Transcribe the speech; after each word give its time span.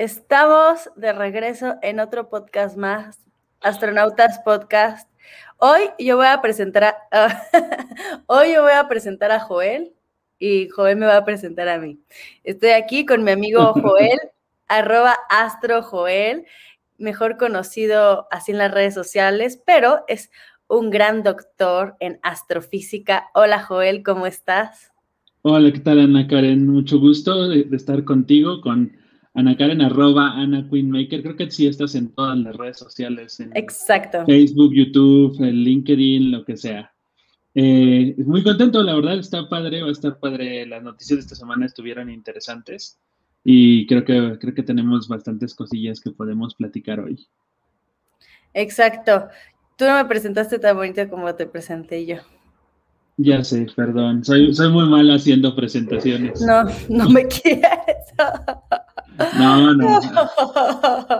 Estamos 0.00 0.88
de 0.96 1.12
regreso 1.12 1.74
en 1.82 2.00
otro 2.00 2.30
podcast 2.30 2.74
más, 2.74 3.20
Astronautas 3.60 4.40
Podcast. 4.42 5.06
Hoy 5.58 5.90
yo 5.98 6.16
voy 6.16 6.24
a 6.24 6.40
presentar 6.40 6.96
a, 7.12 7.42
hoy 8.26 8.54
yo 8.54 8.62
voy 8.62 8.72
a 8.72 8.88
presentar 8.88 9.30
a 9.30 9.40
Joel 9.40 9.92
y 10.38 10.70
Joel 10.70 10.96
me 10.96 11.04
va 11.04 11.18
a 11.18 11.24
presentar 11.26 11.68
a 11.68 11.78
mí. 11.78 12.00
Estoy 12.44 12.70
aquí 12.70 13.04
con 13.04 13.24
mi 13.24 13.32
amigo 13.32 13.74
Joel, 13.82 14.18
arroba 14.68 15.18
astrojoel, 15.28 16.46
mejor 16.96 17.36
conocido 17.36 18.26
así 18.30 18.52
en 18.52 18.58
las 18.58 18.72
redes 18.72 18.94
sociales, 18.94 19.62
pero 19.66 20.04
es 20.08 20.30
un 20.66 20.88
gran 20.88 21.22
doctor 21.22 21.96
en 22.00 22.20
astrofísica. 22.22 23.28
Hola 23.34 23.62
Joel, 23.62 24.02
¿cómo 24.02 24.26
estás? 24.26 24.92
Hola, 25.42 25.70
¿qué 25.70 25.80
tal 25.80 26.00
Ana 26.00 26.26
Karen? 26.26 26.66
Mucho 26.66 26.98
gusto 26.98 27.48
de 27.48 27.68
estar 27.76 28.02
contigo, 28.04 28.62
con 28.62 28.98
Ana 29.34 29.56
Karen, 29.56 29.80
arroba 29.80 30.32
Ana 30.32 30.68
Queenmaker. 30.68 31.22
Creo 31.22 31.36
que 31.36 31.50
sí 31.50 31.66
estás 31.66 31.94
en 31.94 32.12
todas 32.12 32.36
las 32.38 32.56
redes 32.56 32.78
sociales. 32.78 33.38
En 33.40 33.56
Exacto. 33.56 34.24
Facebook, 34.26 34.72
YouTube, 34.74 35.40
LinkedIn, 35.40 36.32
lo 36.32 36.44
que 36.44 36.56
sea. 36.56 36.92
Eh, 37.54 38.14
muy 38.18 38.42
contento, 38.42 38.82
la 38.82 38.94
verdad, 38.94 39.18
está 39.18 39.48
padre, 39.48 39.82
va 39.82 39.88
a 39.88 39.92
estar 39.92 40.18
padre. 40.18 40.66
Las 40.66 40.82
noticias 40.82 41.18
de 41.18 41.20
esta 41.20 41.34
semana 41.36 41.66
estuvieron 41.66 42.10
interesantes 42.10 42.98
y 43.44 43.86
creo 43.86 44.04
que, 44.04 44.38
creo 44.38 44.54
que 44.54 44.62
tenemos 44.62 45.08
bastantes 45.08 45.54
cosillas 45.54 46.00
que 46.00 46.10
podemos 46.10 46.54
platicar 46.54 47.00
hoy. 47.00 47.26
Exacto. 48.52 49.28
Tú 49.76 49.84
no 49.86 49.94
me 49.94 50.04
presentaste 50.04 50.58
tan 50.58 50.76
bonito 50.76 51.08
como 51.08 51.34
te 51.34 51.46
presenté 51.46 52.04
yo. 52.04 52.16
Ya 53.16 53.44
sé, 53.44 53.66
perdón. 53.76 54.24
Soy, 54.24 54.54
soy 54.54 54.70
muy 54.70 54.88
mal 54.88 55.10
haciendo 55.10 55.54
presentaciones. 55.54 56.40
No, 56.40 56.64
no 56.88 57.08
me 57.10 57.26
quieres. 57.28 57.66
No, 59.38 59.74
no. 59.74 60.00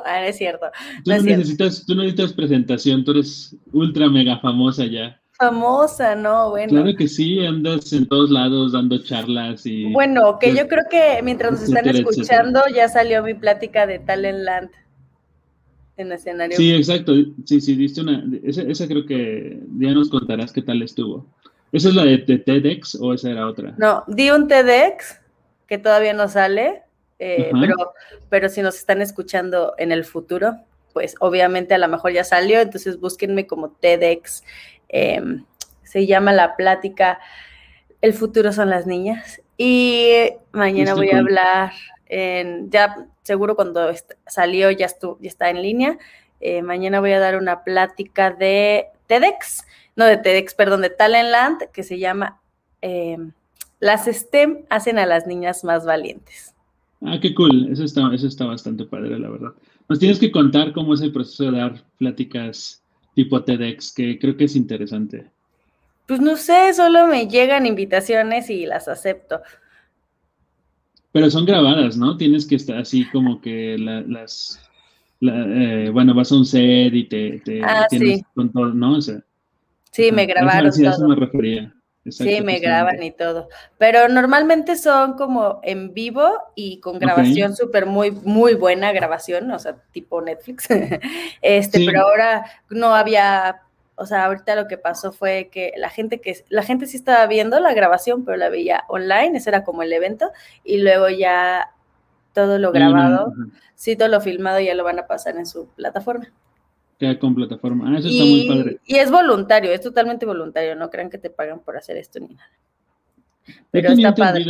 Ah, 0.05 0.27
es 0.27 0.39
cierto. 0.39 0.67
Tú 1.05 1.11
no, 1.11 1.23
necesitas, 1.23 1.85
tú 1.87 1.95
no 1.95 2.02
necesitas 2.02 2.33
presentación, 2.33 3.05
tú 3.05 3.13
eres 3.13 3.57
ultra 3.73 4.09
mega 4.09 4.38
famosa 4.38 4.87
ya. 4.87 5.21
Famosa, 5.33 6.15
no, 6.15 6.51
bueno. 6.51 6.69
Claro 6.69 6.95
que 6.97 7.09
sí, 7.09 7.45
andas 7.45 7.93
en 7.93 8.07
todos 8.07 8.30
lados 8.30 8.73
dando 8.73 8.99
charlas 8.99 9.65
y. 9.65 9.91
Bueno, 9.93 10.39
que 10.39 10.55
yo 10.55 10.69
creo 10.69 10.85
que 10.91 11.21
mientras 11.23 11.52
nos 11.52 11.63
están 11.63 11.89
escuchando 11.89 12.61
ya 12.74 12.89
salió 12.89 13.23
mi 13.23 13.35
plática 13.35 13.87
de 13.87 14.01
Talent 14.01 14.41
Land 14.41 14.71
en 15.96 16.13
escenario. 16.13 16.57
Sí, 16.57 16.74
exacto. 16.74 17.15
Sí, 17.46 17.61
sí, 17.61 17.74
diste 17.74 18.02
una. 18.02 18.23
Esa, 18.43 18.63
esa 18.63 18.87
creo 18.87 19.07
que 19.07 19.61
ya 19.79 19.93
nos 19.93 20.11
contarás 20.11 20.52
qué 20.52 20.63
tal 20.63 20.83
estuvo. 20.83 21.27
¿Esa 21.73 21.89
es 21.89 21.95
la 21.95 22.05
de, 22.05 22.19
de 22.19 22.39
TEDx 22.39 22.96
o 23.01 23.15
esa 23.15 23.30
era 23.30 23.46
otra? 23.46 23.74
No, 23.79 24.05
di 24.09 24.30
un 24.30 24.49
TEDx 24.49 25.21
que 25.67 25.79
todavía 25.79 26.13
no 26.13 26.29
sale 26.29 26.83
eh, 27.21 27.51
pero, 27.60 27.93
pero 28.30 28.49
si 28.49 28.63
nos 28.63 28.76
están 28.76 29.02
escuchando 29.02 29.74
en 29.76 29.93
el 29.93 30.04
futuro, 30.04 30.57
pues 30.95 31.15
obviamente 31.21 31.74
a 31.74 31.79
lo 31.79 31.87
mejor 31.87 32.12
ya 32.12 32.24
salió, 32.24 32.60
entonces 32.60 32.99
búsquenme 32.99 33.46
como 33.46 33.71
TEDx. 33.71 34.43
Em, 34.88 35.45
se 35.82 36.07
llama 36.07 36.32
la 36.32 36.57
plática 36.57 37.21
El 38.01 38.15
futuro 38.15 38.52
son 38.52 38.71
las 38.71 38.87
niñas. 38.87 39.43
Y 39.59 40.30
mañana 40.52 40.95
voy 40.95 41.10
a 41.10 41.18
hablar 41.18 41.73
en, 42.07 42.71
ya 42.71 43.07
seguro 43.23 43.55
cuando 43.55 43.93
salió 44.27 44.71
ya, 44.71 44.88
ya 44.88 45.29
está 45.29 45.51
en 45.51 45.60
línea. 45.60 45.99
Eh, 46.40 46.62
mañana 46.62 47.01
voy 47.01 47.12
a 47.12 47.21
dar 47.21 47.37
una 47.37 47.62
plática 47.65 48.30
de 48.30 48.87
TEDx, 49.07 49.66
no 49.95 50.07
de 50.07 50.16
TEDx, 50.16 50.55
perdón, 50.55 50.80
de 50.80 50.88
Talentland, 50.88 51.71
que 51.73 51.82
se 51.82 51.99
llama 51.99 52.40
em, 52.80 53.32
Las 53.79 54.07
STEM 54.07 54.65
hacen 54.71 54.99
a 54.99 55.05
las 55.05 55.27
niñas 55.27 55.65
más 55.65 55.84
valientes. 55.84 56.55
Ah, 57.02 57.18
qué 57.20 57.34
cool. 57.34 57.68
Eso 57.73 57.84
está, 57.84 58.12
eso 58.15 58.26
está 58.26 58.45
bastante 58.46 58.84
padre, 58.84 59.18
la 59.18 59.30
verdad. 59.30 59.52
Nos 59.88 59.98
tienes 59.98 60.18
que 60.18 60.30
contar 60.30 60.73
cómo 60.73 60.95
es 60.95 61.01
el 61.01 61.12
proceso 61.12 61.51
de 61.51 61.59
dar 61.59 61.82
pláticas 61.98 62.82
tipo 63.15 63.43
TEDx, 63.43 63.93
que 63.93 64.19
creo 64.19 64.37
que 64.37 64.44
es 64.44 64.56
interesante. 64.56 65.31
Pues 66.06 66.21
no 66.21 66.37
sé, 66.37 66.72
solo 66.75 67.06
me 67.06 67.27
llegan 67.28 67.66
invitaciones 67.66 68.50
y 68.50 68.66
las 68.66 68.89
acepto. 68.89 69.41
Pero 71.12 71.31
son 71.31 71.44
grabadas, 71.44 71.97
¿no? 71.97 72.16
Tienes 72.16 72.47
que 72.47 72.56
estar 72.56 72.78
así 72.78 73.05
como 73.10 73.41
que 73.41 73.77
las... 73.78 74.60
Eh, 75.22 75.91
bueno, 75.93 76.15
vas 76.15 76.33
a 76.33 76.37
un 76.37 76.47
set 76.47 76.94
y 76.94 77.05
te, 77.05 77.43
ah, 77.65 77.87
tienes 77.91 78.19
sí. 78.21 78.25
con 78.34 78.50
todo, 78.50 78.72
¿no? 78.72 78.97
O 78.97 79.00
sea, 79.00 79.21
sí, 79.91 80.10
me 80.12 80.25
grabaron. 80.25 80.72
Sí, 80.72 80.87
eso 80.87 81.06
me 81.06 81.15
refería 81.15 81.75
sí, 82.10 82.41
me 82.41 82.59
graban 82.59 83.03
y 83.03 83.10
todo. 83.10 83.48
Pero 83.78 84.09
normalmente 84.09 84.76
son 84.76 85.15
como 85.15 85.60
en 85.62 85.94
vivo 85.94 86.31
y 86.54 86.81
con 86.81 86.98
grabación 86.98 87.56
súper 87.56 87.87
muy, 87.87 88.10
muy 88.10 88.54
buena 88.54 88.93
grabación, 88.93 89.50
o 89.50 89.59
sea, 89.59 89.76
tipo 89.93 90.21
Netflix. 90.21 90.69
este, 91.43 91.84
pero 91.84 92.03
ahora 92.03 92.44
no 92.69 92.94
había, 92.94 93.62
o 93.94 94.06
sea, 94.06 94.26
ahorita 94.26 94.54
lo 94.56 94.69
que 94.69 94.78
pasó 94.78 95.12
fue 95.12 95.48
que 95.50 95.72
la 95.76 95.91
gente 95.91 96.21
que, 96.21 96.44
la 96.48 96.62
gente 96.62 96.87
sí 96.87 96.97
estaba 96.97 97.26
viendo 97.26 97.59
la 97.60 97.75
grabación, 97.75 98.25
pero 98.25 98.37
la 98.37 98.48
veía 98.48 98.84
online, 98.88 99.38
ese 99.38 99.50
era 99.50 99.65
como 99.65 99.82
el 99.82 99.92
evento, 99.92 100.31
y 100.65 100.78
luego 100.78 101.09
ya 101.09 101.71
todo 102.32 102.59
lo 102.59 102.72
grabado, 102.72 103.32
sí, 103.75 103.97
todo 103.97 104.09
lo 104.09 104.21
filmado 104.21 104.60
ya 104.60 104.75
lo 104.75 104.84
van 104.84 104.98
a 104.98 105.06
pasar 105.06 105.37
en 105.37 105.47
su 105.47 105.69
plataforma 105.69 106.31
con 107.19 107.34
plataforma. 107.34 107.91
Ah, 107.91 107.99
eso 107.99 108.09
está 108.09 108.25
muy 108.25 108.49
padre. 108.49 108.78
Y 108.87 108.97
es 108.97 109.11
voluntario, 109.11 109.72
es 109.72 109.81
totalmente 109.81 110.27
voluntario, 110.27 110.77
no 110.77 110.91
crean 110.91 111.11
que 111.11 111.19
te 111.19 111.31
pagan 111.31 111.61
por 111.61 111.77
hacer 111.77 111.97
esto 111.97 112.21
ni 112.21 112.28
nada. 112.28 112.50
Pero 113.71 113.91
está 113.91 114.15
padre. 114.15 114.44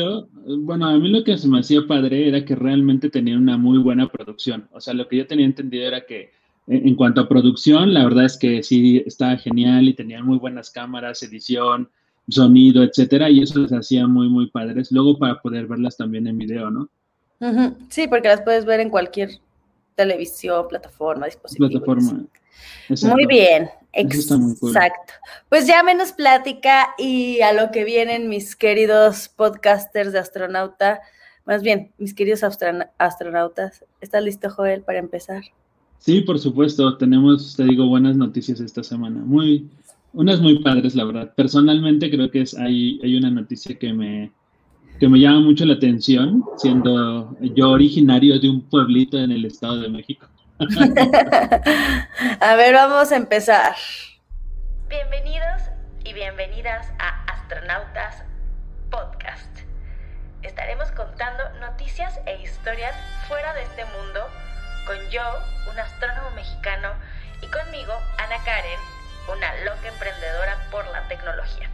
Bueno, 0.58 0.86
a 0.86 0.98
mí 0.98 1.08
lo 1.08 1.24
que 1.24 1.38
se 1.38 1.48
me 1.48 1.60
hacía 1.60 1.80
padre 1.86 2.28
era 2.28 2.44
que 2.44 2.54
realmente 2.54 3.08
tenían 3.08 3.38
una 3.38 3.56
muy 3.56 3.78
buena 3.78 4.08
producción. 4.08 4.68
O 4.72 4.80
sea, 4.80 4.94
lo 4.94 5.08
que 5.08 5.18
yo 5.18 5.26
tenía 5.26 5.46
entendido 5.46 5.86
era 5.86 6.04
que 6.04 6.30
en 6.66 6.94
cuanto 6.94 7.20
a 7.20 7.28
producción, 7.28 7.94
la 7.94 8.04
verdad 8.04 8.26
es 8.26 8.36
que 8.36 8.62
sí 8.62 9.02
estaba 9.06 9.36
genial 9.36 9.88
y 9.88 9.94
tenían 9.94 10.24
muy 10.24 10.38
buenas 10.38 10.70
cámaras, 10.70 11.22
edición, 11.22 11.88
sonido, 12.28 12.82
etcétera, 12.82 13.28
y 13.30 13.42
eso 13.42 13.58
les 13.58 13.72
hacía 13.72 14.06
muy, 14.06 14.28
muy 14.28 14.50
padres. 14.50 14.92
Luego 14.92 15.18
para 15.18 15.40
poder 15.40 15.66
verlas 15.66 15.96
también 15.96 16.26
en 16.26 16.38
video, 16.38 16.70
¿no? 16.70 16.88
Sí, 17.88 18.06
porque 18.06 18.28
las 18.28 18.42
puedes 18.42 18.64
ver 18.64 18.80
en 18.80 18.90
cualquier 18.90 19.30
televisión, 19.96 20.66
plataforma, 20.68 21.26
dispositivo. 21.26 21.68
Plataforma. 21.68 22.24
Muy 23.02 23.26
bien, 23.26 23.70
exacto. 23.92 25.12
Pues 25.48 25.66
ya 25.66 25.82
menos 25.82 26.12
plática 26.12 26.94
y 26.98 27.40
a 27.40 27.52
lo 27.52 27.70
que 27.70 27.84
vienen 27.84 28.28
mis 28.28 28.56
queridos 28.56 29.28
podcasters 29.28 30.12
de 30.12 30.18
astronauta, 30.18 31.00
más 31.44 31.62
bien, 31.62 31.92
mis 31.98 32.14
queridos 32.14 32.42
astronautas. 32.44 33.84
¿Estás 34.00 34.22
listo, 34.22 34.50
Joel, 34.50 34.82
para 34.82 34.98
empezar? 34.98 35.42
Sí, 35.98 36.20
por 36.22 36.38
supuesto. 36.38 36.96
Tenemos, 36.96 37.56
te 37.56 37.64
digo, 37.64 37.86
buenas 37.86 38.16
noticias 38.16 38.60
esta 38.60 38.82
semana. 38.82 39.20
Muy, 39.20 39.68
unas 40.12 40.40
muy 40.40 40.58
padres, 40.60 40.94
la 40.94 41.04
verdad. 41.04 41.32
Personalmente 41.34 42.10
creo 42.10 42.30
que 42.30 42.42
es, 42.42 42.56
hay, 42.56 43.00
hay 43.02 43.16
una 43.16 43.30
noticia 43.30 43.78
que 43.78 43.92
me, 43.92 44.32
que 44.98 45.08
me 45.08 45.18
llama 45.18 45.40
mucho 45.40 45.64
la 45.64 45.74
atención, 45.74 46.44
siendo 46.56 47.36
yo 47.40 47.70
originario 47.70 48.38
de 48.38 48.48
un 48.48 48.62
pueblito 48.62 49.18
en 49.18 49.32
el 49.32 49.44
Estado 49.44 49.80
de 49.80 49.88
México. 49.88 50.26
a 52.40 52.54
ver, 52.54 52.74
vamos 52.74 53.10
a 53.12 53.16
empezar. 53.16 53.74
Bienvenidos 54.88 55.62
y 56.04 56.12
bienvenidas 56.12 56.86
a 56.98 57.24
Astronautas 57.32 58.24
Podcast. 58.90 59.60
Estaremos 60.42 60.90
contando 60.90 61.48
noticias 61.60 62.20
e 62.26 62.42
historias 62.42 62.94
fuera 63.26 63.54
de 63.54 63.62
este 63.62 63.86
mundo 63.86 64.20
con 64.86 64.98
yo, 65.08 65.22
un 65.72 65.78
astrónomo 65.78 66.30
mexicano, 66.32 66.90
y 67.40 67.46
conmigo, 67.46 67.94
Ana 68.18 68.36
Karen, 68.44 68.80
una 69.32 69.54
loca 69.64 69.88
emprendedora 69.88 70.58
por 70.70 70.86
la 70.88 71.08
tecnología. 71.08 71.70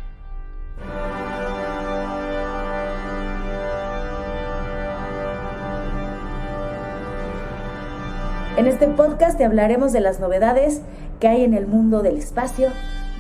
En 8.56 8.66
este 8.66 8.86
podcast 8.88 9.36
te 9.36 9.44
hablaremos 9.44 9.92
de 9.92 10.00
las 10.00 10.18
novedades 10.18 10.80
que 11.20 11.28
hay 11.28 11.44
en 11.44 11.52
el 11.52 11.66
mundo 11.66 12.00
del 12.00 12.16
espacio, 12.16 12.70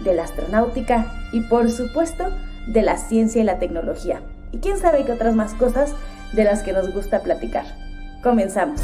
de 0.02 0.14
la 0.14 0.24
astronáutica 0.24 1.12
y 1.30 1.40
por 1.40 1.70
supuesto 1.70 2.24
de 2.66 2.80
la 2.80 2.96
ciencia 2.96 3.42
y 3.42 3.44
la 3.44 3.58
tecnología. 3.58 4.22
Y 4.50 4.58
quién 4.58 4.78
sabe 4.78 5.04
qué 5.04 5.12
otras 5.12 5.34
más 5.34 5.52
cosas 5.52 5.94
de 6.32 6.44
las 6.44 6.62
que 6.62 6.72
nos 6.72 6.90
gusta 6.90 7.20
platicar. 7.20 7.66
Comenzamos. 8.22 8.80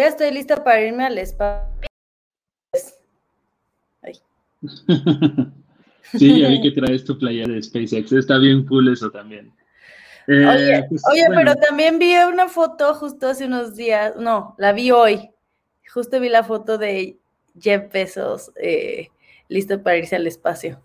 Ya 0.00 0.06
estoy 0.06 0.30
lista 0.30 0.64
para 0.64 0.80
irme 0.80 1.04
al 1.04 1.18
espacio. 1.18 1.68
sí, 6.12 6.40
ya 6.40 6.48
vi 6.48 6.62
que 6.62 6.70
traes 6.70 7.04
tu 7.04 7.18
playa 7.18 7.46
de 7.46 7.62
SpaceX. 7.62 8.10
Está 8.10 8.38
bien 8.38 8.64
cool 8.64 8.90
eso 8.90 9.10
también. 9.10 9.52
Eh, 10.26 10.46
oye, 10.46 10.86
pues, 10.88 11.02
oye 11.12 11.24
pero 11.34 11.54
también 11.56 11.98
vi 11.98 12.14
una 12.16 12.48
foto 12.48 12.94
justo 12.94 13.28
hace 13.28 13.44
unos 13.44 13.76
días, 13.76 14.16
no, 14.16 14.54
la 14.56 14.72
vi 14.72 14.90
hoy. 14.90 15.28
Justo 15.92 16.18
vi 16.18 16.30
la 16.30 16.44
foto 16.44 16.78
de 16.78 17.18
Jeff 17.60 17.92
Bezos 17.92 18.52
eh, 18.56 19.08
listo 19.48 19.82
para 19.82 19.98
irse 19.98 20.16
al 20.16 20.26
espacio. 20.26 20.80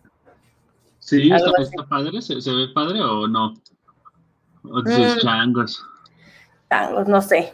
Sí, 1.00 1.32
está, 1.32 1.86
padre, 1.88 2.22
¿Se, 2.22 2.36
ve 2.36 2.68
padre 2.74 3.00
o 3.00 3.30
no? 3.30 3.54
O 4.64 4.82
dices 4.82 5.16
mm. 5.16 5.20
changos. 5.20 5.86
Changos, 6.70 7.08
no 7.08 7.22
sé. 7.22 7.54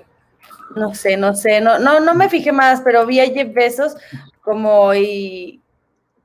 No 0.75 0.93
sé, 0.93 1.17
no 1.17 1.33
sé, 1.33 1.61
no, 1.61 1.79
no, 1.79 1.99
no 1.99 2.15
me 2.15 2.29
fijé 2.29 2.51
más, 2.51 2.81
pero 2.81 3.05
vi 3.05 3.19
a 3.19 3.25
Jeff 3.25 3.53
Bezos 3.53 3.95
como 4.41 4.93
y 4.93 5.59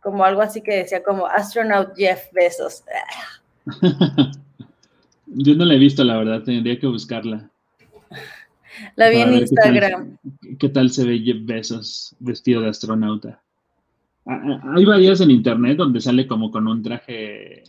como 0.00 0.24
algo 0.24 0.40
así 0.40 0.62
que 0.62 0.76
decía 0.76 1.02
como 1.02 1.26
astronaut 1.26 1.94
Jeff 1.96 2.32
Bezos. 2.32 2.84
Yo 5.26 5.54
no 5.56 5.64
la 5.64 5.74
he 5.74 5.78
visto, 5.78 6.04
la 6.04 6.18
verdad, 6.18 6.42
tendría 6.42 6.78
que 6.78 6.86
buscarla. 6.86 7.50
La 8.94 9.08
vi 9.08 9.16
en 9.16 9.34
Instagram. 9.34 10.18
Qué 10.58 10.68
tal, 10.68 10.90
se 10.90 11.04
ve 11.04 11.18
Jeff 11.18 11.38
Bezos 11.40 12.14
vestido 12.20 12.62
de 12.62 12.68
astronauta? 12.68 13.42
Ah, 14.26 14.40
ah, 14.44 14.72
hay 14.76 14.84
varias 14.84 15.20
en 15.20 15.30
internet 15.30 15.76
donde 15.76 16.00
sale 16.00 16.26
como 16.26 16.50
con 16.50 16.66
un 16.68 16.82
traje 16.82 17.64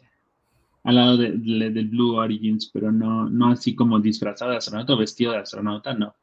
al 0.83 0.95
lado 0.95 1.18
del 1.18 1.88
Blue 1.89 2.15
Origins, 2.15 2.69
pero 2.73 2.91
no, 2.91 3.30
no 3.30 3.51
así 3.51 3.75
como 3.75 4.00
disfrazado 4.00 4.51
de 4.51 4.57
astronauta 4.57 4.94
o 4.94 4.97
vestido 4.97 5.33
de 5.33 5.39
astronauta, 5.39 5.94
no. 5.94 6.15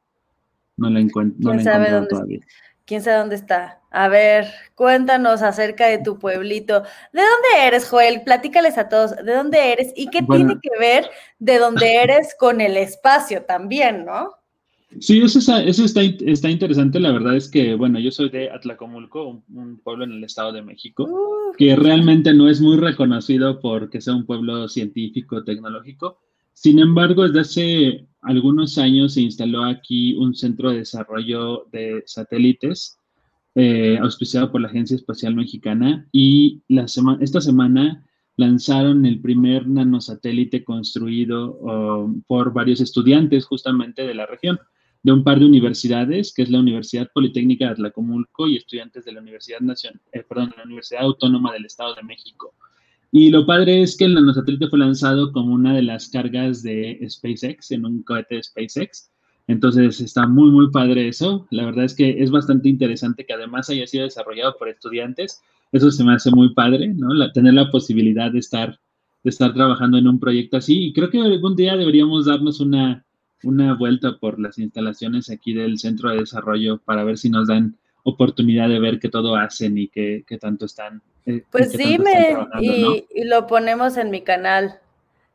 No 0.77 0.91
la, 0.91 1.01
encuentro 1.01 1.55
no 1.55 1.55
la 1.55 2.07
todavía. 2.09 2.41
¿Quién 2.87 3.03
sabe 3.03 3.19
dónde 3.19 3.37
está? 3.37 3.81
A 3.91 4.09
ver, 4.09 4.47
cuéntanos 4.75 5.41
acerca 5.41 5.87
de 5.87 5.99
tu 5.99 6.19
pueblito. 6.19 6.83
¿De 7.13 7.23
dónde 7.23 7.67
eres, 7.67 7.89
Joel? 7.89 8.23
Platícales 8.23 8.77
a 8.77 8.91
todos, 8.91 9.17
¿de 9.17 9.35
dónde 9.35 9.73
eres? 9.73 9.93
¿Y 9.97 10.09
qué 10.09 10.23
tiene 10.23 10.57
que 10.61 10.79
ver 10.79 11.09
de 11.39 11.59
dónde 11.59 11.97
eres 11.97 12.35
con 12.39 12.61
el 12.61 12.77
espacio 12.77 13.43
también, 13.45 14.05
no? 14.05 14.33
Sí, 15.01 15.21
eso, 15.23 15.39
está, 15.39 15.63
eso 15.63 15.85
está, 15.85 16.03
está, 16.03 16.51
interesante. 16.51 17.01
La 17.01 17.11
verdad 17.11 17.37
es 17.37 17.49
que, 17.49 17.75
bueno, 17.75 17.99
yo 17.99 18.11
soy 18.11 18.29
de 18.29 18.51
Atlacomulco, 18.51 19.43
un, 19.49 19.81
pueblo 19.83 20.05
en 20.05 20.13
el 20.13 20.25
Estado 20.25 20.53
de 20.53 20.63
México, 20.63 21.09
que 21.57 21.75
realmente 21.75 22.33
no 22.35 22.49
es 22.49 22.61
muy 22.61 22.77
reconocido 22.77 23.61
porque 23.61 24.01
sea 24.01 24.15
un 24.15 24.27
pueblo 24.27 24.69
científico, 24.69 25.43
tecnológico. 25.43 26.19
Sin 26.53 26.79
embargo, 26.79 27.27
desde 27.27 27.41
hace 27.41 28.07
algunos 28.25 28.79
años 28.79 29.15
se 29.15 29.21
instaló 29.21 29.65
aquí 29.65 30.15
un 30.15 30.35
centro 30.35 30.71
de 30.71 30.79
desarrollo 30.79 31.67
de 31.73 32.03
satélites 32.07 32.99
eh, 33.55 33.99
auspiciado 33.99 34.51
por 34.51 34.61
la 34.61 34.69
Agencia 34.69 34.97
Espacial 34.97 35.35
Mexicana 35.35 36.09
y 36.11 36.63
esta 37.21 37.41
semana 37.41 38.05
lanzaron 38.37 39.07
el 39.07 39.21
primer 39.21 39.69
nanosatélite 39.69 40.65
construido 40.65 42.11
por 42.27 42.53
varios 42.53 42.81
estudiantes 42.81 43.45
justamente 43.45 44.07
de 44.07 44.15
la 44.15 44.27
región, 44.27 44.59
de 45.05 45.13
un 45.13 45.23
par 45.23 45.39
de 45.39 45.45
universidades, 45.45 46.33
que 46.33 46.43
es 46.43 46.51
la 46.51 46.59
Universidad 46.59 47.11
Politécnica 47.13 47.67
de 47.67 47.73
Atlacomulco 47.73 48.49
y 48.49 48.57
estudiantes 48.57 49.05
de 49.05 49.13
la 49.13 49.21
Universidad, 49.21 49.61
Nacional, 49.61 50.01
eh, 50.13 50.25
perdón, 50.27 50.55
la 50.57 50.65
Universidad 50.65 51.03
Autónoma 51.03 51.53
del 51.53 51.67
Estado 51.67 51.95
de 51.95 52.03
México. 52.03 52.55
Y 53.17 53.31
lo 53.31 53.47
padre 53.47 53.81
es 53.81 53.97
que 53.97 54.07
el 54.07 54.15
nanosatélite 54.15 54.67
fue 54.67 54.81
lanzado 54.81 55.31
como 55.31 55.55
una 55.55 55.73
de 55.73 55.83
las 55.83 56.09
cargas 56.09 56.65
de 56.65 56.99
SpaceX, 57.09 57.71
en 57.71 57.87
un 57.87 58.03
cohete 58.03 58.35
de 58.35 58.43
SpaceX. 58.43 59.09
Entonces 59.47 60.01
está 60.01 60.27
muy, 60.27 60.51
muy 60.51 60.69
padre 60.73 61.07
eso. 61.07 61.47
La 61.53 61.65
verdad 61.65 61.85
es 61.85 61.95
que 61.95 62.21
es 62.21 62.33
bastante 62.33 62.69
interesante 62.69 63.25
que 63.25 63.33
además 63.33 63.71
haya 63.71 63.87
sido 63.87 64.03
desarrollado 64.03 64.57
por 64.59 64.69
estudiantes. 64.69 65.41
Eso 65.71 65.93
se 65.93 66.03
me 66.03 66.13
hace 66.13 66.33
muy 66.33 66.55
padre, 66.55 66.89
¿no? 66.89 67.31
tener 67.31 67.55
la 67.55 67.71
posibilidad 67.71 68.33
de 68.33 68.41
estar, 68.41 68.81
de 69.23 69.31
estar 69.31 69.55
trabajando 69.55 69.97
en 69.97 70.09
un 70.09 70.19
proyecto 70.19 70.57
así. 70.57 70.87
Y 70.87 70.93
creo 70.93 71.09
que 71.09 71.21
algún 71.21 71.55
día 71.55 71.77
deberíamos 71.77 72.27
darnos 72.27 72.59
una, 72.59 73.07
una 73.45 73.75
vuelta 73.75 74.19
por 74.19 74.41
las 74.41 74.59
instalaciones 74.59 75.31
aquí 75.31 75.53
del 75.53 75.79
centro 75.79 76.11
de 76.11 76.17
desarrollo 76.19 76.79
para 76.79 77.05
ver 77.05 77.17
si 77.17 77.31
nos 77.31 77.47
dan 77.47 77.77
oportunidad 78.03 78.69
de 78.69 78.81
ver 78.81 78.99
que 78.99 79.09
todo 79.09 79.37
hacen 79.37 79.79
y 79.79 79.87
que, 79.87 80.25
tanto 80.41 80.65
están. 80.65 81.01
Eh, 81.27 81.43
pues 81.51 81.73
dime 81.73 82.37
y, 82.61 83.25
lo 83.25 83.47
ponemos 83.47 83.97
en 83.97 84.11
mi 84.11 84.23
canal. 84.23 84.79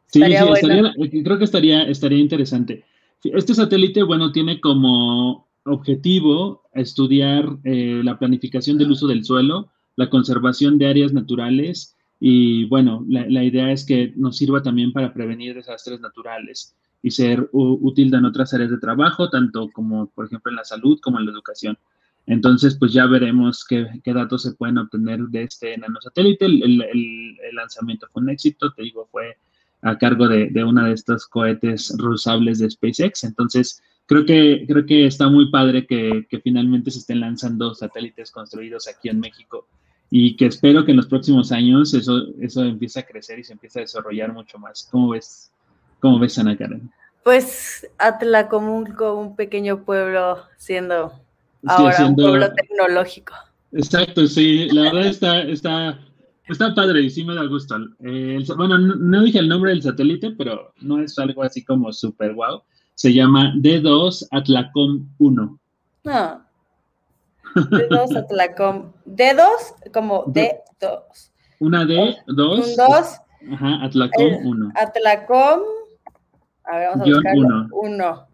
Sí, 0.07 0.21
sí 0.21 0.33
eh, 0.33 1.23
creo 1.23 1.37
que 1.37 1.43
estaría, 1.45 1.83
estaría 1.83 2.19
interesante. 2.19 2.83
Este 3.23 3.53
satélite, 3.53 4.03
bueno, 4.03 4.31
tiene 4.31 4.59
como 4.59 5.47
objetivo 5.65 6.63
estudiar 6.73 7.45
eh, 7.63 8.01
la 8.03 8.17
planificación 8.17 8.77
del 8.77 8.91
uso 8.91 9.07
del 9.07 9.25
suelo, 9.25 9.69
la 9.95 10.09
conservación 10.09 10.77
de 10.77 10.87
áreas 10.87 11.13
naturales 11.13 11.95
y, 12.19 12.65
bueno, 12.65 13.05
la, 13.07 13.25
la 13.27 13.43
idea 13.43 13.71
es 13.71 13.85
que 13.85 14.13
nos 14.15 14.37
sirva 14.37 14.61
también 14.61 14.93
para 14.93 15.13
prevenir 15.13 15.55
desastres 15.55 15.99
naturales 15.99 16.75
y 17.01 17.11
ser 17.11 17.47
útil 17.51 18.13
en 18.13 18.25
otras 18.25 18.53
áreas 18.53 18.71
de 18.71 18.77
trabajo, 18.77 19.29
tanto 19.29 19.69
como, 19.71 20.07
por 20.07 20.25
ejemplo, 20.25 20.51
en 20.51 20.57
la 20.57 20.65
salud 20.65 20.99
como 21.01 21.19
en 21.19 21.25
la 21.25 21.31
educación. 21.31 21.77
Entonces, 22.29 22.77
pues 22.77 22.93
ya 22.93 23.07
veremos 23.07 23.65
qué, 23.65 23.87
datos 24.05 24.43
se 24.43 24.51
pueden 24.51 24.77
obtener 24.77 25.19
de 25.29 25.43
este 25.43 25.75
nanosatélite. 25.79 26.45
El, 26.45 26.61
el, 26.63 27.55
lanzamiento 27.55 28.07
fue 28.13 28.21
un 28.21 28.29
éxito, 28.29 28.71
te 28.71 28.83
digo, 28.83 29.09
fue 29.11 29.35
a 29.81 29.97
cargo 29.97 30.27
de, 30.27 30.47
de 30.51 30.63
uno 30.63 30.85
de 30.85 30.93
estos 30.93 31.25
cohetes 31.25 31.91
reusables 31.97 32.59
de 32.59 32.69
SpaceX. 32.69 33.23
Entonces, 33.23 33.81
creo 34.05 34.25
que, 34.25 34.63
creo 34.67 34.85
que 34.85 35.07
está 35.07 35.27
muy 35.27 35.49
padre 35.49 35.87
que, 35.87 36.27
que, 36.29 36.39
finalmente 36.39 36.91
se 36.91 36.99
estén 36.99 37.19
lanzando 37.19 37.73
satélites 37.73 38.29
construidos 38.29 38.87
aquí 38.87 39.09
en 39.09 39.19
México 39.19 39.67
y 40.11 40.37
que 40.37 40.45
espero 40.45 40.85
que 40.85 40.91
en 40.91 40.97
los 40.97 41.07
próximos 41.07 41.51
años 41.51 41.95
eso, 41.95 42.27
eso 42.39 42.63
empiece 42.63 42.99
a 42.99 43.07
crecer 43.07 43.39
y 43.39 43.43
se 43.43 43.53
empiece 43.53 43.79
a 43.79 43.81
desarrollar 43.81 44.31
mucho 44.33 44.59
más. 44.59 44.87
¿Cómo 44.91 45.09
ves, 45.09 45.51
cómo 45.99 46.19
ves 46.19 46.37
Ana 46.37 46.55
Karen? 46.55 46.91
Pues 47.23 47.87
Atlacomulco, 47.97 49.15
un 49.15 49.35
pequeño 49.35 49.83
pueblo 49.83 50.43
siendo 50.57 51.11
Ahora 51.65 52.05
un 52.05 52.15
pueblo 52.15 52.53
tecnológico. 52.53 53.33
Exacto, 53.71 54.25
sí, 54.27 54.67
la 54.71 54.83
verdad 54.83 55.05
está, 55.05 55.41
está, 55.41 55.99
está 56.47 56.73
padre 56.73 57.01
y 57.01 57.09
sí 57.09 57.23
me 57.23 57.35
da 57.35 57.45
gusto. 57.45 57.75
Eh, 58.03 58.43
bueno, 58.55 58.77
no, 58.77 59.23
dije 59.23 59.39
el 59.39 59.49
nombre 59.49 59.71
del 59.71 59.83
satélite, 59.83 60.31
pero 60.31 60.73
no 60.81 61.01
es 61.01 61.17
algo 61.19 61.43
así 61.43 61.63
como 61.63 61.91
super 61.93 62.33
wow. 62.33 62.63
Se 62.95 63.13
llama 63.13 63.53
D2 63.57 64.27
Atlacom 64.31 65.07
1. 65.19 65.59
No. 66.05 66.45
D2 67.55 68.17
Atlacom. 68.17 68.91
D2 69.05 69.91
como 69.93 70.25
D2. 70.25 71.31
Una 71.59 71.85
D, 71.85 72.17
dos. 72.27 72.69
Un 72.69 72.75
2. 72.75 73.19
Ajá, 73.53 73.85
Atlacom 73.85 74.45
1. 74.45 74.71
Atlacom. 74.75 75.59
A 76.63 76.77
ver, 76.77 76.89
vamos 76.89 77.07
a 77.07 77.11
buscarlo. 77.11 77.67
1. 77.71 78.27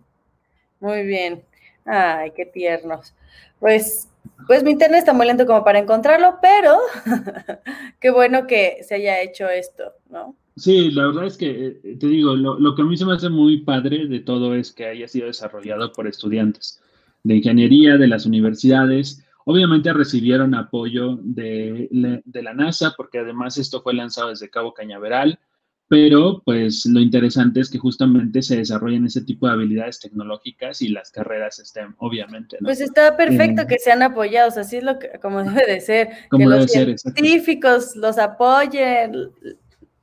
Muy 0.80 1.06
bien. 1.06 1.44
Ay, 1.86 2.32
qué 2.36 2.46
tiernos. 2.46 3.14
Pues, 3.60 4.10
pues 4.48 4.64
mi 4.64 4.72
internet 4.72 5.00
está 5.00 5.14
muy 5.14 5.28
lento 5.28 5.46
como 5.46 5.64
para 5.64 5.80
encontrarlo, 5.80 6.36
pero 6.42 6.78
qué 8.00 8.10
bueno 8.10 8.48
que 8.48 8.80
se 8.84 8.96
haya 8.96 9.22
hecho 9.22 9.48
esto, 9.48 9.94
¿no? 10.10 10.36
Sí, 10.58 10.92
la 10.92 11.08
verdad 11.08 11.26
es 11.26 11.38
que, 11.38 11.80
eh, 11.84 11.98
te 12.00 12.08
digo, 12.08 12.36
lo, 12.36 12.76
que 12.76 12.82
a 12.82 12.86
mí 12.86 12.98
se 12.98 13.06
me 13.06 13.14
hace 13.14 13.30
muy 13.30 13.62
padre 13.62 14.08
de 14.08 14.20
todo 14.22 14.56
es 14.56 14.72
que 14.72 14.86
haya 14.86 15.08
sido 15.08 15.28
desarrollado 15.28 15.92
por 15.92 16.08
estudiantes 16.08 16.82
de 17.24 17.36
ingeniería, 17.36 17.98
de 17.98 18.08
las 18.08 18.26
universidades. 18.26 19.24
Obviamente 19.46 19.94
recibieron 19.94 20.56
apoyo 20.56 21.18
de, 21.22 21.90
de 22.24 22.42
la 22.42 22.54
NASA, 22.54 22.94
porque 22.96 23.20
además 23.20 23.58
esto 23.58 23.82
fue 23.82 23.94
lanzado 23.94 24.30
desde 24.30 24.50
Cabo 24.50 24.74
Cañaveral 24.74 25.40
pero 25.88 26.42
pues 26.44 26.86
lo 26.88 27.00
interesante 27.00 27.60
es 27.60 27.70
que 27.70 27.78
justamente 27.78 28.42
se 28.42 28.58
desarrollen 28.58 29.06
ese 29.06 29.22
tipo 29.22 29.46
de 29.46 29.54
habilidades 29.54 30.00
tecnológicas 30.00 30.82
y 30.82 30.90
las 30.90 31.12
carreras 31.12 31.60
estén, 31.60 31.94
obviamente. 32.00 32.58
Pues 32.62 32.82
está 32.82 33.16
perfecto 33.16 33.64
eh, 33.64 33.68
que 33.68 33.78
sean 33.78 34.02
apoyados, 34.02 34.58
así 34.58 34.78
es 34.78 34.84
lo 34.84 34.98
que, 34.98 35.12
como 35.22 35.44
debe 35.44 35.66
de 35.68 35.82
ser, 35.82 36.10
que 36.36 36.46
los 36.46 36.72
científicos 36.72 37.96
los 37.96 38.18
apoyen, 38.18 39.30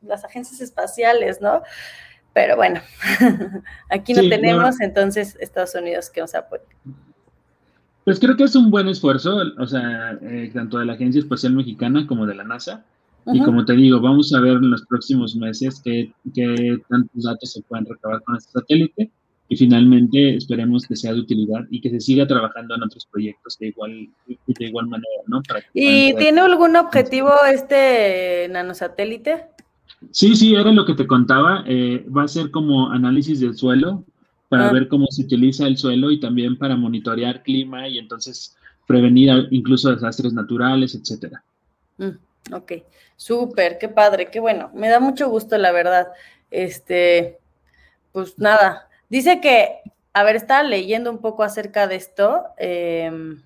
las 0.02 0.24
agencias 0.24 0.60
espaciales, 0.60 1.40
¿no? 1.40 1.62
Pero 2.32 2.56
bueno, 2.56 2.80
aquí 3.90 4.14
no 4.14 4.22
tenemos, 4.22 4.80
entonces 4.80 5.36
Estados 5.40 5.74
Unidos 5.74 6.10
que 6.10 6.20
nos 6.20 6.34
apoye. 6.34 6.62
Pues 8.04 8.20
creo 8.20 8.36
que 8.36 8.44
es 8.44 8.54
un 8.54 8.70
buen 8.70 8.88
esfuerzo, 8.88 9.36
o 9.58 9.66
sea, 9.66 10.18
eh, 10.22 10.50
tanto 10.54 10.78
de 10.78 10.86
la 10.86 10.94
Agencia 10.94 11.18
Espacial 11.18 11.54
Mexicana 11.54 12.06
como 12.06 12.24
de 12.26 12.34
la 12.36 12.44
NASA 12.44 12.84
y 13.26 13.40
como 13.42 13.64
te 13.64 13.74
digo, 13.74 14.00
vamos 14.00 14.32
a 14.34 14.40
ver 14.40 14.54
en 14.54 14.70
los 14.70 14.84
próximos 14.86 15.36
meses 15.36 15.80
qué, 15.84 16.12
tantos 16.88 17.22
datos 17.22 17.52
se 17.52 17.62
pueden 17.62 17.86
recabar 17.86 18.22
con 18.22 18.36
este 18.36 18.52
satélite 18.52 19.10
y 19.48 19.56
finalmente 19.56 20.36
esperemos 20.36 20.86
que 20.86 20.96
sea 20.96 21.12
de 21.12 21.20
utilidad 21.20 21.60
y 21.70 21.80
que 21.80 21.90
se 21.90 22.00
siga 22.00 22.26
trabajando 22.26 22.74
en 22.74 22.82
otros 22.82 23.06
proyectos 23.06 23.58
de 23.58 23.68
igual, 23.68 24.08
de 24.26 24.64
igual 24.66 24.86
manera, 24.86 25.22
¿no? 25.26 25.42
¿Y 25.74 26.14
tiene 26.14 26.40
algún 26.40 26.74
objetivo 26.76 27.30
este 27.52 28.48
nanosatélite? 28.50 29.46
Sí, 30.10 30.34
sí, 30.34 30.54
era 30.54 30.72
lo 30.72 30.84
que 30.84 30.94
te 30.94 31.06
contaba. 31.06 31.64
Eh, 31.66 32.04
va 32.08 32.24
a 32.24 32.28
ser 32.28 32.50
como 32.50 32.90
análisis 32.90 33.40
del 33.40 33.54
suelo 33.54 34.04
para 34.48 34.68
ah. 34.68 34.72
ver 34.72 34.88
cómo 34.88 35.06
se 35.10 35.22
utiliza 35.22 35.66
el 35.66 35.76
suelo 35.76 36.10
y 36.10 36.18
también 36.18 36.56
para 36.56 36.76
monitorear 36.76 37.42
clima 37.42 37.88
y 37.88 37.98
entonces 37.98 38.56
prevenir 38.86 39.48
incluso 39.50 39.90
desastres 39.90 40.32
naturales, 40.32 40.94
etcétera. 40.94 41.42
Mm. 41.98 42.10
Ok, 42.50 42.72
súper, 43.16 43.78
qué 43.78 43.88
padre, 43.88 44.30
qué 44.30 44.40
bueno. 44.40 44.70
Me 44.74 44.88
da 44.88 44.98
mucho 44.98 45.28
gusto, 45.28 45.56
la 45.58 45.70
verdad. 45.70 46.08
Este, 46.50 47.38
pues 48.10 48.38
nada, 48.38 48.88
dice 49.08 49.40
que, 49.40 49.80
a 50.12 50.24
ver, 50.24 50.36
estaba 50.36 50.62
leyendo 50.62 51.10
un 51.10 51.18
poco 51.18 51.44
acerca 51.44 51.86
de 51.86 51.96
esto. 51.96 52.44
Em, 52.56 53.42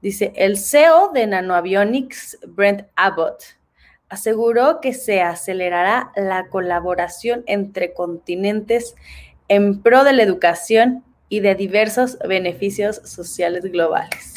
dice, 0.00 0.32
el 0.36 0.56
CEO 0.56 1.10
de 1.12 1.26
Nanoavionics, 1.26 2.38
Brent 2.46 2.88
Abbott, 2.96 3.42
aseguró 4.08 4.80
que 4.80 4.94
se 4.94 5.22
acelerará 5.22 6.12
la 6.16 6.48
colaboración 6.48 7.44
entre 7.46 7.94
continentes 7.94 8.94
en 9.48 9.82
pro 9.82 10.04
de 10.04 10.12
la 10.12 10.22
educación 10.22 11.04
y 11.28 11.40
de 11.40 11.54
diversos 11.54 12.18
beneficios 12.26 12.96
sociales 13.04 13.64
globales. 13.64 14.31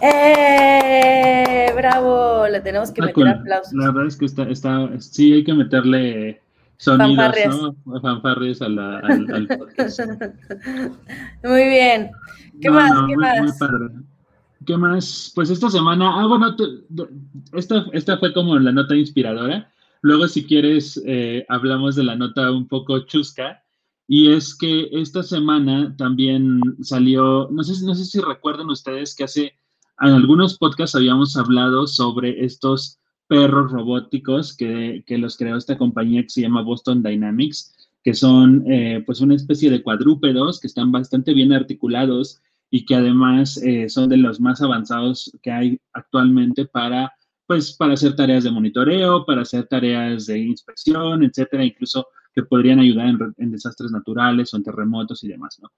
¡Eh! 0.00 1.72
¡Bravo! 1.76 2.46
Le 2.48 2.60
tenemos 2.60 2.90
que 2.90 3.02
meter 3.02 3.28
aplausos. 3.28 3.72
La 3.72 3.86
verdad 3.86 4.06
es 4.06 4.16
que 4.16 4.26
está, 4.26 4.44
está, 4.44 4.90
sí 4.98 5.32
hay 5.32 5.44
que 5.44 5.54
meterle 5.54 6.40
sonidos, 6.76 7.16
Fanfarrias. 7.16 7.56
¿no? 7.56 8.00
Fanfarrias 8.00 8.62
a 8.62 8.68
la, 8.68 8.98
al, 8.98 9.46
podcast. 9.46 10.00
Muy 11.44 11.64
bien. 11.68 12.10
¿Qué 12.60 12.70
más? 12.70 12.92
¿Qué 13.08 13.16
más? 13.16 13.58
¿Qué 14.66 14.76
más? 14.76 15.32
Pues 15.34 15.50
esta 15.50 15.70
semana, 15.70 16.20
ah, 16.20 16.26
bueno, 16.26 16.54
esta, 17.54 17.86
esta 17.92 18.18
fue 18.18 18.32
como 18.32 18.58
la 18.58 18.72
nota 18.72 18.94
inspiradora. 18.94 19.70
Luego, 20.02 20.28
si 20.28 20.44
quieres, 20.44 21.00
eh, 21.06 21.44
hablamos 21.48 21.96
de 21.96 22.04
la 22.04 22.16
nota 22.16 22.50
un 22.50 22.68
poco 22.68 23.00
chusca. 23.06 23.62
Y 24.10 24.32
es 24.32 24.54
que 24.54 24.88
esta 24.92 25.22
semana 25.22 25.94
también 25.98 26.60
salió, 26.80 27.48
no 27.50 27.62
sé, 27.62 27.84
no 27.84 27.94
sé 27.94 28.06
si 28.06 28.20
recuerdan 28.20 28.70
ustedes 28.70 29.14
que 29.14 29.24
hace 29.24 29.52
en 30.00 30.14
algunos 30.14 30.58
podcasts 30.58 30.94
habíamos 30.94 31.36
hablado 31.36 31.86
sobre 31.86 32.44
estos 32.44 32.98
perros 33.26 33.70
robóticos 33.70 34.56
que, 34.56 35.02
que 35.06 35.18
los 35.18 35.36
creó 35.36 35.56
esta 35.56 35.76
compañía 35.76 36.22
que 36.22 36.30
se 36.30 36.40
llama 36.40 36.62
Boston 36.62 37.02
Dynamics, 37.02 37.74
que 38.02 38.14
son 38.14 38.64
eh, 38.70 39.02
pues 39.04 39.20
una 39.20 39.34
especie 39.34 39.70
de 39.70 39.82
cuadrúpedos 39.82 40.60
que 40.60 40.66
están 40.66 40.92
bastante 40.92 41.34
bien 41.34 41.52
articulados 41.52 42.40
y 42.70 42.84
que 42.84 42.94
además 42.94 43.56
eh, 43.58 43.88
son 43.88 44.08
de 44.08 44.16
los 44.18 44.40
más 44.40 44.62
avanzados 44.62 45.36
que 45.42 45.50
hay 45.50 45.80
actualmente 45.92 46.66
para, 46.66 47.12
pues, 47.46 47.72
para 47.74 47.94
hacer 47.94 48.14
tareas 48.14 48.44
de 48.44 48.50
monitoreo, 48.50 49.24
para 49.26 49.42
hacer 49.42 49.66
tareas 49.66 50.26
de 50.26 50.38
inspección, 50.38 51.24
etcétera, 51.24 51.64
incluso 51.64 52.06
que 52.34 52.42
podrían 52.42 52.78
ayudar 52.78 53.14
en, 53.36 53.50
desastres 53.50 53.90
naturales 53.90 54.52
o 54.52 54.56
en 54.56 54.62
terremotos 54.62 55.24
y 55.24 55.28
demás, 55.28 55.58
¿no? 55.62 55.70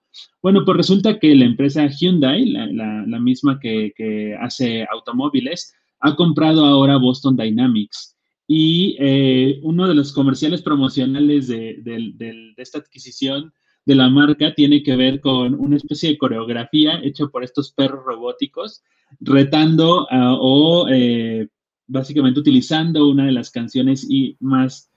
Bueno, 0.43 0.65
pues 0.65 0.77
resulta 0.77 1.19
que 1.19 1.35
la 1.35 1.45
empresa 1.45 1.87
Hyundai, 1.87 2.47
la, 2.47 3.21
misma 3.21 3.59
que, 3.59 3.93
que, 3.97 4.37
hace 4.41 4.87
automóviles, 4.91 5.75
ha 6.01 6.15
comprado 6.17 6.65
ahora 6.65 6.97
Boston 6.97 7.37
Dynamics. 7.37 8.17
Y 8.47 8.97
eh, 8.99 9.61
uno 9.63 9.87
de 9.87 9.95
los 9.95 10.13
comerciales 10.13 10.61
promocionales 10.63 11.47
de, 11.47 11.81
de 11.83 12.55
esta 12.57 12.79
adquisición 12.79 13.53
de 13.87 13.95
la 13.95 14.09
marca 14.09 14.55
tiene 14.55 14.83
que 14.83 14.97
ver 14.97 15.21
con 15.21 15.55
una 15.55 15.77
especie 15.77 16.11
de 16.11 16.19
coreografía 16.19 17.01
hecha 17.03 17.27
por 17.27 17.45
estos 17.45 17.73
perros 17.73 18.05
robóticos, 18.05 18.83
retando 19.21 20.07
ah, 20.11 20.37
o 20.39 20.87
eh, 20.89 21.49
básicamente 21.87 22.41
utilizando 22.41 23.09
una 23.09 23.27
de 23.27 23.33
las 23.33 23.51
canciones 23.51 24.07
y 24.09 24.37
más 24.41 24.90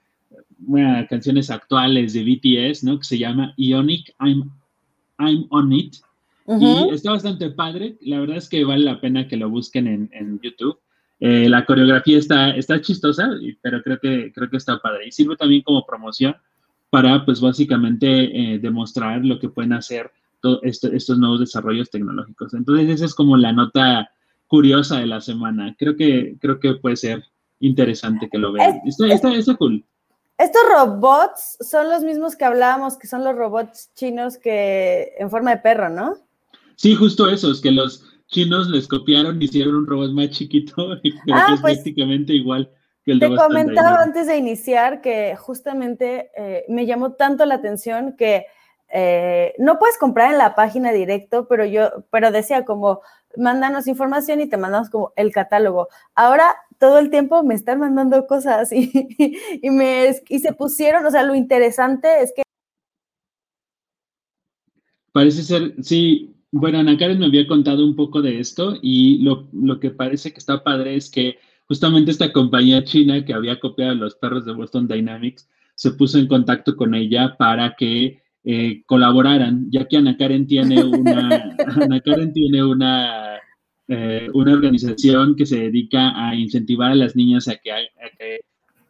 canciones 1.10 1.50
actuales 1.50 2.14
de 2.14 2.24
BTS, 2.24 2.84
¿no? 2.84 3.00
Que 3.00 3.06
se 3.06 3.18
llama 3.18 3.54
Ionic, 3.58 4.14
I'm, 4.20 4.52
I'm 5.20 5.46
on 5.50 5.72
it. 5.74 5.96
Y 6.46 6.90
está 6.94 7.12
bastante 7.12 7.50
padre. 7.52 7.98
La 8.02 8.20
verdad 8.20 8.38
es 8.38 8.50
que 8.50 8.66
vale 8.66 8.84
la 8.84 9.00
pena 9.00 9.28
que 9.28 9.38
lo 9.38 9.50
busquen 9.50 10.10
en, 10.12 10.40
YouTube. 10.42 10.78
Eh, 11.20 11.48
la 11.48 11.66
coreografía 11.66 12.18
está, 12.18 12.52
está 12.52 12.82
chistosa, 12.82 13.30
pero 13.62 13.82
creo 13.82 14.00
que, 14.00 14.32
creo 14.34 14.50
que 14.50 14.58
está 14.58 14.80
padre. 14.80 15.08
Y 15.08 15.12
sirve 15.12 15.38
también 15.38 15.62
como 15.62 15.86
promoción 15.86 16.36
para, 16.90 17.24
pues 17.26 17.40
básicamente, 17.40 18.08
eh, 18.54 18.60
demostrar 18.60 19.24
lo 19.24 19.40
que 19.40 19.50
pueden 19.50 19.74
hacer 19.74 20.12
estos 20.64 21.18
nuevos 21.18 21.40
desarrollos 21.40 21.90
tecnológicos. 21.90 22.54
Entonces, 22.54 22.90
esa 22.90 23.06
es 23.06 23.16
como 23.16 23.38
la 23.38 23.54
nota 23.54 24.10
curiosa 24.48 25.00
de 25.00 25.08
la 25.08 25.22
semana. 25.22 25.76
Creo 25.80 25.96
que, 25.96 26.36
creo 26.40 26.60
que 26.60 26.76
puede 26.76 26.98
ser 26.98 27.24
interesante 27.60 28.30
que 28.30 28.38
lo 28.38 28.52
vean. 28.52 28.82
Está, 28.86 29.56
cool. 29.56 29.84
Estos 30.44 30.62
robots 30.68 31.58
son 31.62 31.90
los 31.90 32.04
mismos 32.04 32.36
que 32.36 32.44
hablábamos, 32.44 32.98
que 32.98 33.08
son 33.08 33.24
los 33.24 33.34
robots 33.34 33.92
chinos 33.96 34.38
que 34.38 35.14
en 35.18 35.30
forma 35.30 35.52
de 35.52 35.62
perro, 35.62 35.88
¿no? 35.88 36.18
Sí, 36.76 36.96
justo 36.96 37.30
esos, 37.30 37.62
que 37.62 37.72
los 37.72 38.04
chinos 38.28 38.68
les 38.68 38.90
copiaron, 38.90 39.42
hicieron 39.42 39.76
un 39.76 39.88
robot 39.88 40.12
más 40.12 40.32
chiquito, 40.32 40.76
pero 41.04 41.16
ah, 41.34 41.46
que 41.48 41.54
es 41.54 41.62
pues 41.62 41.76
prácticamente 41.76 42.34
igual. 42.34 42.70
Te 43.06 43.34
comentaba 43.36 44.02
antes 44.02 44.28
de 44.28 44.36
iniciar 44.36 45.02
que 45.02 45.38
justamente 45.38 46.32
eh, 46.36 46.66
me 46.68 46.86
llamó 46.86 47.14
tanto 47.14 47.46
la 47.46 47.56
atención 47.56 48.18
que 48.18 48.46
eh, 48.90 49.54
no 49.60 49.80
puedes 49.80 49.98
comprar 49.98 50.32
en 50.32 50.40
la 50.40 50.56
página 50.56 50.92
directo, 50.92 51.48
pero 51.48 51.64
yo, 51.66 52.06
pero 52.12 52.32
decía 52.32 52.66
como, 52.66 53.02
mándanos 53.38 53.88
información 53.88 54.42
y 54.42 54.50
te 54.50 54.58
mandamos 54.58 54.90
como 54.90 55.14
el 55.16 55.32
catálogo. 55.32 55.88
Ahora 56.16 56.56
todo 56.84 57.00
el 57.00 57.10
tiempo 57.10 57.44
me 57.44 57.54
están 57.54 57.80
mandando 57.80 58.28
cosas 58.28 58.74
y, 58.74 58.92
y, 59.62 59.70
me, 59.70 60.14
y 60.28 60.40
se 60.40 60.52
pusieron, 60.52 61.06
o 61.06 61.12
sea, 61.12 61.24
lo 61.24 61.34
interesante 61.34 62.10
es 62.22 62.34
que... 62.36 62.42
Parece 65.14 65.44
ser, 65.44 65.76
sí, 65.82 66.36
bueno, 66.52 66.80
Ana 66.80 66.98
Karen 66.98 67.20
me 67.20 67.28
había 67.28 67.48
contado 67.48 67.86
un 67.86 67.96
poco 67.96 68.22
de 68.22 68.38
esto 68.38 68.78
y 68.82 69.20
lo, 69.20 69.48
lo 69.54 69.80
que 69.80 69.92
parece 69.92 70.34
que 70.34 70.40
está 70.40 70.62
padre 70.62 70.98
es 70.98 71.10
que 71.10 71.38
justamente 71.70 72.12
esta 72.12 72.34
compañía 72.34 72.84
china 72.84 73.24
que 73.24 73.34
había 73.34 73.62
copiado 73.62 73.96
los 73.96 74.16
perros 74.16 74.44
de 74.44 74.52
Boston 74.52 74.86
Dynamics 74.86 75.48
se 75.76 75.92
puso 75.92 76.20
en 76.20 76.28
contacto 76.28 76.76
con 76.76 76.96
ella 76.96 77.38
para 77.38 77.76
que 77.78 78.22
eh, 78.44 78.84
colaboraran, 78.88 79.72
ya 79.72 79.88
que 79.88 79.96
Ana 79.96 80.18
Karen 80.18 80.48
tiene 80.48 80.84
una, 80.84 81.56
Ana 81.82 82.02
Karen 82.02 82.34
tiene 82.34 82.62
una, 82.62 83.40
eh, 83.88 84.30
una 84.34 84.54
organización 84.54 85.36
que 85.36 85.46
se 85.46 85.60
dedica 85.60 86.14
a 86.16 86.36
incentivar 86.36 86.92
a 86.92 86.96
las 86.96 87.16
niñas 87.16 87.48
a 87.48 87.56
que, 87.58 87.72
a 87.72 87.80
que 88.18 88.40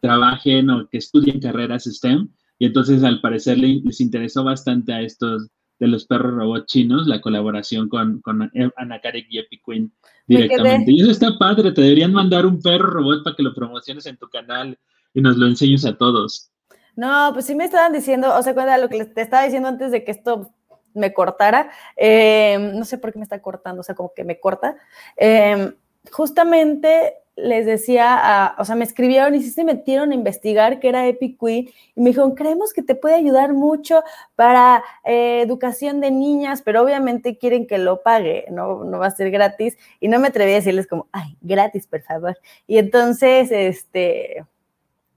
trabajen 0.02 0.70
o 0.70 0.88
que 0.90 0.98
estudien 0.98 1.40
carreras 1.40 1.86
STEM. 1.86 2.30
Y 2.60 2.66
entonces, 2.66 3.04
al 3.04 3.22
parecer, 3.22 3.58
les 3.58 4.00
interesó 4.00 4.44
bastante 4.44 4.94
a 4.94 5.02
estos 5.02 5.50
de 5.80 5.88
los 5.88 6.06
perros 6.06 6.34
robots 6.34 6.68
chinos, 6.68 7.08
la 7.08 7.20
colaboración 7.20 7.90
con, 7.90 8.22
con 8.22 8.50
Ana 8.78 9.02
Karen 9.02 9.26
y 9.30 9.40
Epic 9.40 9.62
Queen 9.66 9.92
directamente. 10.28 10.92
Y 10.92 11.02
eso 11.02 11.12
está 11.12 11.38
padre, 11.38 11.72
te 11.72 11.82
deberían 11.82 12.14
mandar 12.14 12.46
un 12.46 12.62
perro 12.62 12.88
robot 12.88 13.24
para 13.24 13.36
que 13.36 13.44
lo 13.44 13.54
promociones 13.54 14.06
en 14.06 14.18
tu 14.18 14.30
canal 14.30 14.78
y 15.14 15.22
nos 15.22 15.38
lo 15.38 15.48
enseñes 15.48 15.86
a 15.86 15.98
todos. 15.98 16.52
No, 16.96 17.32
pues 17.34 17.46
sí 17.46 17.56
me 17.56 17.66
estaban 17.66 17.92
diciendo, 17.92 18.34
o 18.38 18.44
sea, 18.44 18.54
cuenta 18.54 18.78
lo 18.78 18.88
que 18.88 19.04
te 19.06 19.22
estaba 19.22 19.44
diciendo 19.44 19.68
antes 19.68 19.92
de 19.92 20.04
que 20.04 20.12
esto 20.12 20.54
me 20.94 21.14
cortara, 21.14 21.70
eh, 21.96 22.58
no 22.74 22.86
sé 22.86 22.98
por 22.98 23.12
qué 23.12 23.20
me 23.20 23.24
está 23.24 23.42
cortando, 23.42 23.82
o 23.82 23.84
sea, 23.84 23.96
como 23.96 24.14
que 24.14 24.24
me 24.24 24.40
corta. 24.40 24.76
Eh, 25.18 25.74
justamente 26.12 27.24
les 27.36 27.66
decía, 27.66 28.56
o 28.60 28.66
sea, 28.66 28.76
me 28.76 28.84
escribieron 28.84 29.34
y 29.34 29.42
sí 29.42 29.50
se 29.50 29.64
metieron 29.64 30.12
a 30.12 30.16
investigar 30.16 30.80
qué 30.80 30.90
era 30.90 31.08
Epic 31.08 31.38
y 31.42 31.74
me 31.96 32.12
dijeron, 32.12 32.36
creemos 32.36 32.74
que 32.74 32.84
te 32.84 32.94
puede 32.94 33.16
ayudar 33.16 33.54
mucho 33.54 34.04
para 34.36 34.84
eh, 35.04 35.42
educación 35.42 36.00
de 36.00 36.12
niñas, 36.12 36.62
pero 36.62 36.84
obviamente 36.84 37.38
quieren 37.38 37.66
que 37.66 37.80
lo 37.80 38.04
pague, 38.04 38.46
¿no? 38.52 38.84
no 38.84 39.00
va 39.00 39.08
a 39.08 39.12
ser 39.12 39.32
gratis. 39.32 39.78
Y 40.00 40.10
no 40.10 40.20
me 40.20 40.28
atreví 40.28 40.52
a 40.52 40.56
decirles 40.56 40.86
como, 40.86 41.08
ay, 41.12 41.36
gratis, 41.42 41.88
por 41.88 42.02
favor. 42.02 42.38
Y 42.68 42.78
entonces, 42.78 43.52
este, 43.52 44.46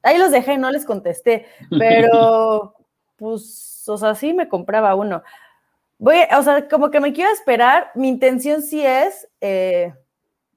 ahí 0.03 0.17
los 0.17 0.31
dejé, 0.31 0.57
no 0.57 0.71
les 0.71 0.87
contesté, 0.87 1.45
pero 1.69 2.75
pues, 3.17 3.85
o 3.89 3.99
sea, 3.99 4.15
sí 4.15 4.33
me 4.33 4.49
compraba 4.49 4.95
uno. 4.95 5.23
Voy, 5.99 6.17
o 6.37 6.43
sea, 6.43 6.69
como 6.69 6.91
que 6.91 7.01
me 7.01 7.13
quiero 7.13 7.31
esperar, 7.33 7.91
mi 7.95 8.09
intención 8.09 8.63
sí 8.63 8.85
es... 8.85 9.29
Eh, 9.41 9.93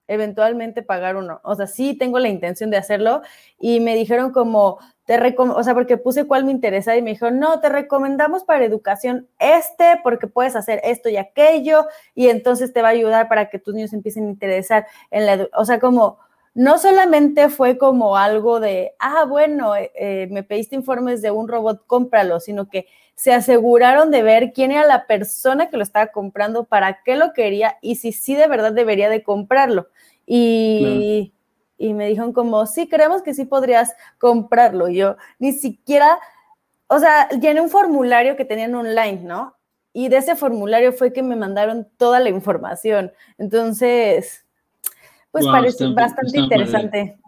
eventualmente 0.10 0.82
pagar 0.82 1.16
uno. 1.16 1.40
O 1.44 1.56
sea, 1.56 1.68
sí 1.68 1.94
tengo 1.94 2.20
la 2.20 2.28
intención 2.28 2.72
de 2.72 2.78
hacerlo 2.78 3.22
y 3.60 3.80
me 3.80 3.96
dijeron 3.96 4.32
como, 4.32 4.80
te 5.06 5.36
o 5.38 5.64
sea, 5.64 5.74
porque 5.76 5.98
puse 5.98 6.26
cuál 6.26 6.46
me 6.46 6.52
interesa 6.52 6.98
y 6.98 7.02
me 7.02 7.12
dijeron, 7.12 7.40
no, 7.40 7.60
te 7.62 7.70
recomendamos 7.70 8.44
para 8.44 8.66
educación 8.66 9.28
este 9.38 10.00
porque 10.04 10.28
puedes 10.28 10.56
hacer 10.56 10.82
esto 10.84 11.10
y 11.10 11.18
aquello 11.18 11.86
y 12.16 12.30
entonces 12.30 12.74
te 12.74 12.82
va 12.82 12.90
a 12.90 12.92
ayudar 12.92 13.30
para 13.30 13.50
que 13.50 13.60
tus 13.60 13.76
niños 13.76 13.94
empiecen 13.94 14.26
a 14.26 14.30
interesar 14.30 14.88
en 15.12 15.26
la, 15.28 15.48
o 15.56 15.64
sea, 15.64 15.80
como 15.80 16.18
no 16.56 16.80
solamente 16.80 17.50
fue 17.50 17.78
como 17.78 18.18
algo 18.18 18.60
de, 18.60 18.96
ah, 18.98 19.26
bueno, 19.26 19.76
eh, 19.76 19.92
eh, 19.96 20.28
me 20.32 20.44
pediste 20.44 20.76
informes 20.76 21.22
de 21.22 21.30
un 21.30 21.48
robot, 21.48 21.86
cómpralo, 21.86 22.40
sino 22.40 22.68
que 22.68 22.88
se 23.20 23.34
aseguraron 23.34 24.12
de 24.12 24.24
ver 24.24 24.54
quién 24.54 24.72
era 24.72 24.86
la 24.86 25.06
persona 25.06 25.70
que 25.70 25.76
lo 25.76 25.84
estaba 25.84 26.08
comprando, 26.08 26.64
para 26.64 27.04
qué 27.04 27.18
lo 27.18 27.34
quería 27.34 27.76
y 27.82 27.96
si 27.96 28.14
sí 28.14 28.34
de 28.34 28.48
verdad 28.48 28.72
debería 28.72 29.10
de 29.10 29.24
comprarlo. 29.24 29.90
Y, 30.26 31.34
me 31.78 32.08
dijeron 32.08 32.32
como, 32.32 32.66
sí, 32.66 32.88
creemos 32.88 33.22
que 33.22 33.34
sí 33.34 33.44
podrías 33.44 33.94
comprarlo. 34.20 34.88
yo 34.88 35.18
ni 35.38 35.52
siquiera, 35.52 36.18
o 36.88 36.98
sea, 37.00 37.28
llené 37.28 37.60
un 37.60 37.70
formulario 37.70 38.38
que 38.38 38.46
tenían 38.46 38.74
online, 38.74 39.20
¿no? 39.26 39.58
Y 39.92 40.08
de 40.08 40.16
ese 40.16 40.38
formulario 40.38 40.94
fue 40.94 41.12
que 41.12 41.22
me 41.22 41.36
mandaron 41.36 41.90
toda 41.98 42.22
la 42.22 42.30
información. 42.30 43.12
Entonces, 43.38 44.46
pues 45.32 45.46
parece 45.46 45.88
bastante 45.88 46.40
interesante. 46.40 47.20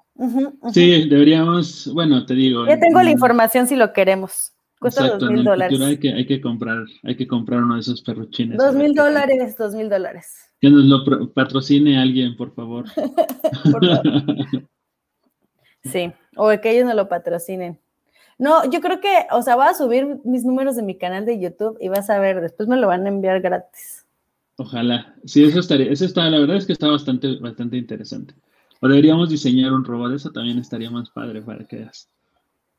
Sí, 0.71 1.10
deberíamos, 1.10 1.93
bueno, 1.93 2.25
te 2.25 2.33
digo. 2.33 2.65
Ya 2.65 2.79
tengo 2.79 3.01
la 3.01 3.12
información 3.12 3.67
si 3.67 3.75
lo 3.75 3.91
queremos. 3.91 4.53
Cuesta 4.81 5.15
dos 5.15 5.29
mil 5.29 5.43
dólares. 5.43 5.79
Hay 5.79 5.97
que, 6.00 6.11
hay 6.11 6.25
que 6.25 6.41
comprar, 6.41 6.85
hay 7.03 7.15
que 7.15 7.27
comprar 7.27 7.61
uno 7.61 7.75
de 7.75 7.81
esos 7.81 8.01
perruchines. 8.01 8.57
Dos 8.57 8.73
mil 8.73 8.95
dólares, 8.95 9.55
dos 9.55 9.75
mil 9.75 9.88
dólares. 9.88 10.50
Que 10.59 10.71
nos 10.71 10.85
lo 10.85 11.31
patrocine 11.33 12.00
alguien, 12.00 12.35
por 12.35 12.55
favor. 12.55 12.85
por 13.71 13.85
favor. 13.85 14.23
sí, 15.83 16.11
o 16.35 16.50
que 16.59 16.71
ellos 16.71 16.85
nos 16.88 16.95
lo 16.95 17.07
patrocinen. 17.07 17.79
No, 18.39 18.67
yo 18.71 18.81
creo 18.81 19.00
que, 19.00 19.27
o 19.29 19.43
sea, 19.43 19.55
voy 19.55 19.67
a 19.67 19.75
subir 19.75 20.17
mis 20.25 20.43
números 20.45 20.75
de 20.75 20.81
mi 20.81 20.97
canal 20.97 21.27
de 21.27 21.39
YouTube 21.39 21.77
y 21.79 21.89
vas 21.89 22.09
a 22.09 22.17
ver, 22.17 22.41
después 22.41 22.67
me 22.67 22.75
lo 22.75 22.88
van 22.88 23.05
a 23.05 23.09
enviar 23.09 23.39
gratis. 23.39 24.07
Ojalá. 24.55 25.13
Sí, 25.25 25.43
eso 25.43 25.59
estaría, 25.59 25.91
eso 25.91 26.05
está, 26.05 26.27
la 26.27 26.39
verdad 26.39 26.57
es 26.57 26.65
que 26.65 26.73
está 26.73 26.88
bastante, 26.88 27.35
bastante 27.35 27.77
interesante. 27.77 28.33
O 28.79 28.88
deberíamos 28.88 29.29
diseñar 29.29 29.73
un 29.73 29.85
robot, 29.85 30.13
eso 30.13 30.31
también 30.31 30.57
estaría 30.57 30.89
más 30.89 31.11
padre 31.11 31.43
para 31.43 31.65
que 31.65 31.75
veas. 31.75 32.09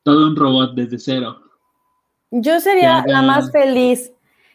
Todo 0.03 0.27
un 0.27 0.35
robot 0.35 0.75
desde 0.75 0.99
cero. 0.99 1.39
Yo 2.35 2.59
sería 2.59 3.03
la 3.05 3.21
más 3.21 3.51
feliz 3.51 4.11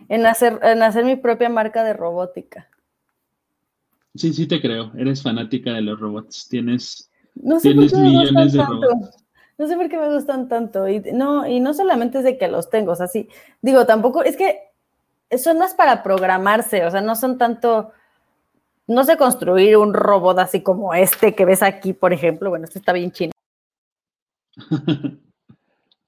en 0.08 0.26
hacer, 0.26 0.58
en 0.64 0.82
hacer 0.82 1.04
mi 1.04 1.14
propia 1.14 1.48
marca 1.48 1.84
de 1.84 1.92
robótica. 1.92 2.66
Sí, 4.16 4.32
sí 4.32 4.48
te 4.48 4.60
creo. 4.60 4.90
Eres 4.96 5.22
fanática 5.22 5.72
de 5.74 5.82
los 5.82 6.00
robots. 6.00 6.48
Tienes, 6.48 7.08
tienes 7.62 7.94
millones 7.94 8.52
de 8.52 8.64
robots. 8.64 9.24
No 9.58 9.68
sé 9.68 9.76
por 9.76 9.88
qué 9.88 9.96
me 9.96 10.12
gustan 10.12 10.48
tanto. 10.48 10.88
Y 10.88 10.98
no, 11.12 11.46
y 11.46 11.60
no 11.60 11.72
solamente 11.72 12.18
es 12.18 12.24
de 12.24 12.36
que 12.36 12.48
los 12.48 12.68
tengo, 12.68 12.92
o 12.92 12.96
sea, 12.96 13.06
sí. 13.06 13.28
Digo, 13.62 13.86
tampoco, 13.86 14.24
es 14.24 14.36
que 14.36 14.58
son 15.38 15.58
más 15.58 15.74
para 15.74 16.02
programarse, 16.02 16.84
o 16.84 16.90
sea, 16.90 17.00
no 17.00 17.14
son 17.14 17.38
tanto. 17.38 17.92
No 18.88 19.04
sé 19.04 19.16
construir 19.16 19.76
un 19.76 19.94
robot 19.94 20.40
así 20.40 20.62
como 20.62 20.94
este 20.94 21.36
que 21.36 21.44
ves 21.44 21.62
aquí, 21.62 21.92
por 21.92 22.12
ejemplo. 22.12 22.50
Bueno, 22.50 22.64
este 22.64 22.80
está 22.80 22.92
bien 22.92 23.12
chino. 23.12 23.32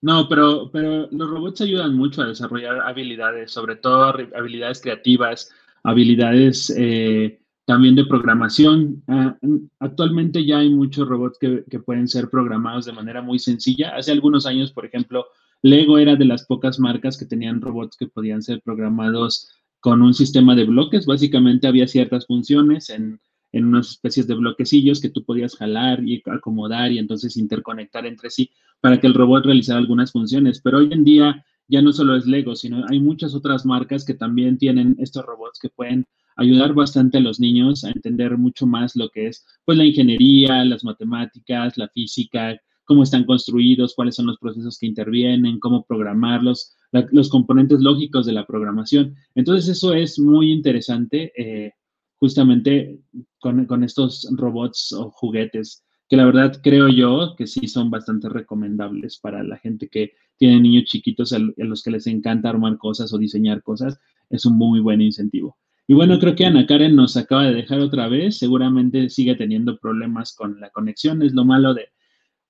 No, 0.03 0.29
pero, 0.29 0.71
pero 0.73 1.09
los 1.11 1.31
robots 1.31 1.61
ayudan 1.61 1.95
mucho 1.95 2.23
a 2.23 2.27
desarrollar 2.27 2.81
habilidades, 2.81 3.51
sobre 3.51 3.77
todo 3.77 4.05
habilidades 4.05 4.81
creativas, 4.81 5.51
habilidades 5.83 6.73
eh, 6.77 7.41
también 7.67 7.95
de 7.95 8.07
programación. 8.07 9.03
Ah, 9.09 9.37
actualmente 9.79 10.45
ya 10.47 10.59
hay 10.59 10.71
muchos 10.71 11.07
robots 11.07 11.39
que, 11.39 11.65
que, 11.69 11.81
pueden 11.81 12.09
ser 12.09 12.31
programados 12.31 12.87
de 12.87 12.93
manera 12.93 13.21
muy 13.21 13.39
sencilla. 13.39 13.95
Hace 13.95 14.13
algunos 14.13 14.47
años, 14.47 14.73
por 14.73 14.87
ejemplo, 14.87 15.27
Lego 15.61 15.99
era 15.99 16.17
de 16.17 16.25
las 16.25 16.47
pocas 16.47 16.79
marcas 16.79 17.19
que 17.19 17.27
tenían 17.27 17.61
robots 17.61 17.97
que 17.97 18.07
podían 18.07 18.43
ser 18.43 18.63
programados 18.63 19.51
con 19.81 20.01
un 20.01 20.15
sistema 20.15 20.55
de 20.55 20.65
bloques. 20.65 21.05
Básicamente 21.05 21.69
había 21.69 21.87
ciertas 21.87 22.27
funciones 22.27 22.89
en, 22.89 23.21
en 23.53 23.65
unas 23.65 23.91
especies 23.91 24.27
de 24.27 24.35
bloquecillos 24.35 25.01
que 25.01 25.11
tú 25.11 25.25
podías 25.25 25.57
jalar 25.57 26.03
y 26.07 26.23
acomodar 26.27 26.93
y 26.93 26.99
entonces 26.99 27.37
interconectar 27.37 28.07
entre 28.07 28.31
sí 28.31 28.51
para 28.81 29.01
que 29.01 29.07
el 29.07 29.15
robot 29.15 29.47
realizara 29.47 29.79
algunas 29.79 30.13
funciones. 30.13 30.61
Pero 30.63 30.79
hoy 30.79 30.91
en 30.93 31.05
día 31.05 31.45
ya 31.69 31.83
no 31.83 31.93
solo 31.93 32.17
es 32.17 32.27
Lego, 32.27 32.57
sino 32.57 32.85
hay 32.89 33.01
muchas 33.01 33.35
otras 33.35 33.65
marcas 33.65 34.05
que 34.05 34.15
también 34.15 34.59
tienen 34.59 34.97
estos 34.99 35.25
robots 35.25 35.59
que 35.61 35.69
pueden 35.69 36.07
ayudar 36.37 36.75
bastante 36.75 37.19
a 37.19 37.21
los 37.21 37.39
niños 37.39 37.85
a 37.85 37.91
entender 37.91 38.37
mucho 38.39 38.67
más 38.67 38.97
lo 38.97 39.11
que 39.11 39.29
es 39.29 39.45
pues 39.65 39.77
la 39.77 39.85
ingeniería, 39.85 40.65
las 40.65 40.85
matemáticas, 40.85 41.77
la 41.77 41.89
física, 41.89 42.59
cómo 42.85 43.05
están 43.05 43.25
construidos, 43.25 43.95
cuáles 43.95 44.17
son 44.17 44.27
los 44.27 44.39
procesos 44.39 44.77
que 44.79 44.87
intervienen, 44.87 45.61
cómo 45.61 45.85
programarlos, 45.85 46.75
los 47.13 47.29
componentes 47.29 47.81
lógicos 47.81 48.27
de 48.27 48.33
la 48.33 48.47
programación. 48.47 49.15
Entonces 49.37 49.69
eso 49.69 49.95
es 49.95 50.19
muy 50.19 50.51
interesante. 50.51 51.33
Eh, 51.37 51.73
justamente 52.21 53.01
con, 53.41 53.83
estos 53.83 54.29
robots 54.37 54.93
o 54.93 55.11
juguetes, 55.11 55.85
que 56.09 56.17
la 56.17 56.27
verdad 56.27 56.61
creo 56.63 56.89
yo 56.89 57.35
que 57.37 57.47
sí 57.47 57.67
son 57.67 57.91
bastante 57.91 58.29
recomendables 58.29 59.19
para 59.19 59.43
la 59.43 59.57
gente 59.57 59.89
que 59.89 60.13
tiene 60.37 60.61
niños 60.61 60.85
chiquitos 60.85 61.33
a, 61.33 61.39
los 61.39 61.83
que 61.83 61.91
les 61.91 62.07
encanta 62.07 62.51
armar 62.51 62.77
cosas 62.77 63.13
o 63.15 63.19
diseñar 63.19 63.63
cosas, 63.63 63.99
es 64.29 64.45
un 64.45 64.59
muy 64.59 64.81
buen 64.81 65.01
incentivo. 65.01 65.57
Y 65.89 65.95
bueno, 65.95 66.19
creo 66.21 66.37
que 66.37 66.45
Ana 66.45 66.67
Karen 66.67 66.95
nos 66.95 67.17
acaba 67.17 67.45
de 67.45 67.55
dejar 67.55 67.81
otra 67.81 68.07
vez, 68.07 68.37
seguramente 68.39 69.09
sigue 69.09 69.35
teniendo 69.35 69.79
problemas 69.79 70.35
con 70.35 70.61
la 70.61 70.71
conexión, 70.71 71.23
es 71.23 71.33
lo 71.33 71.45
malo 71.45 71.75
de 71.75 71.89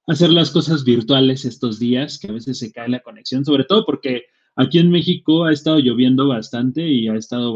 hacer 0.09 0.31
las 0.31 0.51
cosas 0.51 0.85
virtuales 0.85 1.44
estos 1.44 1.79
días, 1.79 2.18
que 2.18 2.29
a 2.29 2.33
veces 2.33 2.59
se 2.59 2.73
cae 2.73 2.88
la 2.88 3.01
conexión, 3.01 3.44
sobre 3.44 3.64
todo 3.64 3.87
porque 3.87 4.25
aquí 4.57 4.79
en 4.79 4.90
México 4.90 5.44
ha 5.44 5.53
estado 5.53 5.79
lloviendo 5.79 6.27
bastante 6.27 6.88
y 6.88 7.07
ha 7.09 7.14
estado 7.14 7.55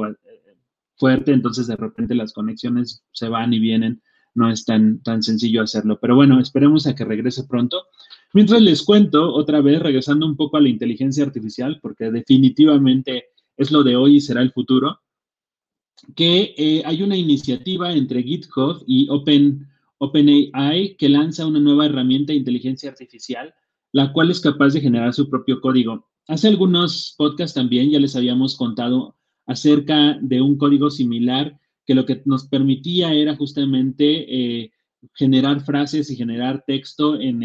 fuerte, 0.97 1.33
entonces 1.33 1.67
de 1.67 1.77
repente 1.77 2.15
las 2.15 2.33
conexiones 2.33 3.05
se 3.13 3.29
van 3.29 3.53
y 3.53 3.59
vienen, 3.59 4.03
no 4.35 4.51
es 4.51 4.65
tan, 4.65 5.03
tan 5.03 5.23
sencillo 5.23 5.63
hacerlo. 5.63 5.99
Pero 6.01 6.17
bueno, 6.17 6.41
esperemos 6.41 6.87
a 6.87 6.95
que 6.95 7.05
regrese 7.05 7.45
pronto. 7.45 7.85
Mientras 8.33 8.61
les 8.61 8.83
cuento, 8.83 9.33
otra 9.33 9.61
vez, 9.61 9.81
regresando 9.81 10.27
un 10.27 10.37
poco 10.37 10.57
a 10.57 10.61
la 10.61 10.69
inteligencia 10.69 11.25
artificial, 11.25 11.79
porque 11.81 12.11
definitivamente 12.11 13.27
es 13.57 13.71
lo 13.71 13.83
de 13.85 13.97
hoy 13.97 14.17
y 14.17 14.21
será 14.21 14.43
el 14.43 14.53
futuro, 14.53 15.01
que 16.17 16.55
eh, 16.57 16.83
hay 16.85 17.03
una 17.03 17.17
iniciativa 17.17 17.93
entre 17.93 18.23
GitHub 18.23 18.83
y 18.87 19.09
Open, 19.09 19.69
OpenAI 19.99 20.97
que 20.97 21.09
lanza 21.09 21.47
una 21.47 21.61
nueva 21.61 21.87
herramienta 21.87 22.33
de 22.33 22.39
inteligencia 22.39 22.91
artificial, 22.91 23.55
la 23.93 24.13
cual 24.13 24.31
es 24.31 24.41
capaz 24.41 24.73
de 24.73 24.81
generar 24.81 25.15
su 25.15 25.31
propio 25.31 25.61
código. 25.61 26.09
Hace 26.27 26.49
algunos 26.49 27.15
podcasts 27.17 27.55
también 27.55 27.91
ya 27.91 28.01
les 28.01 28.17
habíamos 28.17 28.57
contado 28.57 29.17
acerca 29.47 30.19
de 30.21 30.41
un 30.41 30.57
código 30.57 30.91
similar 30.91 31.59
que 31.87 31.95
lo 31.95 32.07
que 32.07 32.23
nos 32.25 32.47
permitía 32.47 33.13
era 33.13 33.37
justamente 33.37 34.63
eh, 34.63 34.73
generar 35.15 35.61
frases 35.61 36.11
y 36.11 36.17
generar 36.17 36.65
texto 36.67 37.21
en, 37.21 37.43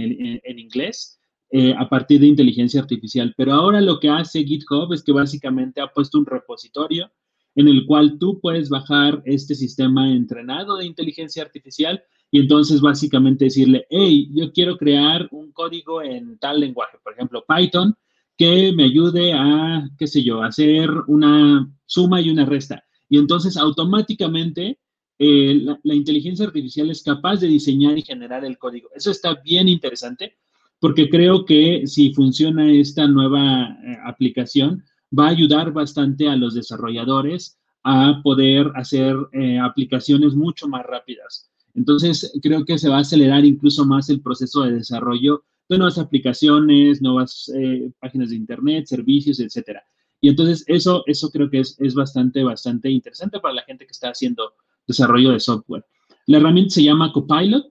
inglés 0.58 1.20
eh, 1.52 1.74
a 1.78 1.90
partir 1.90 2.22
de 2.22 2.28
inteligencia 2.28 2.82
artificial. 2.82 3.34
Pero 3.36 3.54
ahora 3.54 3.82
lo 3.82 4.00
que 4.00 4.10
hace 4.10 4.44
GitHub 4.44 4.94
es 4.94 5.04
que 5.04 5.12
básicamente 5.12 5.82
ha 5.82 5.88
puesto 5.88 6.18
un 6.18 6.26
repositorio 6.26 7.12
en 7.56 7.68
el 7.68 7.86
cual 7.86 8.18
tú 8.20 8.40
puedes 8.40 8.70
bajar 8.70 9.22
este 9.26 9.56
sistema 9.56 10.10
entrenado 10.10 10.78
de 10.78 10.86
inteligencia 10.86 11.44
artificial 11.44 12.02
y 12.32 12.40
entonces 12.40 12.80
básicamente 12.80 13.46
decirle, 13.46 13.86
hey, 13.90 14.30
yo 14.34 14.54
quiero 14.54 14.78
crear 14.78 15.28
un 15.32 15.52
código 15.52 16.02
en 16.02 16.38
tal 16.38 16.60
lenguaje, 16.60 16.98
por 17.04 17.14
ejemplo, 17.14 17.44
Python, 17.48 17.96
que 18.40 18.72
me 18.72 18.86
ayude 18.86 19.34
a, 19.34 19.90
qué 19.98 20.08
sé 20.08 20.24
yo, 20.24 20.42
hacer 20.42 20.90
una 21.08 21.70
suma 21.86 22.22
y 22.22 22.30
una 22.30 22.46
resta. 22.46 22.82
Y 23.10 23.18
entonces 23.18 23.58
automáticamente 23.58 24.80
eh, 25.20 25.62
la, 25.84 25.94
inteligencia 25.94 26.46
artificial 26.46 26.90
es 26.90 27.04
capaz 27.04 27.42
de 27.42 27.48
diseñar 27.48 27.98
y 27.98 28.02
generar 28.02 28.46
el 28.46 28.58
código. 28.58 28.88
Eso 28.96 29.12
está 29.12 29.36
bien 29.44 29.68
interesante 29.68 30.38
porque 30.80 31.10
creo 31.10 31.44
que 31.44 31.86
si 31.86 32.14
funciona 32.14 32.72
esta 32.72 33.06
nueva 33.10 33.78
eh, 33.84 33.98
aplicación, 34.06 34.86
va 35.18 35.26
a 35.26 35.32
ayudar 35.32 35.74
bastante 35.74 36.30
a 36.30 36.38
los 36.38 36.54
desarrolladores 36.54 37.60
a 37.84 38.22
poder 38.24 38.72
hacer 38.76 39.18
eh, 39.34 39.60
aplicaciones 39.60 40.34
mucho 40.34 40.70
más 40.70 40.86
rápidas. 40.86 41.52
Entonces, 41.74 42.32
creo 42.42 42.64
que 42.64 42.78
se 42.78 42.88
va 42.88 43.00
a 43.00 43.02
acelerar 43.02 43.44
incluso 43.44 43.86
más 43.86 44.10
el 44.10 44.22
proceso 44.22 44.64
de 44.64 44.76
desarrollo 44.76 45.44
de 45.70 45.78
nuevas 45.78 46.00
aplicaciones, 46.00 47.02
nuevas 47.02 47.52
eh, 47.56 47.92
páginas 48.00 48.32
de 48.32 48.36
internet, 48.36 48.88
servicios, 48.88 49.40
etcétera. 49.40 49.84
Y 50.20 50.30
entonces 50.30 50.64
eso, 50.68 51.04
eso 51.06 51.30
creo 51.30 51.50
que 51.50 51.60
es, 51.60 51.78
es, 51.80 51.94
bastante, 51.94 52.44
bastante 52.44 52.90
interesante 52.90 53.40
para 53.40 53.54
la 53.54 53.64
gente 53.64 53.86
que 53.86 53.92
está 53.92 54.10
haciendo 54.10 54.54
desarrollo 54.88 55.32
de 55.32 55.40
software. 55.40 55.86
La 56.26 56.38
herramienta 56.38 56.76
se 56.76 56.84
llama 56.84 57.14
Copilot 57.14 57.68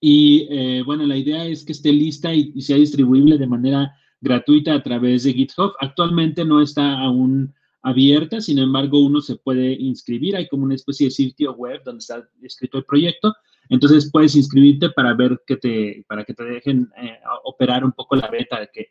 y 0.00 0.48
eh, 0.50 0.82
bueno, 0.84 1.04
la 1.04 1.16
idea 1.16 1.46
es 1.46 1.64
que 1.64 1.72
esté 1.72 1.92
lista 1.92 2.34
y, 2.34 2.52
y, 2.54 2.62
sea 2.62 2.76
distribuible 2.76 3.38
de 3.38 3.46
manera 3.46 3.94
gratuita 4.20 4.74
a 4.74 4.82
través 4.82 5.24
de 5.24 5.34
GitHub. 5.34 5.74
Actualmente 5.78 6.44
no 6.44 6.60
está 6.62 6.98
aún 6.98 7.54
abierta, 7.82 8.40
sin 8.40 8.58
embargo, 8.58 8.98
uno 8.98 9.20
se 9.20 9.36
puede 9.36 9.72
inscribir. 9.74 10.36
Hay 10.36 10.48
como 10.48 10.64
una 10.64 10.74
especie 10.74 11.06
de 11.06 11.12
sitio 11.12 11.52
web 11.54 11.82
donde 11.84 12.00
está 12.00 12.28
escrito 12.42 12.78
el 12.78 12.84
proyecto 12.84 13.34
entonces 13.68 14.10
puedes 14.10 14.36
inscribirte 14.36 14.90
para 14.90 15.14
ver 15.14 15.42
que 15.46 15.56
te, 15.56 16.04
para 16.08 16.24
que 16.24 16.34
te 16.34 16.44
dejen 16.44 16.88
eh, 16.96 17.18
operar 17.44 17.84
un 17.84 17.92
poco 17.92 18.16
la 18.16 18.28
beta, 18.28 18.66
que 18.72 18.90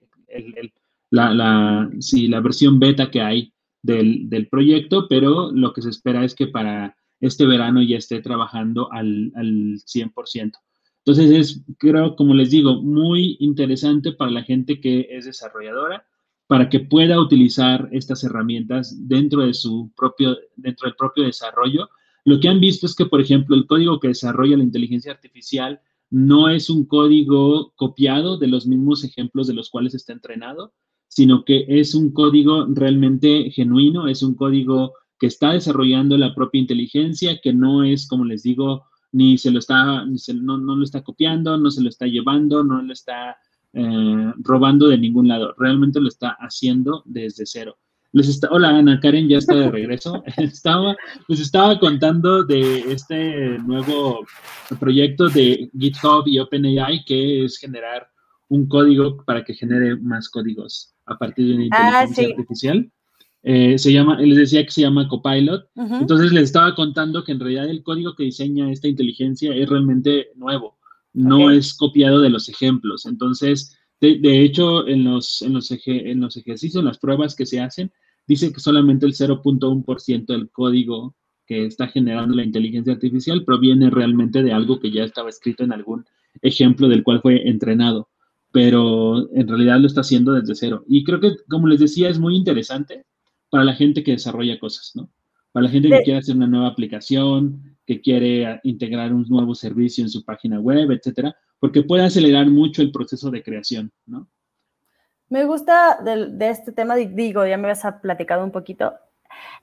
la, 1.09 1.33
la, 1.33 1.89
la 1.89 2.39
versión 2.41 2.79
beta 2.79 3.09
que 3.09 3.21
hay 3.21 3.53
del, 3.81 4.47
proyecto, 4.49 5.07
pero 5.07 5.51
lo 5.51 5.73
que 5.73 5.81
se 5.81 5.89
espera 5.89 6.23
es 6.23 6.35
que 6.35 6.47
para 6.47 6.95
este 7.19 7.45
verano 7.45 7.81
ya 7.81 7.97
esté 7.97 8.21
trabajando 8.21 8.91
al, 8.91 9.31
al 9.35 9.79
100%. 9.79 10.53
Entonces 11.05 11.31
es, 11.31 11.63
creo, 11.77 12.15
como 12.15 12.33
les 12.33 12.49
digo, 12.49 12.81
muy 12.81 13.37
interesante 13.39 14.11
para 14.11 14.31
la 14.31 14.43
gente 14.43 14.81
que 14.81 15.07
es 15.11 15.25
desarrolladora, 15.25 16.07
para 16.47 16.69
que 16.69 16.79
pueda 16.79 17.19
utilizar 17.19 17.89
estas 17.91 18.23
herramientas 18.23 19.07
dentro 19.07 19.45
de 19.45 19.53
su 19.53 19.91
propio, 19.95 20.37
dentro 20.55 20.87
del 20.87 20.95
propio 20.95 21.23
desarrollo 21.23 21.89
lo 22.25 22.39
que 22.39 22.49
han 22.49 22.59
visto 22.59 22.87
es 22.87 22.95
que, 22.95 23.05
por 23.05 23.21
ejemplo, 23.21 23.55
el 23.55 23.67
código 23.67 23.99
que 23.99 24.09
desarrolla 24.09 24.57
la 24.57 24.63
inteligencia 24.63 25.11
artificial 25.11 25.79
no 26.09 26.49
es 26.49 26.69
un 26.69 26.85
código 26.85 27.73
copiado 27.75 28.37
de 28.37 28.47
los 28.47 28.65
mismos 28.65 29.03
ejemplos 29.03 29.47
de 29.47 29.53
los 29.53 29.69
cuales 29.69 29.93
está 29.93 30.13
entrenado, 30.13 30.73
sino 31.07 31.45
que 31.45 31.65
es 31.67 31.93
un 31.93 32.11
código 32.11 32.65
realmente 32.69 33.51
genuino, 33.51 34.07
es 34.07 34.23
un 34.23 34.33
código 34.33 34.93
que 35.19 35.27
está 35.27 35.53
desarrollando 35.53 36.17
la 36.17 36.33
propia 36.33 36.61
inteligencia, 36.61 37.39
que 37.41 37.53
no 37.53 37.83
es, 37.83 38.07
como 38.07 38.25
les 38.25 38.41
digo, 38.41 38.85
ni 39.11 39.37
se 39.37 39.51
lo 39.51 39.59
está, 39.59 40.03
no, 40.05 40.57
lo 40.57 40.83
está 40.83 41.03
copiando, 41.03 41.57
no 41.57 41.69
se 41.69 41.81
lo 41.81 41.89
está 41.89 42.07
llevando, 42.07 42.63
no 42.63 42.81
lo 42.81 42.91
está 42.91 43.37
eh, 43.71 44.33
robando 44.39 44.87
de 44.87 44.97
ningún 44.97 45.27
lado, 45.27 45.53
realmente 45.57 46.01
lo 46.01 46.07
está 46.07 46.31
haciendo 46.39 47.03
desde 47.05 47.45
cero. 47.45 47.77
Les 48.15 48.29
está, 48.29 48.47
hola 48.49 48.69
Ana 48.69 48.97
Karen, 49.01 49.27
ya 49.27 49.39
está 49.39 49.53
de 49.55 49.69
regreso. 49.69 50.23
estaba, 50.37 50.95
les 51.27 51.41
estaba 51.41 51.77
contando 51.77 52.45
de 52.45 52.89
este 52.89 53.59
nuevo 53.59 54.25
proyecto 54.79 55.27
de 55.27 55.69
GitHub 55.77 56.25
y 56.25 56.39
OpenAI 56.39 57.03
que 57.03 57.43
es 57.43 57.57
generar 57.57 58.07
un 58.47 58.69
código 58.69 59.17
para 59.25 59.43
que 59.43 59.53
genere 59.53 59.97
más 59.97 60.29
códigos 60.29 60.93
a 61.05 61.17
partir 61.17 61.45
de 61.45 61.55
una 61.55 61.63
ah, 61.71 62.05
inteligencia 62.05 62.37
artificial. 62.37 62.91
Eh, 63.43 63.77
se 63.77 63.91
llama, 63.91 64.17
les 64.21 64.37
decía 64.37 64.63
que 64.63 64.71
se 64.71 64.81
llama 64.83 65.09
Copilot. 65.09 65.67
Entonces 65.75 66.31
les 66.31 66.43
estaba 66.43 66.73
contando 66.73 67.21
que 67.21 67.33
en 67.33 67.41
realidad 67.41 67.69
el 67.69 67.83
código 67.83 68.15
que 68.15 68.23
diseña 68.23 68.71
esta 68.71 68.87
inteligencia 68.87 69.53
es 69.53 69.67
realmente 69.67 70.29
nuevo, 70.35 70.77
no 71.11 71.51
es 71.51 71.73
copiado 71.73 72.21
de 72.21 72.29
los 72.29 72.47
ejemplos. 72.47 73.05
Entonces, 73.05 73.77
de, 73.99 74.41
hecho, 74.41 74.87
en 74.87 75.03
los, 75.03 75.41
en, 75.41 75.51
los 75.51 75.69
en 75.69 76.21
los 76.21 76.37
ejercicios, 76.37 76.79
en 76.79 76.85
las 76.85 76.97
pruebas 76.97 77.35
que 77.35 77.45
se 77.45 77.59
hacen, 77.59 77.91
dice 78.27 78.51
que 78.51 78.59
solamente 78.59 79.05
el 79.05 79.13
0.1% 79.13 80.25
del 80.25 80.49
código 80.49 81.15
que 81.45 81.65
está 81.65 81.87
generando 81.87 82.35
la 82.35 82.43
inteligencia 82.43 82.93
artificial 82.93 83.43
proviene 83.45 83.89
realmente 83.89 84.41
de 84.43 84.51
algo 84.51 84.79
que 84.79 84.91
ya 84.91 85.03
estaba 85.03 85.29
escrito 85.29 85.63
en 85.63 85.73
algún 85.73 86.05
ejemplo 86.41 86.87
del 86.87 87.03
cual 87.03 87.21
fue 87.21 87.47
entrenado, 87.47 88.09
pero 88.51 89.31
en 89.33 89.47
realidad 89.47 89.79
lo 89.79 89.87
está 89.87 90.01
haciendo 90.01 90.33
desde 90.33 90.55
cero. 90.55 90.83
Y 90.87 91.03
creo 91.03 91.19
que, 91.19 91.35
como 91.47 91.67
les 91.67 91.79
decía, 91.79 92.09
es 92.09 92.19
muy 92.19 92.35
interesante 92.35 93.05
para 93.49 93.63
la 93.63 93.75
gente 93.75 94.03
que 94.03 94.11
desarrolla 94.11 94.59
cosas, 94.59 94.91
¿no? 94.95 95.09
Para 95.51 95.65
la 95.65 95.71
gente 95.71 95.89
que 95.89 96.03
quiere 96.03 96.19
hacer 96.19 96.35
una 96.35 96.47
nueva 96.47 96.67
aplicación, 96.67 97.77
que 97.85 98.01
quiere 98.01 98.59
integrar 98.63 99.13
un 99.13 99.25
nuevo 99.29 99.55
servicio 99.55 100.03
en 100.03 100.09
su 100.09 100.25
página 100.25 100.59
web, 100.59 100.91
etcétera, 100.91 101.35
porque 101.59 101.83
puede 101.83 102.03
acelerar 102.03 102.49
mucho 102.49 102.81
el 102.81 102.91
proceso 102.91 103.31
de 103.31 103.43
creación, 103.43 103.91
¿no? 104.05 104.27
Me 105.29 105.45
gusta 105.45 105.97
de, 106.03 106.49
este 106.49 106.71
tema, 106.71 106.95
digo, 106.95 107.45
ya 107.45 107.57
me 107.57 107.69
habías 107.69 107.85
platicado 108.01 108.43
un 108.43 108.51
poquito. 108.51 108.93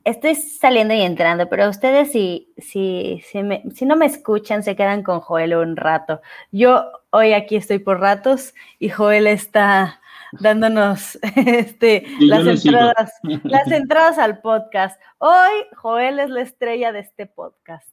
Estoy 0.05 0.35
saliendo 0.35 0.92
y 0.92 1.03
entrando, 1.03 1.48
pero 1.48 1.68
ustedes 1.70 2.12
si, 2.12 2.53
si, 2.59 3.22
si, 3.25 3.42
me, 3.42 3.62
si 3.75 3.87
no 3.87 3.96
me 3.96 4.07
escuchan, 4.07 4.62
se 4.62 4.77
quedan 4.77 5.03
con 5.03 5.20
Joel 5.20 5.55
un 5.55 5.77
rato. 5.77 6.20
Yo 6.51 6.90
hoy 7.11 7.33
aquí 7.33 7.57
estoy 7.57 7.79
por 7.79 8.01
ratos 8.01 8.55
y 8.79 8.90
Joel 8.90 9.27
está 9.27 10.01
dándonos 10.33 11.18
este, 11.37 12.05
las, 12.20 12.46
entradas, 12.46 13.12
las 13.44 13.66
entradas 13.70 14.18
al 14.18 14.40
podcast. 14.40 15.01
Hoy 15.18 15.53
Joel 15.77 16.18
es 16.18 16.31
la 16.31 16.42
estrella 16.42 16.92
de 16.92 17.01
este 17.01 17.27
podcast. 17.27 17.88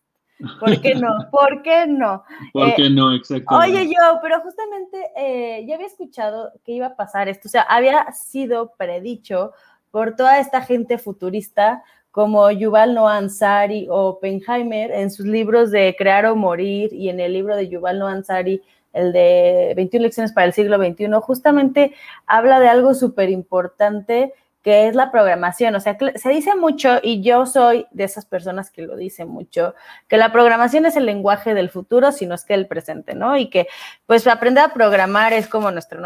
¿Por 0.59 0.81
qué 0.81 0.95
no? 0.95 1.09
¿Por 1.31 1.61
qué 1.61 1.85
no? 1.87 2.23
¿Por 2.53 2.75
qué 2.75 2.89
no? 2.89 3.13
Exactamente. 3.13 3.77
Oye, 3.77 3.87
yo, 3.87 4.19
pero 4.21 4.39
justamente 4.41 5.11
eh, 5.15 5.65
ya 5.67 5.75
había 5.75 5.87
escuchado 5.87 6.51
que 6.63 6.71
iba 6.71 6.87
a 6.87 6.95
pasar 6.95 7.27
esto, 7.27 7.47
o 7.47 7.51
sea, 7.51 7.63
había 7.63 8.11
sido 8.11 8.73
predicho 8.77 9.53
por 9.91 10.15
toda 10.15 10.39
esta 10.39 10.61
gente 10.61 10.97
futurista 10.97 11.83
como 12.11 12.49
Yuval 12.51 12.95
Noah 12.95 13.17
Ansari 13.17 13.87
o 13.89 14.09
Oppenheimer 14.09 14.91
en 14.91 15.11
sus 15.11 15.25
libros 15.25 15.71
de 15.71 15.95
Crear 15.97 16.25
o 16.25 16.35
Morir 16.35 16.91
y 16.93 17.09
en 17.09 17.19
el 17.19 17.33
libro 17.33 17.55
de 17.55 17.67
Yuval 17.69 17.99
Noah 17.99 18.13
Ansari, 18.13 18.61
el 18.93 19.13
de 19.13 19.73
21 19.75 20.03
lecciones 20.03 20.31
para 20.31 20.47
el 20.47 20.53
siglo 20.53 20.77
XXI, 20.77 21.07
justamente 21.21 21.93
habla 22.25 22.59
de 22.59 22.67
algo 22.67 22.93
súper 22.93 23.29
importante 23.29 24.33
que 24.61 24.87
es 24.87 24.95
la 24.95 25.11
programación. 25.11 25.75
O 25.75 25.79
sea, 25.79 25.97
se 26.15 26.29
dice 26.29 26.55
mucho, 26.55 26.99
y 27.01 27.21
yo 27.21 27.45
soy 27.45 27.85
de 27.91 28.03
esas 28.03 28.25
personas 28.25 28.71
que 28.71 28.81
lo 28.81 28.95
dicen 28.97 29.29
mucho, 29.29 29.73
que 30.07 30.17
la 30.17 30.31
programación 30.31 30.85
es 30.85 30.95
el 30.95 31.05
lenguaje 31.05 31.53
del 31.53 31.69
futuro, 31.69 32.11
sino 32.11 32.35
es 32.35 32.43
que 32.43 32.53
el 32.53 32.67
presente, 32.67 33.15
¿no? 33.15 33.37
Y 33.37 33.49
que 33.49 33.67
pues 34.05 34.27
aprender 34.27 34.63
a 34.63 34.73
programar 34.73 35.33
es 35.33 35.47
como 35.47 35.71
nuestro... 35.71 36.05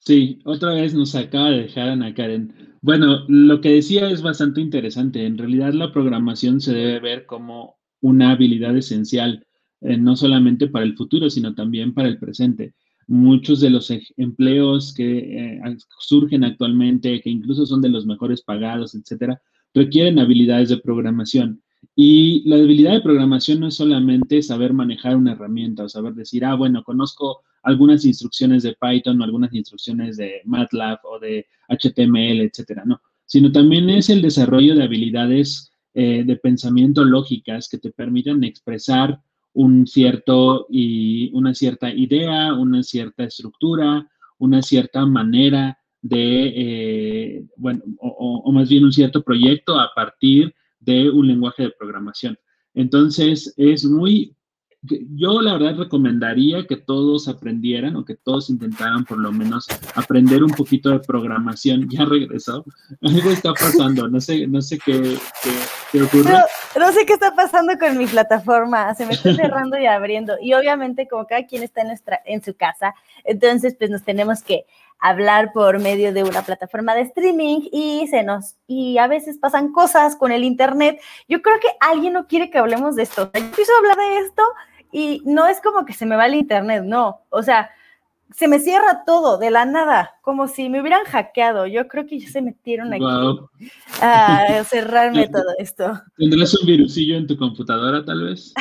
Sí, 0.00 0.40
otra 0.44 0.72
vez 0.72 0.94
nos 0.94 1.14
acaba 1.16 1.50
de 1.50 1.62
dejar 1.62 1.88
Ana 1.88 2.14
Karen. 2.14 2.76
Bueno, 2.80 3.24
lo 3.26 3.60
que 3.60 3.70
decía 3.70 4.08
es 4.08 4.22
bastante 4.22 4.60
interesante. 4.60 5.26
En 5.26 5.36
realidad 5.36 5.72
la 5.72 5.92
programación 5.92 6.60
se 6.60 6.72
debe 6.72 7.00
ver 7.00 7.26
como 7.26 7.76
una 8.00 8.30
habilidad 8.30 8.76
esencial, 8.76 9.44
eh, 9.80 9.96
no 9.96 10.14
solamente 10.14 10.68
para 10.68 10.84
el 10.84 10.96
futuro, 10.96 11.28
sino 11.28 11.54
también 11.54 11.92
para 11.92 12.08
el 12.08 12.18
presente 12.18 12.74
muchos 13.06 13.60
de 13.60 13.70
los 13.70 13.92
empleos 14.16 14.92
que 14.94 15.58
eh, 15.58 15.60
surgen 15.98 16.44
actualmente, 16.44 17.20
que 17.20 17.30
incluso 17.30 17.66
son 17.66 17.80
de 17.80 17.88
los 17.88 18.06
mejores 18.06 18.42
pagados, 18.42 18.94
etcétera, 18.94 19.40
requieren 19.74 20.18
habilidades 20.18 20.70
de 20.70 20.78
programación. 20.78 21.62
Y 21.94 22.42
la 22.48 22.56
habilidad 22.56 22.92
de 22.92 23.00
programación 23.00 23.60
no 23.60 23.68
es 23.68 23.74
solamente 23.74 24.42
saber 24.42 24.72
manejar 24.72 25.16
una 25.16 25.32
herramienta 25.32 25.84
o 25.84 25.88
saber 25.88 26.14
decir, 26.14 26.44
ah, 26.44 26.54
bueno, 26.54 26.82
conozco 26.82 27.42
algunas 27.62 28.04
instrucciones 28.04 28.62
de 28.62 28.76
Python 28.80 29.20
o 29.20 29.24
algunas 29.24 29.52
instrucciones 29.52 30.16
de 30.16 30.40
MATLAB 30.44 30.98
o 31.04 31.18
de 31.18 31.46
HTML, 31.68 32.40
etcétera, 32.42 32.84
no, 32.84 33.00
sino 33.24 33.50
también 33.50 33.90
es 33.90 34.08
el 34.08 34.22
desarrollo 34.22 34.74
de 34.74 34.84
habilidades 34.84 35.70
eh, 35.94 36.24
de 36.24 36.36
pensamiento 36.36 37.04
lógicas 37.04 37.68
que 37.68 37.78
te 37.78 37.90
permitan 37.90 38.44
expresar 38.44 39.20
un 39.56 39.86
cierto 39.86 40.66
y 40.70 41.30
una 41.32 41.54
cierta 41.54 41.90
idea, 41.90 42.52
una 42.52 42.82
cierta 42.82 43.24
estructura, 43.24 44.06
una 44.38 44.60
cierta 44.60 45.06
manera 45.06 45.78
de, 46.02 46.52
eh, 46.54 47.44
bueno, 47.56 47.82
o, 47.98 48.52
más 48.52 48.68
bien 48.68 48.84
un 48.84 48.92
cierto 48.92 49.22
proyecto 49.22 49.80
a 49.80 49.90
partir 49.94 50.54
de 50.78 51.08
un 51.08 51.26
lenguaje 51.26 51.64
de 51.64 51.70
programación. 51.78 52.38
Entonces, 52.74 53.54
es 53.56 53.86
muy 53.86 54.36
yo 55.14 55.40
la 55.40 55.54
verdad 55.54 55.76
recomendaría 55.76 56.66
que 56.66 56.76
todos 56.76 57.28
aprendieran 57.28 57.96
o 57.96 58.04
que 58.04 58.14
todos 58.14 58.50
intentaran 58.50 59.04
por 59.04 59.18
lo 59.18 59.32
menos 59.32 59.66
aprender 59.94 60.42
un 60.42 60.50
poquito 60.50 60.90
de 60.90 61.00
programación. 61.00 61.88
Ya 61.96 62.04
regresó. 62.04 62.64
Algo 63.00 63.30
está 63.30 63.54
pasando. 63.54 64.06
No 64.08 64.20
sé, 64.20 64.46
no 64.46 64.60
sé 64.60 64.78
qué, 64.84 65.16
qué, 65.92 66.02
ocurre. 66.02 66.30
No, 66.78 66.92
sé 66.92 67.06
qué 67.06 67.14
está 67.14 67.34
pasando 67.34 67.78
con 67.78 67.96
mi 67.96 68.06
plataforma. 68.06 68.94
Se 68.94 69.06
me 69.06 69.14
está 69.14 69.34
cerrando 69.34 69.78
y 69.78 69.86
abriendo. 69.86 70.34
Y 70.42 70.52
obviamente, 70.52 71.08
como 71.08 71.26
cada 71.26 71.46
quien 71.46 71.62
está 71.62 71.80
en, 71.80 71.88
nuestra, 71.88 72.20
en 72.26 72.42
su 72.42 72.54
casa, 72.54 72.94
entonces 73.24 73.76
pues 73.78 73.90
nos 73.90 74.02
tenemos 74.02 74.42
que 74.42 74.66
hablar 74.98 75.52
por 75.52 75.78
medio 75.78 76.12
de 76.12 76.24
una 76.24 76.42
plataforma 76.42 76.94
de 76.94 77.02
streaming 77.02 77.68
y 77.70 78.06
se 78.08 78.22
nos 78.22 78.56
y 78.66 78.98
a 78.98 79.06
veces 79.06 79.38
pasan 79.38 79.72
cosas 79.72 80.16
con 80.16 80.32
el 80.32 80.44
internet. 80.44 81.00
Yo 81.28 81.42
creo 81.42 81.58
que 81.60 81.68
alguien 81.80 82.14
no 82.14 82.26
quiere 82.26 82.50
que 82.50 82.58
hablemos 82.58 82.96
de 82.96 83.02
esto. 83.02 83.30
Yo 83.34 83.40
a 83.40 83.78
hablar 83.78 83.96
de 83.96 84.18
esto 84.18 84.42
y 84.96 85.20
no 85.26 85.46
es 85.46 85.60
como 85.60 85.84
que 85.84 85.92
se 85.92 86.06
me 86.06 86.16
va 86.16 86.24
el 86.24 86.36
internet, 86.36 86.82
no. 86.82 87.20
O 87.28 87.42
sea, 87.42 87.68
se 88.34 88.48
me 88.48 88.58
cierra 88.58 89.04
todo 89.06 89.36
de 89.36 89.50
la 89.50 89.66
nada, 89.66 90.12
como 90.22 90.48
si 90.48 90.70
me 90.70 90.80
hubieran 90.80 91.04
hackeado. 91.04 91.66
Yo 91.66 91.86
creo 91.86 92.06
que 92.06 92.18
ya 92.18 92.30
se 92.30 92.40
metieron 92.40 92.94
aquí 92.94 93.04
a 94.00 94.64
cerrarme 94.64 95.28
todo 95.32 95.52
esto. 95.58 96.00
¿Tendrás 96.16 96.58
un 96.58 96.66
virusillo 96.66 97.18
en 97.18 97.26
tu 97.26 97.36
computadora, 97.36 98.06
tal 98.06 98.24
vez? 98.24 98.54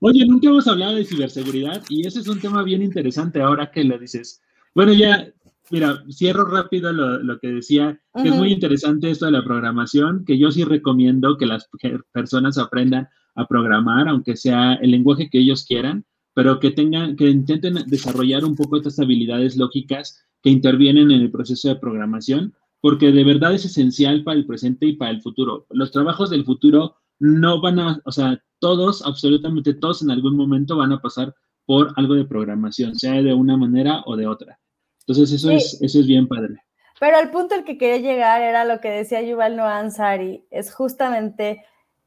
Oye, 0.00 0.24
nunca 0.24 0.46
hemos 0.46 0.68
hablado 0.68 0.94
de 0.94 1.04
ciberseguridad 1.04 1.82
y 1.88 2.06
ese 2.06 2.20
es 2.20 2.28
un 2.28 2.40
tema 2.40 2.62
bien 2.62 2.84
interesante 2.84 3.42
ahora 3.42 3.72
que 3.72 3.82
lo 3.82 3.98
dices. 3.98 4.40
Bueno, 4.72 4.92
ya, 4.92 5.26
mira, 5.72 6.04
cierro 6.12 6.44
rápido 6.44 6.92
lo, 6.92 7.40
que 7.40 7.48
decía, 7.48 7.98
que 8.22 8.28
es 8.28 8.36
muy 8.36 8.52
interesante 8.52 9.10
esto 9.10 9.26
de 9.26 9.32
la 9.32 9.42
programación, 9.42 10.24
que 10.24 10.38
yo 10.38 10.52
sí 10.52 10.62
recomiendo 10.62 11.36
que 11.38 11.46
las 11.46 11.68
personas 12.12 12.56
aprendan 12.56 13.08
a 13.34 13.46
programar, 13.46 14.08
aunque 14.08 14.36
sea 14.36 14.74
el 14.74 14.90
lenguaje 14.90 15.28
que 15.30 15.38
ellos 15.38 15.64
quieran, 15.66 16.04
pero 16.34 16.58
que 16.60 16.70
tengan, 16.70 17.16
que 17.16 17.28
intenten 17.28 17.74
desarrollar 17.86 18.44
un 18.44 18.56
poco 18.56 18.76
estas 18.76 18.98
habilidades 18.98 19.56
lógicas 19.56 20.24
que 20.42 20.50
intervienen 20.50 21.10
en 21.10 21.22
el 21.22 21.30
proceso 21.30 21.68
de 21.68 21.76
programación, 21.76 22.54
porque 22.80 23.12
de 23.12 23.24
verdad 23.24 23.54
es 23.54 23.64
esencial 23.64 24.24
para 24.24 24.36
el 24.36 24.46
presente 24.46 24.86
y 24.86 24.92
para 24.94 25.10
el 25.10 25.22
futuro. 25.22 25.66
Los 25.70 25.90
trabajos 25.90 26.30
del 26.30 26.44
futuro 26.44 26.96
no 27.18 27.60
van 27.60 27.78
a, 27.78 28.00
o 28.04 28.12
sea, 28.12 28.42
todos, 28.58 29.06
absolutamente 29.06 29.74
todos 29.74 30.02
en 30.02 30.10
algún 30.10 30.36
momento 30.36 30.76
van 30.76 30.92
a 30.92 31.00
pasar 31.00 31.34
por 31.66 31.92
algo 31.96 32.14
de 32.14 32.24
programación, 32.24 32.94
sea 32.96 33.22
de 33.22 33.32
una 33.32 33.56
manera 33.56 34.02
o 34.06 34.16
de 34.16 34.26
otra. 34.26 34.58
Entonces 35.06 35.32
eso, 35.32 35.50
es, 35.50 35.78
eso 35.80 36.00
es 36.00 36.06
bien 36.06 36.26
padre. 36.28 36.56
Pero 37.00 37.18
el 37.18 37.30
punto 37.30 37.54
al 37.54 37.64
que 37.64 37.78
quería 37.78 37.98
llegar 37.98 38.42
era 38.42 38.64
lo 38.64 38.80
que 38.80 38.88
decía 38.88 39.22
Yuval 39.22 39.56
Noah 39.56 39.78
Ansari, 39.78 40.46
es 40.50 40.72
justamente 40.72 41.62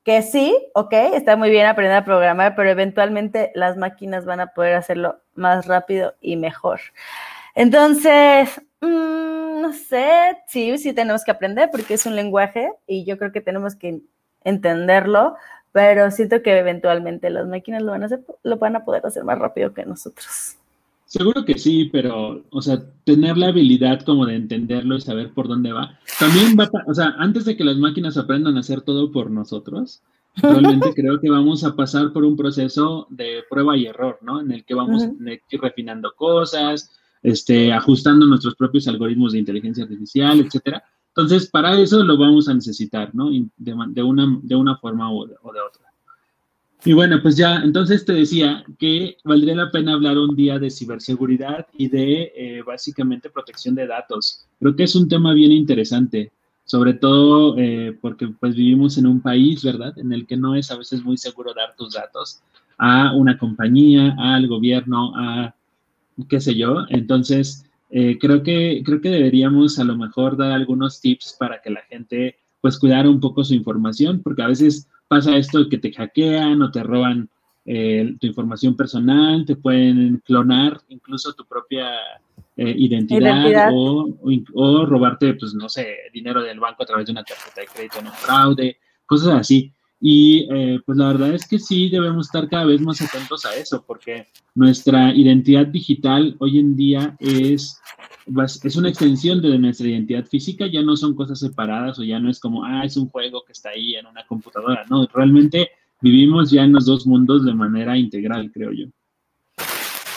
que 0.08 0.22
sí, 0.22 0.58
ok, 0.74 0.94
está 1.16 1.36
muy 1.36 1.50
bien 1.50 1.66
aprender 1.66 1.98
a 1.98 2.06
programar, 2.06 2.56
pero 2.56 2.70
eventualmente 2.70 3.52
las 3.56 3.76
máquinas 3.76 4.24
van 4.24 4.40
a 4.40 4.54
poder 4.54 4.76
hacerlo 4.76 5.20
más 5.36 5.68
rápido 5.68 6.16
y 6.22 6.38
mejor. 6.38 6.80
Entonces, 7.56 8.50
mm, 8.80 9.62
no 9.62 9.74
sé, 9.74 10.38
sí, 10.48 10.78
sí 10.78 10.94
tenemos 10.94 11.26
que 11.26 11.32
aprender 11.32 11.70
porque 11.72 11.96
es 11.96 12.06
un 12.06 12.16
lenguaje 12.16 12.72
y 12.88 13.04
yo 13.04 13.18
creo 13.18 13.34
que 13.34 13.42
tenemos 13.42 13.76
que 13.76 14.00
entenderlo, 14.46 15.36
pero 15.74 16.10
siento 16.10 16.42
que 16.42 16.58
eventualmente 16.58 17.30
las 17.30 17.46
máquinas 17.46 17.82
lo 17.82 17.92
van 17.92 18.04
a, 18.04 18.06
hacer, 18.06 18.22
lo 18.44 18.56
van 18.56 18.78
a 18.78 18.86
poder 18.86 19.06
hacer 19.06 19.26
más 19.26 19.38
rápido 19.38 19.74
que 19.74 19.86
nosotros. 19.86 20.58
Seguro 21.08 21.46
que 21.46 21.58
sí, 21.58 21.90
pero, 21.92 22.44
o 22.50 22.62
sea, 22.62 22.84
tener 23.04 23.38
la 23.38 23.48
habilidad 23.48 24.02
como 24.02 24.26
de 24.26 24.36
entenderlo 24.36 24.96
y 24.96 25.02
saber 25.02 25.34
por 25.34 25.48
dónde 25.48 25.72
va. 25.72 25.98
También 26.20 26.56
va, 26.60 26.70
o 26.86 26.94
sea, 26.94 27.16
antes 27.18 27.46
de 27.46 27.58
que 27.58 27.64
las 27.64 27.78
máquinas 27.78 28.18
aprendan 28.18 28.58
a 28.58 28.60
hacer 28.60 28.82
todo 28.82 29.12
por 29.12 29.32
nosotros, 29.32 30.04
Realmente 30.42 30.94
creo 30.96 31.20
que 31.20 31.30
vamos 31.30 31.64
a 31.64 31.76
pasar 31.76 32.14
por 32.14 32.24
un 32.24 32.36
proceso 32.36 33.08
de 33.10 33.44
prueba 33.50 33.76
y 33.76 33.86
error, 33.86 34.20
¿no? 34.22 34.42
En 34.42 34.52
el 34.52 34.66
que 34.66 34.76
vamos 34.76 35.04
a 35.04 35.08
ir 35.08 35.62
refinando 35.62 36.14
cosas, 36.16 36.92
este, 37.24 37.74
ajustando 37.74 38.26
nuestros 38.26 38.56
propios 38.56 38.88
algoritmos 38.88 39.34
de 39.34 39.40
inteligencia 39.40 39.84
artificial, 39.84 40.40
etcétera. 40.40 40.84
Entonces, 41.10 41.50
para 41.50 41.78
eso 41.80 42.04
lo 42.04 42.18
vamos 42.18 42.48
a 42.48 42.54
necesitar, 42.54 43.14
¿no? 43.16 43.30
De, 43.58 44.04
una, 44.04 44.40
de 44.44 44.56
una 44.56 44.78
forma 44.78 45.12
o 45.12 45.26
de, 45.26 45.34
otra. 45.34 45.87
Y 46.86 46.94
bueno, 46.94 47.20
pues 47.22 47.36
ya, 47.36 47.58
entonces 47.64 48.06
te 48.06 48.14
decía 48.14 48.64
que 48.78 49.18
valdría 49.24 49.56
la 49.56 49.72
pena 49.72 49.94
hablar 49.94 50.18
un 50.18 50.36
día 50.36 50.60
de 50.60 50.70
ciberseguridad 50.70 51.66
y 51.76 51.90
de 51.90 52.32
eh, 52.36 52.62
básicamente 52.66 53.30
protección 53.30 53.76
de 53.76 53.88
datos. 53.88 54.46
Creo 54.60 54.76
que 54.76 54.84
es 54.84 54.96
un 54.96 55.10
tema 55.10 55.34
bien 55.34 55.52
interesante, 55.52 56.32
sobre 56.66 56.94
todo 56.94 57.58
eh, 57.58 57.98
porque 58.00 58.28
pues 58.28 58.56
vivimos 58.56 58.98
en 58.98 59.08
un 59.08 59.22
país, 59.22 59.64
¿verdad? 59.64 59.98
En 59.98 60.14
el 60.14 60.28
que 60.28 60.38
no 60.38 60.56
es 60.56 60.70
a 60.72 60.78
veces 60.78 61.04
muy 61.04 61.18
seguro 61.18 61.54
dar 61.54 61.76
tus 61.76 61.94
datos 61.94 62.42
a 62.78 63.16
una 63.16 63.38
compañía, 63.38 64.16
al 64.18 64.48
gobierno, 64.48 65.14
a 65.16 65.56
qué 66.30 66.40
sé 66.40 66.56
yo. 66.56 66.86
Entonces, 66.90 67.66
eh, 67.90 68.18
creo, 68.20 68.44
que, 68.44 68.82
creo 68.86 69.02
que 69.02 69.10
deberíamos 69.10 69.80
a 69.80 69.84
lo 69.84 69.98
mejor 69.98 70.38
dar 70.38 70.52
algunos 70.52 71.02
tips 71.02 71.36
para 71.40 71.62
que 71.62 71.70
la 71.70 71.82
gente 71.82 72.38
pues 72.68 72.80
cuidara 72.80 73.10
un 73.10 73.22
poco 73.22 73.46
su 73.46 73.54
información, 73.54 74.22
porque 74.22 74.42
a 74.42 74.48
veces 74.48 74.90
pasa 75.08 75.38
esto 75.38 75.64
de 75.64 75.70
que 75.70 75.78
te 75.78 75.94
hackean 75.94 76.62
o 76.62 76.70
te 76.70 76.84
roban 76.84 77.30
eh, 77.66 78.14
tu 78.20 78.28
información 78.28 78.76
personal, 78.76 79.46
te 79.46 79.56
pueden 79.56 80.22
clonar 80.26 80.82
incluso 80.90 81.32
tu 81.32 81.46
propia 81.46 81.92
eh, 82.58 82.76
identidad, 82.78 83.70
O, 83.72 84.10
o, 84.54 84.86
robarte, 84.86 85.34
pues 85.36 85.54
no 85.54 85.70
sé, 85.70 85.96
dinero 86.12 86.44
del 86.44 86.60
banco 86.60 86.84
a 86.84 86.86
través 86.86 87.06
de 87.06 87.14
una 87.14 87.24
tarjeta 87.24 87.62
de 87.62 87.68
crédito 87.68 88.00
en 88.00 88.08
un 88.08 88.12
fraude, 88.12 88.78
cosas 89.06 89.30
así. 89.30 89.72
Y 90.00 90.48
eh, 90.54 90.80
pues 90.86 90.98
la 90.98 91.08
verdad 91.08 91.34
es 91.34 91.48
que 91.48 91.58
sí 91.58 91.90
debemos 91.90 92.28
estar 92.28 92.48
cada 92.48 92.66
vez 92.66 92.80
más 92.82 93.02
atentos 93.02 93.46
a 93.46 93.56
eso, 93.56 93.84
porque 93.86 94.28
nuestra 94.54 95.14
identidad 95.14 95.66
digital 95.66 96.36
hoy 96.40 96.60
en 96.60 96.76
día 96.76 97.16
es, 97.20 97.82
es 98.64 98.76
una 98.76 98.90
extensión 98.90 99.42
de 99.42 99.58
nuestra 99.58 99.88
identidad 99.88 100.26
física, 100.26 100.68
ya 100.68 100.84
no 100.84 100.96
son 100.96 101.16
cosas 101.16 101.40
separadas 101.40 101.98
o 101.98 102.04
ya 102.04 102.20
no 102.20 102.30
es 102.30 102.40
como, 102.40 102.64
ah, 102.64 102.84
es 102.86 102.96
un 102.96 103.10
juego 103.10 103.44
que 103.44 103.54
está 103.54 103.70
ahí 103.70 103.96
en 103.96 104.06
una 104.06 104.26
computadora, 104.28 104.86
no, 104.88 105.08
realmente 105.12 105.72
vivimos 106.00 106.52
ya 106.52 106.64
en 106.64 106.74
los 106.74 106.86
dos 106.86 107.08
mundos 107.08 107.44
de 107.44 107.54
manera 107.54 107.98
integral, 107.98 108.52
creo 108.52 108.72
yo. 108.72 108.86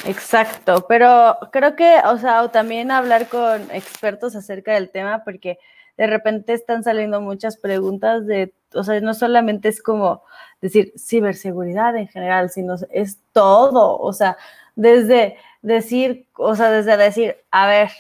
Exacto, 0.05 0.87
pero 0.89 1.37
creo 1.53 1.77
que, 1.77 1.97
o 2.07 2.19
sea, 2.19 2.49
también 2.49 2.91
hablar 2.91 3.29
con 3.29 3.63
expertos 3.71 4.35
acerca 4.35 4.75
del 4.75 4.91
tema, 4.91 5.23
porque 5.25 5.59
de 6.01 6.07
repente 6.07 6.55
están 6.55 6.83
saliendo 6.83 7.21
muchas 7.21 7.59
preguntas 7.59 8.27
de, 8.27 8.55
o 8.73 8.83
sea, 8.83 8.99
no 9.03 9.13
solamente 9.13 9.69
es 9.69 9.83
como 9.83 10.23
decir 10.63 10.95
ciberseguridad 10.97 11.95
en 11.95 12.09
general, 12.09 12.49
sino 12.49 12.77
es 12.91 13.19
todo, 13.35 13.99
o 13.99 14.11
sea, 14.15 14.39
desde 14.77 15.37
decir, 15.61 16.27
o 16.39 16.57
sea, 16.57 16.71
desde 16.71 16.97
decir, 16.97 17.37
a 17.51 17.67
ver, 17.67 17.91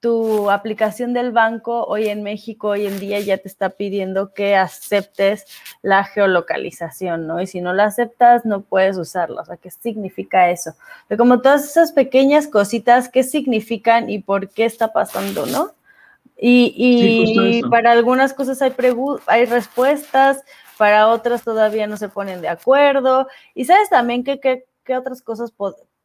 tu 0.00 0.50
aplicación 0.50 1.14
del 1.14 1.32
banco 1.32 1.84
hoy 1.84 2.08
en 2.08 2.22
México, 2.22 2.68
hoy 2.68 2.86
en 2.86 3.00
día 3.00 3.20
ya 3.20 3.38
te 3.38 3.48
está 3.48 3.70
pidiendo 3.70 4.34
que 4.34 4.54
aceptes 4.54 5.46
la 5.80 6.04
geolocalización, 6.04 7.26
¿no? 7.26 7.40
Y 7.40 7.46
si 7.46 7.62
no 7.62 7.72
la 7.72 7.84
aceptas, 7.84 8.44
no 8.44 8.60
puedes 8.60 8.98
usarla. 8.98 9.40
O 9.40 9.44
sea, 9.46 9.56
¿qué 9.56 9.70
significa 9.70 10.50
eso? 10.50 10.74
De 11.08 11.16
como 11.16 11.40
todas 11.40 11.64
esas 11.64 11.92
pequeñas 11.92 12.48
cositas, 12.48 13.08
¿qué 13.08 13.22
significan 13.22 14.10
y 14.10 14.18
por 14.18 14.50
qué 14.50 14.66
está 14.66 14.92
pasando, 14.92 15.46
¿no? 15.46 15.72
Y, 16.42 17.62
para 17.70 17.92
algunas 17.92 18.32
cosas 18.32 18.62
hay, 18.62 18.72
hay 19.26 19.44
respuestas, 19.44 20.42
para 20.78 21.08
otras 21.08 21.44
todavía 21.44 21.86
no 21.86 21.96
se 21.98 22.08
ponen 22.08 22.40
de 22.40 22.48
acuerdo. 22.48 23.28
Y 23.54 23.66
sabes 23.66 23.90
también 23.90 24.24
que, 24.24 24.40
qué 24.40 24.96
otras 24.96 25.20
cosas 25.20 25.52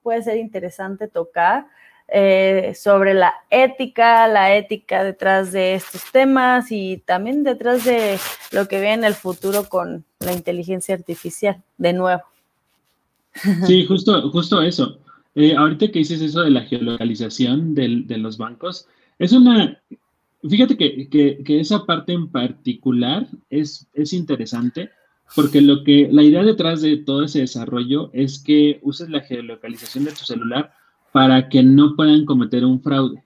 puede 0.03 0.23
ser 0.23 0.37
interesante 0.37 1.07
tocar 1.07 1.67
eh, 2.09 2.73
sobre 2.79 3.13
la 3.13 3.33
ética, 3.49 4.27
la 4.27 4.55
ética 4.55 5.03
detrás 5.03 5.51
de 5.51 5.75
estos 5.75 6.03
temas 6.11 6.71
y 6.71 7.01
también 7.05 7.43
detrás 7.43 7.85
de 7.85 8.19
lo 8.51 8.67
que 8.67 8.79
viene 8.79 8.93
en 8.93 9.03
el 9.05 9.15
futuro 9.15 9.67
con 9.69 10.05
la 10.19 10.33
inteligencia 10.33 10.93
artificial, 10.93 11.63
de 11.77 11.93
nuevo. 11.93 12.21
Sí, 13.65 13.85
justo, 13.85 14.29
justo 14.29 14.61
eso. 14.61 14.99
Eh, 15.33 15.55
ahorita 15.55 15.87
que 15.87 15.99
dices 15.99 16.21
eso 16.21 16.41
de 16.41 16.51
la 16.51 16.61
geolocalización 16.61 17.73
de 17.73 18.17
los 18.17 18.37
bancos, 18.37 18.87
es 19.17 19.31
una, 19.31 19.81
Fíjate 20.49 20.77
que, 20.77 21.43
esa 21.59 21.85
parte 21.85 22.13
en 22.13 22.29
particular 22.29 23.27
es, 23.49 23.87
es 23.93 24.13
interesante 24.13 24.89
porque 25.35 25.61
lo 25.61 25.83
que 25.83 26.07
la 26.11 26.23
idea 26.23 26.43
detrás 26.43 26.81
de 26.81 26.97
todo 26.97 27.23
ese 27.23 27.39
desarrollo 27.39 28.09
es 28.13 28.39
que 28.39 28.79
uses 28.83 29.09
la 29.09 29.21
geolocalización 29.21 30.05
de 30.05 30.11
tu 30.11 30.23
celular 30.23 30.71
para 31.11 31.49
que 31.49 31.63
no 31.63 31.95
puedan 31.95 32.25
cometer 32.25 32.63
un 32.65 32.81
fraude. 32.81 33.23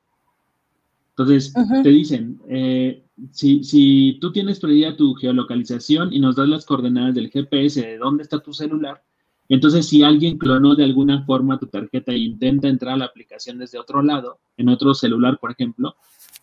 Entonces, 1.09 1.53
te 1.83 1.89
dicen, 1.89 2.39
eh, 2.47 3.03
si, 3.31 3.63
si, 3.65 4.17
tú 4.21 4.31
tienes 4.31 4.59
perdida 4.59 4.95
tu 4.95 5.13
geolocalización 5.15 6.13
y 6.13 6.19
nos 6.19 6.37
das 6.37 6.47
las 6.47 6.65
coordenadas 6.65 7.13
del 7.15 7.29
GPS 7.29 7.81
de 7.81 7.97
dónde 7.97 8.23
está 8.23 8.39
tu 8.39 8.53
celular, 8.53 9.03
entonces 9.49 9.87
si 9.87 10.03
alguien 10.03 10.37
clonó 10.37 10.75
de 10.75 10.85
alguna 10.85 11.25
forma 11.25 11.59
tu 11.59 11.65
tarjeta 11.65 12.13
e 12.13 12.19
intenta 12.19 12.69
entrar 12.69 12.93
a 12.93 12.97
la 12.97 13.05
aplicación 13.05 13.57
desde 13.57 13.79
otro 13.79 14.01
lado, 14.01 14.39
en 14.55 14.69
otro 14.69 14.93
celular, 14.93 15.39
por 15.39 15.51
ejemplo, 15.51 15.95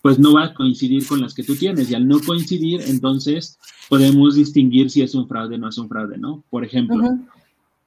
pues 0.06 0.20
no 0.20 0.34
va 0.34 0.44
a 0.44 0.54
coincidir 0.54 1.04
con 1.04 1.20
las 1.20 1.34
que 1.34 1.42
tú 1.42 1.56
tienes. 1.56 1.90
Y 1.90 1.94
al 1.96 2.06
no 2.06 2.20
coincidir, 2.20 2.80
entonces 2.82 3.58
podemos 3.88 4.36
distinguir 4.36 4.88
si 4.88 5.02
es 5.02 5.16
un 5.16 5.26
fraude 5.26 5.56
o 5.56 5.58
no 5.58 5.68
es 5.68 5.78
un 5.78 5.88
fraude, 5.88 6.16
¿no? 6.16 6.44
Por 6.48 6.64
ejemplo. 6.64 7.18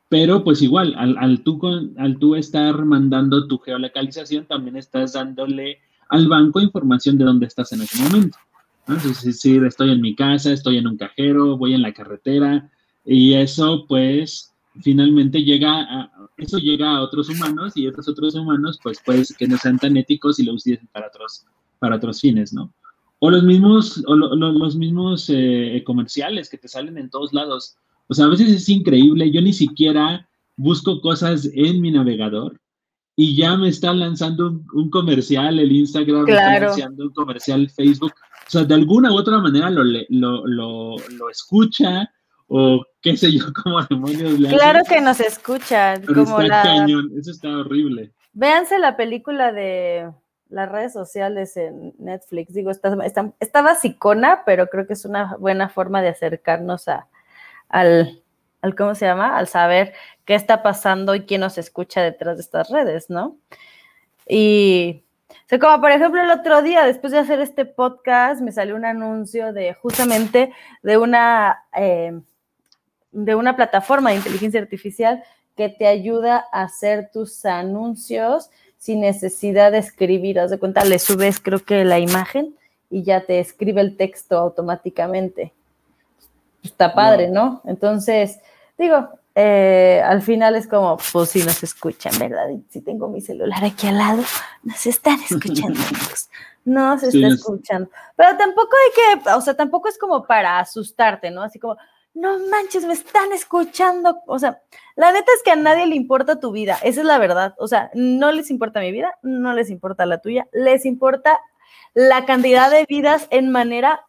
Pero 0.10 0.44
pues 0.44 0.62
igual, 0.62 0.94
al, 0.98 1.18
al, 1.18 1.44
tú 1.44 1.62
al 1.96 2.20
tú 2.20 2.36
estar 2.36 2.84
mandando 2.84 3.48
tu 3.48 3.58
geolocalización, 3.60 4.48
también 4.48 4.76
estás 4.76 5.14
dándole 5.14 5.78
al 6.10 6.28
banco 6.28 6.60
información 6.60 7.18
de 7.18 7.24
dónde 7.24 7.46
estás 7.46 7.72
en 7.72 7.84
ese 7.84 8.04
momento. 8.04 8.38
Entonces, 8.86 9.40
si 9.40 9.56
estoy 9.56 9.92
en 9.92 10.02
mi 10.02 10.14
casa, 10.14 10.52
estoy 10.52 10.78
en 10.78 10.88
un 10.88 10.98
cajero, 10.98 11.56
voy 11.56 11.74
en 11.74 11.84
la 11.84 11.94
carretera, 11.94 12.70
y 13.06 13.36
eso 13.36 13.86
pues 13.88 14.54
finalmente 14.82 15.42
llega 15.42 15.72
a, 15.72 16.12
eso 16.36 16.58
llega 16.58 16.98
a 16.98 17.02
otros 17.02 17.30
humanos 17.30 17.78
y 17.78 17.88
estos 17.88 18.10
otros 18.10 18.36
humanos 18.36 18.78
pues 18.84 19.00
pues 19.06 19.34
que 19.38 19.48
no 19.48 19.58
sean 19.58 19.80
tan 19.80 19.96
éticos 19.96 20.38
y 20.38 20.44
lo 20.44 20.54
usen 20.54 20.86
para 20.92 21.08
otros 21.08 21.46
para 21.80 21.96
otros 21.96 22.22
fines, 22.22 22.54
¿no? 22.54 22.74
O 23.20 23.30
los 23.30 23.44
mismos, 23.44 24.04
o 24.08 24.16
los 24.16 24.76
mismos 24.78 25.30
eh, 25.30 25.84
comerciales 25.86 26.50
que 26.50 26.58
te 26.58 26.68
salen 26.68 26.98
en 26.98 27.10
todos 27.10 27.34
lados. 27.34 27.76
O 28.08 28.14
sea, 28.14 28.26
a 28.26 28.30
veces 28.30 28.50
es 28.50 28.70
increíble, 28.70 29.32
yo 29.32 29.42
ni 29.42 29.52
siquiera 29.52 30.28
busco 30.56 31.02
cosas 31.02 31.50
en 31.54 31.82
mi 31.82 31.92
navegador 31.92 32.60
y 33.16 33.36
ya 33.36 33.58
me 33.58 33.68
está 33.68 33.94
lanzando 33.94 34.62
un, 34.74 34.90
comercial 34.90 35.60
el 35.60 35.72
Instagram, 35.74 36.24
me 36.24 36.32
está 36.32 36.60
lanzando 36.60 37.04
un 37.04 37.14
comercial 37.14 37.70
Facebook. 37.70 38.14
O 38.48 38.50
sea, 38.50 38.64
de 38.64 38.74
alguna 38.74 39.12
u 39.12 39.18
otra 39.18 39.40
manera 39.40 39.70
lo, 39.70 39.84
lo, 39.84 40.48
lo, 40.48 40.96
lo 40.98 41.30
escucha 41.30 42.10
o 42.48 42.84
qué 43.02 43.16
sé 43.16 43.32
yo, 43.32 43.46
como 43.64 43.82
demonios 43.84 44.40
le 44.40 44.50
Claro 44.50 44.80
que 44.88 45.02
nos 45.02 45.20
escucha. 45.20 46.02
como 46.02 46.42
está 46.42 46.64
cañón, 46.64 47.12
eso 47.18 47.32
está 47.32 47.50
horrible. 47.58 48.14
Véanse 48.34 48.80
la 48.80 48.98
película 48.98 49.52
de 49.52 50.12
las 50.50 50.70
redes 50.70 50.94
sociales 50.94 51.56
en 51.58 51.94
Netflix. 52.00 52.54
Digo, 52.54 52.72
está, 52.72 52.96
está, 53.40 53.62
basicona, 53.62 54.44
pero 54.46 54.68
creo 54.68 54.88
que 54.88 54.94
es 54.94 55.06
una 55.06 55.36
buena 55.38 55.70
forma 55.70 56.02
de 56.02 56.10
acercarnos 56.10 56.88
a, 56.88 57.08
al, 57.70 58.24
al, 58.62 58.76
¿cómo 58.76 58.96
se 58.96 59.06
llama? 59.06 59.38
Al 59.38 59.48
saber 59.48 59.94
qué 60.26 60.36
está 60.36 60.64
pasando 60.64 61.16
y 61.16 61.26
quién 61.26 61.42
nos 61.42 61.58
escucha 61.58 62.02
detrás 62.02 62.38
de 62.38 62.42
estas 62.42 62.70
redes, 62.70 63.10
¿no? 63.10 63.38
Y, 64.28 65.04
o 65.52 65.60
como 65.60 65.82
por 65.82 65.92
ejemplo 65.92 66.22
el 66.22 66.32
otro 66.32 66.62
día, 66.62 66.86
después 66.86 67.12
de 67.12 67.20
hacer 67.20 67.40
este 67.40 67.66
podcast, 67.66 68.42
me 68.42 68.52
salió 68.52 68.76
un 68.76 68.86
anuncio 68.86 69.54
de 69.54 69.74
justamente 69.74 70.54
de 70.84 70.98
una, 70.98 71.64
eh, 71.76 72.20
de 73.12 73.36
una 73.36 73.56
plataforma 73.56 74.10
de 74.10 74.18
inteligencia 74.18 74.60
artificial 74.60 75.24
que 75.56 75.70
te 75.70 75.88
ayuda 75.88 76.46
a 76.52 76.64
hacer 76.64 77.10
tus 77.12 77.46
anuncios 77.46 78.50
sin 78.80 79.02
necesidad 79.02 79.72
de 79.72 79.78
escribir. 79.78 80.40
Haz 80.40 80.50
de 80.50 80.58
cuenta, 80.58 80.84
le 80.84 80.98
subes 80.98 81.40
creo 81.40 81.60
que 81.60 81.86
la 81.86 82.00
imagen 82.00 82.56
y 82.90 83.04
ya 83.04 83.22
te 83.22 83.40
escribe 83.40 83.82
el 83.82 83.96
texto 83.96 84.38
automáticamente. 84.38 85.54
Está 86.64 86.96
padre, 86.96 87.30
¿no? 87.30 87.62
Entonces, 87.66 88.40
digo, 88.78 89.10
eh, 89.36 90.02
al 90.04 90.22
final 90.22 90.56
es 90.56 90.68
como, 90.68 90.98
pues 91.14 91.30
si 91.30 91.44
nos 91.44 91.62
escuchan, 91.62 92.12
¿verdad? 92.20 92.50
Y 92.50 92.64
si 92.70 92.82
tengo 92.82 93.08
mi 93.08 93.22
celular 93.22 93.64
aquí 93.64 93.88
al 93.88 93.98
lado, 93.98 94.24
nos 94.64 94.86
están 94.86 95.20
escuchando, 95.22 95.80
No 96.66 97.00
se 97.00 97.08
está 97.08 97.28
escuchando. 97.28 97.90
Pero 98.16 98.38
tampoco 98.38 98.70
hay 98.76 99.22
que, 99.24 99.30
o 99.30 99.42
sea, 99.42 99.56
tampoco 99.56 99.88
es 99.88 99.98
como 99.98 100.26
para 100.26 100.60
asustarte, 100.60 101.32
¿no? 101.32 101.42
Así 101.42 101.58
como, 101.58 101.78
no 102.14 102.40
manches, 102.50 102.86
me 102.86 102.94
están 102.94 103.32
escuchando. 103.34 104.18
O 104.28 104.40
sea, 104.40 104.62
la 104.96 105.12
neta 105.12 105.32
es 105.36 105.44
que 105.44 105.52
a 105.52 105.56
nadie 105.56 105.88
le 105.88 105.96
importa 105.96 106.40
tu 106.40 106.52
vida, 106.52 106.78
esa 106.84 107.02
es 107.02 107.06
la 107.06 107.18
verdad. 107.18 107.56
O 107.58 107.68
sea, 107.68 107.90
no 107.94 108.32
les 108.32 108.50
importa 108.52 108.82
mi 108.82 108.92
vida, 108.92 109.14
no 109.24 109.54
les 109.54 109.70
importa 109.70 110.06
la 110.06 110.20
tuya, 110.20 110.48
les 110.54 110.86
importa 110.86 111.40
la 111.94 112.26
cantidad 112.26 112.70
de 112.70 112.86
vidas 112.88 113.28
en 113.32 113.52
manera 113.52 114.02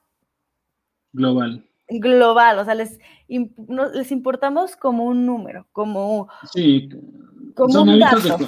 global. 1.12 1.64
global, 1.88 2.58
o 2.58 2.64
sea, 2.64 2.74
les, 2.74 2.98
les 3.28 4.12
importamos 4.12 4.76
como 4.76 5.04
un 5.04 5.24
número, 5.26 5.66
como, 5.72 6.28
sí, 6.52 6.88
como 7.54 7.82
un 7.82 7.98
dato. 7.98 8.38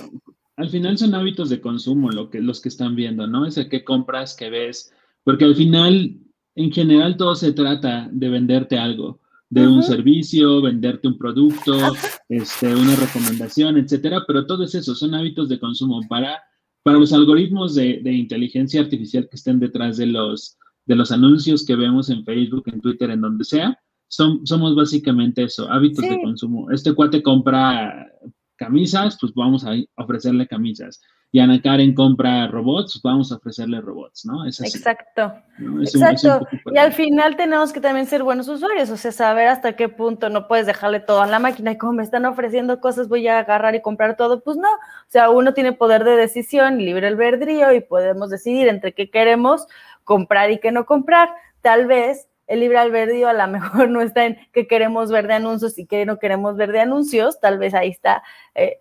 al 0.57 0.69
final 0.69 0.99
son 0.99 1.15
hábitos 1.15 1.49
de 1.49 1.61
consumo 1.61 2.11
lo 2.11 2.31
que, 2.31 2.41
los 2.41 2.61
que 2.61 2.69
están 2.69 2.95
viendo, 2.95 3.27
¿no? 3.27 3.47
Es 3.47 3.57
el 3.57 3.69
que 3.69 3.85
compras, 3.85 4.37
que 4.37 4.51
ves, 4.51 4.93
porque 5.25 5.45
al 5.45 5.57
final, 5.57 6.19
en 6.55 6.73
general, 6.73 7.17
todo 7.17 7.35
se 7.35 7.53
trata 7.53 8.09
de 8.13 8.29
venderte 8.29 8.79
algo 8.79 9.22
de 9.53 9.69
un 9.69 9.83
servicio, 9.83 10.63
venderte 10.63 11.07
un 11.07 11.19
producto, 11.19 11.77
este, 12.31 12.75
una 12.75 12.97
recomendación, 12.97 13.77
etcétera, 13.77 14.25
pero 14.27 14.47
todo 14.47 14.65
es 14.65 14.75
eso, 14.75 14.95
son 14.95 15.15
hábitos 15.15 15.51
de 15.51 15.59
consumo 15.59 16.01
para, 16.09 16.41
para 16.83 16.97
los 16.99 17.13
algoritmos 17.13 17.75
de, 17.75 18.01
inteligencia 18.03 18.81
artificial 18.81 19.29
que 19.29 19.37
estén 19.37 19.61
detrás 19.61 19.99
de 19.99 20.07
los, 20.07 20.57
de 20.87 20.97
los 20.97 21.13
anuncios 21.13 21.67
que 21.67 21.77
vemos 21.77 22.09
en 22.09 22.25
Facebook, 22.25 22.65
en 22.73 22.81
Twitter, 22.81 23.11
en 23.11 23.21
donde 23.21 23.45
sea, 23.45 23.79
son, 24.09 24.47
somos 24.47 24.75
básicamente 24.75 25.43
eso, 25.43 25.71
hábitos 25.71 26.09
de 26.09 26.23
consumo. 26.23 26.71
Este 26.71 26.95
cuate 26.95 27.23
compra 27.23 28.11
camisas, 28.65 29.19
pues 29.21 29.33
vamos 29.35 29.65
a 29.65 29.73
ofrecerle 29.97 30.47
camisas 30.47 31.01
y 31.35 31.41
Ana 31.41 31.63
Karen 31.63 31.95
compra 31.95 32.47
robots, 32.47 33.01
vamos 33.03 33.33
a 33.33 33.37
ofrecerle 33.37 33.81
robots, 33.81 34.27
¿no? 34.27 34.47
Exacto. 34.47 35.33
Exacto. 35.81 36.47
y 36.67 36.77
al 36.77 36.93
final 36.93 37.37
tenemos 37.37 37.73
que 37.73 37.81
también 37.81 38.07
ser 38.07 38.23
buenos 38.23 38.49
usuarios, 38.49 38.91
o 38.91 38.99
sea, 38.99 39.13
saber 39.13 39.49
hasta 39.49 39.75
qué 39.75 39.89
punto 39.89 40.29
no 40.29 40.47
puedes 40.47 40.67
dejarle 40.67 41.01
todo 41.01 41.23
a 41.23 41.27
la 41.27 41.39
máquina 41.39 41.73
y 41.73 41.79
como 41.79 41.95
me 41.95 42.03
están 42.03 42.27
ofreciendo 42.27 42.81
cosas 42.81 43.09
voy 43.09 43.27
a 43.29 43.39
agarrar 43.39 43.75
y 43.75 43.81
comprar 43.81 44.15
todo, 44.19 44.45
pues 44.45 44.59
no. 44.59 44.69
O 44.69 45.09
sea, 45.09 45.31
uno 45.31 45.55
tiene 45.55 45.73
poder 45.73 46.05
de 46.05 46.17
decisión, 46.17 46.77
libre 46.77 47.07
albedrío 47.07 47.73
y 47.73 47.81
podemos 47.81 48.29
decidir 48.29 48.69
entre 48.69 48.93
qué 48.93 49.09
queremos 49.09 49.67
comprar 50.05 50.51
y 50.51 50.61
qué 50.61 50.71
no 50.71 50.85
comprar. 50.85 51.31
Tal 51.63 51.87
vez 51.87 52.29
el 52.47 52.61
libre 52.61 52.79
albedrío 52.79 53.29
a 53.29 53.33
lo 53.33 53.47
mejor 53.49 53.89
no 53.91 54.01
está 54.01 54.27
en 54.27 54.39
qué 54.53 54.67
queremos 54.67 55.11
ver 55.11 55.27
de 55.27 55.35
anuncios 55.35 55.79
y 55.79 55.87
qué 55.87 56.07
no 56.07 56.19
queremos 56.19 56.57
ver 56.57 56.73
de 56.73 56.81
anuncios, 56.81 57.41
tal 57.41 57.59
vez 57.59 57.75
ahí 57.75 57.91
está 57.91 58.23
eh, 58.55 58.81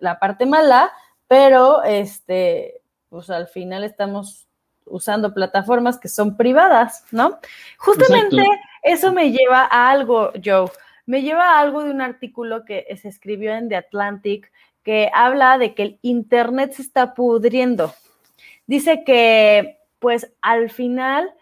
la 0.00 0.18
parte 0.18 0.46
mala, 0.46 0.92
pero 1.28 1.82
este, 1.82 2.80
pues 3.08 3.30
al 3.30 3.48
final 3.48 3.84
estamos 3.84 4.46
usando 4.84 5.32
plataformas 5.32 5.98
que 5.98 6.08
son 6.08 6.36
privadas, 6.36 7.04
¿no? 7.12 7.38
Justamente 7.78 8.44
eso 8.82 9.12
me 9.12 9.30
lleva 9.30 9.68
a 9.70 9.90
algo, 9.90 10.32
Joe, 10.44 10.70
me 11.06 11.22
lleva 11.22 11.52
a 11.52 11.60
algo 11.60 11.84
de 11.84 11.90
un 11.90 12.00
artículo 12.00 12.64
que 12.64 12.86
se 13.00 13.08
escribió 13.08 13.54
en 13.54 13.68
The 13.68 13.76
Atlantic 13.76 14.50
que 14.82 15.10
habla 15.14 15.58
de 15.58 15.74
que 15.74 15.82
el 15.82 15.98
Internet 16.02 16.72
se 16.72 16.82
está 16.82 17.14
pudriendo. 17.14 17.94
Dice 18.66 19.04
que, 19.04 19.78
pues 19.98 20.32
al 20.40 20.70
final, 20.70 21.32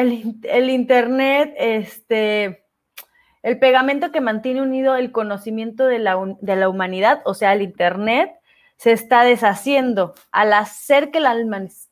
el, 0.00 0.36
el 0.44 0.70
Internet, 0.70 1.54
este, 1.58 2.64
el 3.42 3.58
pegamento 3.58 4.12
que 4.12 4.20
mantiene 4.20 4.62
unido 4.62 4.96
el 4.96 5.12
conocimiento 5.12 5.86
de 5.86 5.98
la, 5.98 6.16
de 6.40 6.56
la 6.56 6.68
humanidad, 6.68 7.22
o 7.24 7.34
sea, 7.34 7.52
el 7.52 7.62
Internet, 7.62 8.32
se 8.76 8.92
está 8.92 9.24
deshaciendo 9.24 10.14
al 10.30 10.52
hacer 10.52 11.10
que 11.10 11.18
el 11.18 11.26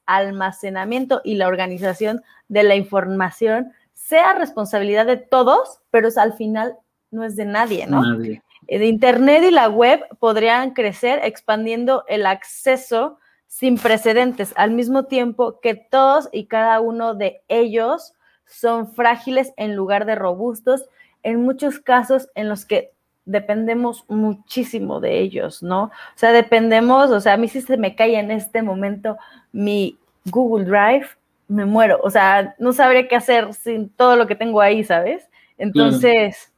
almacenamiento 0.07 1.21
y 1.25 1.35
la 1.35 1.49
organización 1.49 2.23
de 2.49 2.63
la 2.63 2.77
información 2.77 3.73
sea 3.93 4.35
responsabilidad 4.35 5.05
de 5.05 5.17
todos, 5.17 5.81
pero 5.91 6.09
al 6.17 6.35
final 6.35 6.77
no 7.11 7.25
es 7.25 7.35
de 7.35 7.45
nadie, 7.45 7.87
¿no? 7.89 8.03
Nadie. 8.03 8.43
El 8.69 8.85
Internet 8.85 9.45
y 9.49 9.51
la 9.51 9.69
web 9.69 10.05
podrían 10.19 10.73
crecer 10.75 11.21
expandiendo 11.23 12.05
el 12.09 12.27
acceso 12.27 13.19
sin 13.47 13.79
precedentes, 13.79 14.53
al 14.57 14.73
mismo 14.73 15.05
tiempo 15.05 15.61
que 15.61 15.75
todos 15.75 16.29
y 16.33 16.47
cada 16.47 16.81
uno 16.81 17.15
de 17.15 17.43
ellos 17.49 18.15
son 18.45 18.93
frágiles 18.93 19.53
en 19.57 19.75
lugar 19.75 20.07
de 20.07 20.15
robustos 20.15 20.87
en 21.23 21.43
muchos 21.43 21.81
casos 21.81 22.29
en 22.35 22.49
los 22.49 22.65
que 22.65 22.93
dependemos 23.25 24.05
muchísimo 24.09 25.01
de 25.01 25.19
ellos, 25.19 25.63
¿no? 25.63 25.85
O 25.85 25.91
sea, 26.15 26.33
dependemos, 26.33 27.11
o 27.11 27.21
sea, 27.21 27.33
a 27.33 27.37
mí 27.37 27.49
si 27.49 27.61
se 27.61 27.77
me 27.77 27.97
cae 27.97 28.19
en 28.19 28.31
este 28.31 28.63
momento 28.63 29.17
mi 29.53 29.99
Google 30.27 30.65
Drive, 30.65 31.09
me 31.49 31.65
muero, 31.65 31.99
o 32.03 32.11
sea, 32.11 32.55
no 32.59 32.73
sabría 32.73 33.09
qué 33.09 33.17
hacer 33.17 33.53
sin 33.55 33.89
todo 33.91 34.17
lo 34.17 34.27
que 34.27 34.37
tengo 34.37 34.61
ahí, 34.61 34.85
¿sabes? 34.85 35.29
Entonces, 35.59 36.53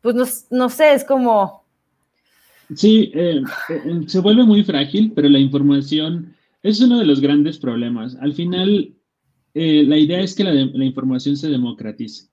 pues 0.00 0.46
no, 0.50 0.68
sé, 0.68 0.92
es 0.94 1.04
como... 1.04 1.63
Sí, 2.74 3.10
eh, 3.14 3.42
eh, 3.68 4.02
se 4.06 4.20
vuelve 4.20 4.44
muy 4.44 4.62
frágil, 4.64 5.12
pero 5.14 5.28
la 5.28 5.38
información 5.38 6.34
es 6.62 6.80
uno 6.80 6.98
de 6.98 7.04
los 7.04 7.20
grandes 7.20 7.58
problemas. 7.58 8.16
Al 8.16 8.32
final, 8.32 8.94
eh, 9.54 9.84
la 9.86 9.98
idea 9.98 10.20
es 10.20 10.34
que 10.34 10.44
la, 10.44 10.52
la 10.52 10.84
información 10.84 11.36
se 11.36 11.50
democratice 11.50 12.28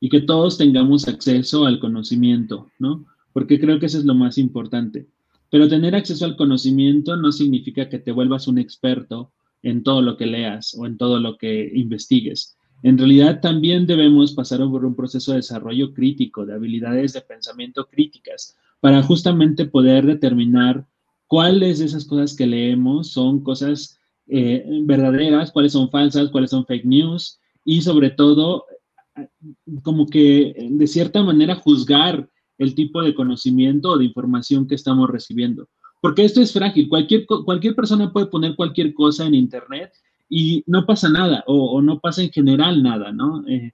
y 0.00 0.08
que 0.08 0.20
todos 0.20 0.58
tengamos 0.58 1.08
acceso 1.08 1.66
al 1.66 1.78
conocimiento, 1.78 2.70
¿no? 2.78 3.04
Porque 3.32 3.60
creo 3.60 3.78
que 3.78 3.86
eso 3.86 3.98
es 3.98 4.04
lo 4.04 4.14
más 4.14 4.38
importante. 4.38 5.06
Pero 5.50 5.68
tener 5.68 5.94
acceso 5.94 6.24
al 6.24 6.36
conocimiento 6.36 7.16
no 7.16 7.32
significa 7.32 7.88
que 7.88 7.98
te 7.98 8.12
vuelvas 8.12 8.48
un 8.48 8.58
experto 8.58 9.32
en 9.62 9.82
todo 9.82 10.02
lo 10.02 10.16
que 10.16 10.26
leas 10.26 10.74
o 10.78 10.86
en 10.86 10.96
todo 10.96 11.20
lo 11.20 11.36
que 11.36 11.70
investigues. 11.74 12.56
En 12.82 12.98
realidad 12.98 13.40
también 13.40 13.86
debemos 13.86 14.32
pasar 14.32 14.60
por 14.60 14.84
un 14.84 14.94
proceso 14.94 15.32
de 15.32 15.38
desarrollo 15.38 15.92
crítico, 15.92 16.44
de 16.44 16.54
habilidades 16.54 17.12
de 17.12 17.22
pensamiento 17.22 17.86
críticas, 17.86 18.56
para 18.86 19.02
justamente 19.02 19.64
poder 19.64 20.06
determinar 20.06 20.86
cuáles 21.26 21.80
de 21.80 21.86
esas 21.86 22.04
cosas 22.04 22.36
que 22.36 22.46
leemos 22.46 23.08
son 23.08 23.42
cosas 23.42 23.98
eh, 24.28 24.64
verdaderas, 24.84 25.50
cuáles 25.50 25.72
son 25.72 25.90
falsas, 25.90 26.30
cuáles 26.30 26.50
son 26.50 26.64
fake 26.64 26.84
news 26.84 27.40
y 27.64 27.82
sobre 27.82 28.10
todo 28.10 28.64
como 29.82 30.06
que 30.06 30.54
de 30.70 30.86
cierta 30.86 31.20
manera 31.24 31.56
juzgar 31.56 32.30
el 32.58 32.76
tipo 32.76 33.02
de 33.02 33.12
conocimiento 33.12 33.90
o 33.90 33.98
de 33.98 34.04
información 34.04 34.68
que 34.68 34.76
estamos 34.76 35.10
recibiendo. 35.10 35.68
Porque 36.00 36.24
esto 36.24 36.40
es 36.40 36.52
frágil. 36.52 36.88
Cualquier, 36.88 37.26
cualquier 37.26 37.74
persona 37.74 38.12
puede 38.12 38.26
poner 38.26 38.54
cualquier 38.54 38.94
cosa 38.94 39.26
en 39.26 39.34
Internet 39.34 39.94
y 40.28 40.62
no 40.68 40.86
pasa 40.86 41.08
nada 41.08 41.42
o, 41.48 41.82
no 41.82 41.98
pasa 41.98 42.22
en 42.22 42.30
general 42.30 42.84
nada, 42.84 43.10
¿no? 43.10 43.44
Eh, 43.48 43.72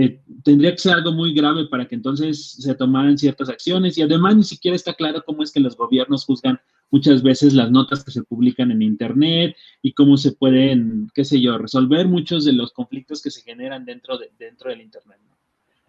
eh, 0.00 0.22
tendría 0.44 0.70
que 0.70 0.78
ser 0.78 0.92
algo 0.92 1.10
muy 1.10 1.34
grave 1.34 1.66
para 1.66 1.88
que 1.88 1.96
entonces 1.96 2.52
se 2.52 2.72
tomaran 2.76 3.18
ciertas 3.18 3.48
acciones 3.48 3.98
y 3.98 4.02
además 4.02 4.36
ni 4.36 4.44
siquiera 4.44 4.76
está 4.76 4.94
claro 4.94 5.24
cómo 5.26 5.42
es 5.42 5.50
que 5.50 5.58
los 5.58 5.76
gobiernos 5.76 6.24
juzgan 6.24 6.60
muchas 6.92 7.20
veces 7.20 7.52
las 7.52 7.72
notas 7.72 8.04
que 8.04 8.12
se 8.12 8.22
publican 8.22 8.70
en 8.70 8.80
Internet 8.80 9.56
y 9.82 9.94
cómo 9.94 10.16
se 10.16 10.30
pueden, 10.30 11.10
qué 11.14 11.24
sé 11.24 11.40
yo, 11.40 11.58
resolver 11.58 12.06
muchos 12.06 12.44
de 12.44 12.52
los 12.52 12.72
conflictos 12.72 13.20
que 13.20 13.32
se 13.32 13.42
generan 13.42 13.84
dentro, 13.84 14.16
de, 14.18 14.30
dentro 14.38 14.70
del 14.70 14.82
Internet. 14.82 15.18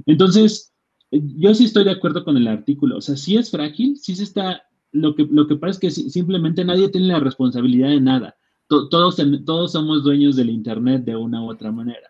Entonces, 0.08 0.74
yo 1.12 1.54
sí 1.54 1.66
estoy 1.66 1.84
de 1.84 1.92
acuerdo 1.92 2.26
con 2.26 2.36
el 2.36 2.48
artículo, 2.48 2.98
o 2.98 3.02
sea, 3.02 3.16
sí 3.16 3.38
es 3.38 3.52
frágil, 3.52 4.00
sí 4.00 4.16
se 4.16 4.24
está, 4.24 4.64
lo 4.92 5.14
que, 5.14 5.28
lo 5.30 5.46
que 5.46 5.56
pasa 5.56 5.70
es 5.70 5.80
que 5.80 5.92
simplemente 5.92 6.66
nadie 6.66 6.90
tiene 6.90 7.10
la 7.10 7.20
responsabilidad 7.20 7.90
de 7.90 8.02
nada. 8.02 8.36
Todos, 8.68 9.18
todos 9.46 9.72
somos 9.72 10.04
dueños 10.04 10.36
del 10.36 10.50
Internet 10.50 11.04
de 11.04 11.16
una 11.16 11.44
u 11.44 11.52
otra 11.52 11.72
manera, 11.72 12.10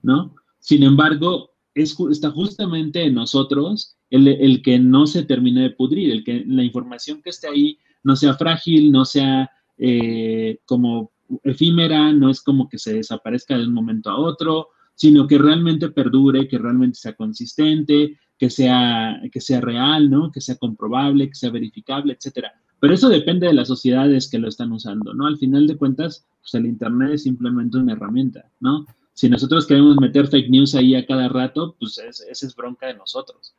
¿no? 0.00 0.36
Sin 0.70 0.84
embargo, 0.84 1.50
es, 1.74 1.96
está 2.12 2.30
justamente 2.30 3.02
en 3.02 3.14
nosotros 3.14 3.96
el, 4.08 4.62
que 4.62 4.78
no 4.78 5.08
se 5.08 5.24
termine 5.24 5.62
de 5.62 5.70
pudrir, 5.70 6.12
el 6.12 6.22
que 6.22 6.44
la 6.46 6.62
información 6.62 7.20
que 7.22 7.30
esté 7.30 7.48
ahí 7.48 7.78
no 8.04 8.14
sea 8.14 8.34
frágil, 8.34 8.92
no 8.92 9.04
sea 9.04 9.50
eh, 9.78 10.60
como 10.66 11.10
efímera, 11.42 12.12
no 12.12 12.30
es 12.30 12.40
como 12.40 12.68
que 12.68 12.78
se 12.78 12.94
desaparezca 12.94 13.58
de 13.58 13.66
un 13.66 13.74
momento 13.74 14.10
a 14.10 14.20
otro, 14.20 14.68
sino 14.94 15.26
que 15.26 15.38
realmente 15.38 15.88
perdure, 15.88 16.46
que 16.46 16.58
realmente 16.58 17.00
sea 17.00 17.14
consistente, 17.14 18.16
que 18.38 18.48
sea, 18.48 19.20
que 19.32 19.40
sea 19.40 19.60
real, 19.60 20.08
¿no? 20.08 20.30
Que 20.30 20.40
sea 20.40 20.54
comprobable, 20.54 21.26
que 21.26 21.34
sea 21.34 21.50
verificable, 21.50 22.12
etcétera. 22.12 22.52
Pero 22.78 22.94
eso 22.94 23.08
depende 23.08 23.48
de 23.48 23.54
las 23.54 23.66
sociedades 23.66 24.30
que 24.30 24.38
lo 24.38 24.46
están 24.46 24.70
usando, 24.70 25.14
¿no? 25.14 25.26
Al 25.26 25.36
final 25.36 25.66
de 25.66 25.76
cuentas, 25.76 26.28
pues 26.40 26.54
el 26.54 26.66
Internet 26.66 27.14
es 27.14 27.24
simplemente 27.24 27.76
una 27.76 27.94
herramienta, 27.94 28.52
¿no? 28.60 28.86
Si 29.20 29.28
nosotros 29.28 29.66
queremos 29.66 29.96
meter 30.00 30.28
fake 30.28 30.48
news 30.48 30.74
ahí 30.74 30.96
a 30.96 31.04
cada 31.04 31.28
rato, 31.28 31.76
pues 31.78 31.98
esa 31.98 32.46
es 32.46 32.56
bronca 32.56 32.86
de 32.86 32.94
nosotros. 32.94 33.54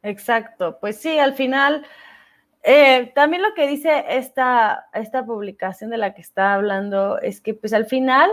Exacto, 0.00 0.78
pues 0.80 0.96
sí, 0.98 1.18
al 1.18 1.34
final 1.34 1.84
eh, 2.62 3.10
también 3.16 3.42
lo 3.42 3.52
que 3.54 3.66
dice 3.66 4.04
esta, 4.08 4.86
esta 4.94 5.26
publicación 5.26 5.90
de 5.90 5.98
la 5.98 6.14
que 6.14 6.20
está 6.20 6.54
hablando 6.54 7.18
es 7.18 7.40
que 7.40 7.52
pues 7.52 7.72
al 7.72 7.86
final 7.86 8.30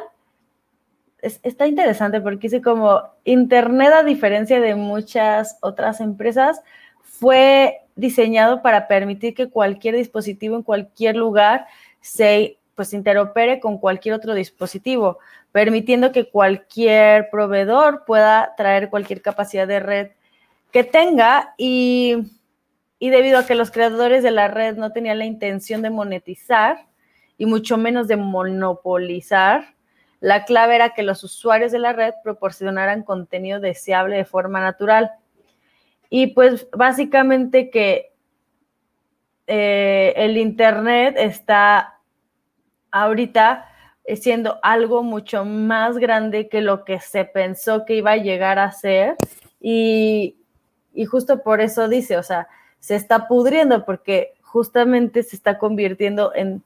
está 1.23 1.65
interesante 1.65 2.21
porque 2.21 2.49
dice 2.49 2.61
como 2.61 3.01
Internet 3.23 3.93
a 3.93 4.03
diferencia 4.03 4.61
de 4.61 4.75
muchas 4.75 5.57
otras 5.63 6.01
empresas 6.01 6.61
fue 7.01 7.79
diseñado 7.95 8.61
para 8.61 8.87
permitir 8.87 9.33
que 9.33 9.49
cualquier 9.49 9.95
dispositivo 9.95 10.55
en 10.55 10.61
cualquier 10.61 11.15
lugar 11.15 11.65
se 11.99 12.59
pues 12.75 12.93
interopere 12.93 13.59
con 13.59 13.77
cualquier 13.77 14.15
otro 14.15 14.33
dispositivo, 14.33 15.19
permitiendo 15.53 16.11
que 16.11 16.29
cualquier 16.29 17.29
proveedor 17.29 18.03
pueda 18.05 18.53
traer 18.57 18.89
cualquier 18.89 19.21
capacidad 19.21 19.65
de 19.65 19.79
red 19.79 20.11
que 20.73 20.83
tenga 20.83 21.53
y 21.57 22.17
y 23.03 23.09
debido 23.09 23.37
a 23.37 23.45
que 23.45 23.55
los 23.55 23.69
creadores 23.69 24.23
de 24.23 24.31
la 24.31 24.47
red 24.47 24.77
no 24.77 24.93
tenían 24.93 25.19
la 25.19 25.25
intención 25.25 25.81
de 25.81 25.89
monetizar 25.89 26.87
y 27.37 27.45
mucho 27.45 27.77
menos 27.77 28.07
de 28.07 28.15
monopolizar 28.15 29.75
La 30.21 30.45
clave 30.45 30.75
era 30.75 30.91
que 30.91 31.03
los 31.03 31.21
usuarios 31.21 31.73
de 31.73 31.79
la 31.79 31.91
red 31.91 32.13
proporcionaran 32.23 33.03
contenido 33.03 33.59
deseable 33.59 34.15
de 34.15 34.23
forma 34.23 34.61
natural. 34.61 35.11
Y 36.09 36.27
pues 36.27 36.65
básicamente 36.71 37.69
que 37.69 38.13
eh, 39.47 40.13
el 40.15 40.37
Internet 40.37 41.15
está 41.17 41.99
ahorita 42.89 43.67
siendo 44.15 44.59
algo 44.61 45.03
mucho 45.03 45.45
más 45.45 45.97
grande 45.97 46.49
que 46.49 46.61
lo 46.61 46.83
que 46.83 46.99
se 46.99 47.25
pensó 47.25 47.85
que 47.85 47.95
iba 47.95 48.11
a 48.11 48.17
llegar 48.17 48.59
a 48.59 48.71
ser. 48.71 49.15
Y, 49.59 50.35
y 50.93 51.05
justo 51.05 51.41
por 51.41 51.61
eso 51.61 51.87
dice, 51.87 52.17
o 52.17 52.23
sea, 52.23 52.47
se 52.79 52.95
está 52.95 53.27
pudriendo 53.27 53.85
porque 53.85 54.33
justamente 54.41 55.23
se 55.23 55.35
está 55.35 55.57
convirtiendo 55.57 56.33
en 56.35 56.61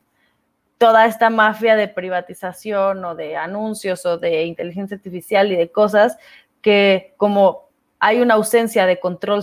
toda 0.78 1.06
esta 1.06 1.30
mafia 1.30 1.76
de 1.76 1.88
privatización 1.88 3.04
o 3.06 3.16
de 3.16 3.36
anuncios 3.36 4.06
o 4.06 4.18
de 4.18 4.44
inteligencia 4.44 4.98
artificial 4.98 5.52
y 5.52 5.56
de 5.56 5.72
cosas 5.72 6.18
que 6.62 7.14
como 7.18 7.68
hay 8.00 8.20
una 8.20 8.36
ausencia 8.36 8.86
de 8.86 9.00
control 9.00 9.42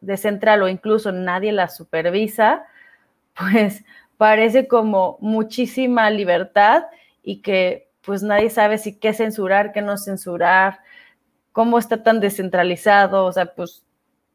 de 0.00 0.16
central 0.16 0.62
o 0.62 0.68
incluso 0.68 1.10
nadie 1.10 1.52
la 1.52 1.68
supervisa, 1.68 2.64
pues 3.34 3.84
parece 4.16 4.68
como 4.68 5.18
muchísima 5.20 6.10
libertad 6.10 6.84
y 7.28 7.42
que 7.42 7.90
pues 8.00 8.22
nadie 8.22 8.48
sabe 8.48 8.78
si 8.78 8.98
qué 8.98 9.12
censurar, 9.12 9.72
qué 9.72 9.82
no 9.82 9.98
censurar, 9.98 10.78
cómo 11.52 11.78
está 11.78 12.02
tan 12.02 12.20
descentralizado, 12.20 13.26
o 13.26 13.32
sea, 13.32 13.52
pues, 13.54 13.84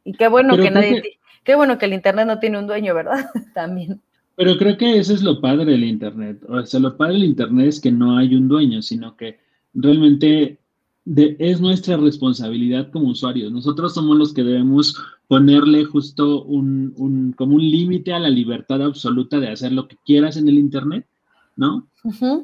y 0.03 0.13
qué 0.13 0.27
bueno 0.27 0.55
que 0.57 0.69
nadie, 0.69 1.01
qué 1.43 1.55
bueno 1.55 1.79
que 1.79 1.87
el 1.87 1.93
Internet 1.93 2.27
no 2.27 2.37
tiene 2.37 2.59
un 2.59 2.67
dueño, 2.67 2.93
¿verdad? 2.93 3.31
También. 3.55 3.99
Pero 4.35 4.57
creo 4.59 4.77
que 4.77 4.99
eso 4.99 5.11
es 5.11 5.23
lo 5.23 5.41
padre 5.41 5.65
del 5.65 5.83
Internet. 5.85 6.43
O 6.47 6.63
sea, 6.67 6.79
lo 6.79 6.95
padre 6.95 7.13
del 7.13 7.23
Internet 7.23 7.67
es 7.67 7.81
que 7.81 7.91
no 7.91 8.15
hay 8.15 8.35
un 8.35 8.47
dueño, 8.47 8.83
sino 8.83 9.17
que 9.17 9.39
realmente 9.73 10.59
es 11.05 11.59
nuestra 11.59 11.97
responsabilidad 11.97 12.91
como 12.91 13.09
usuarios. 13.09 13.51
Nosotros 13.51 13.95
somos 13.95 14.19
los 14.19 14.35
que 14.35 14.43
debemos 14.43 14.95
ponerle 15.27 15.83
justo 15.85 16.43
un, 16.43 17.33
como 17.35 17.55
un 17.55 17.61
límite 17.61 18.13
a 18.13 18.19
la 18.19 18.29
libertad 18.29 18.83
absoluta 18.83 19.39
de 19.39 19.49
hacer 19.49 19.71
lo 19.71 19.87
que 19.87 19.97
quieras 20.05 20.37
en 20.37 20.47
el 20.47 20.59
Internet, 20.59 21.07
¿no? 21.56 21.88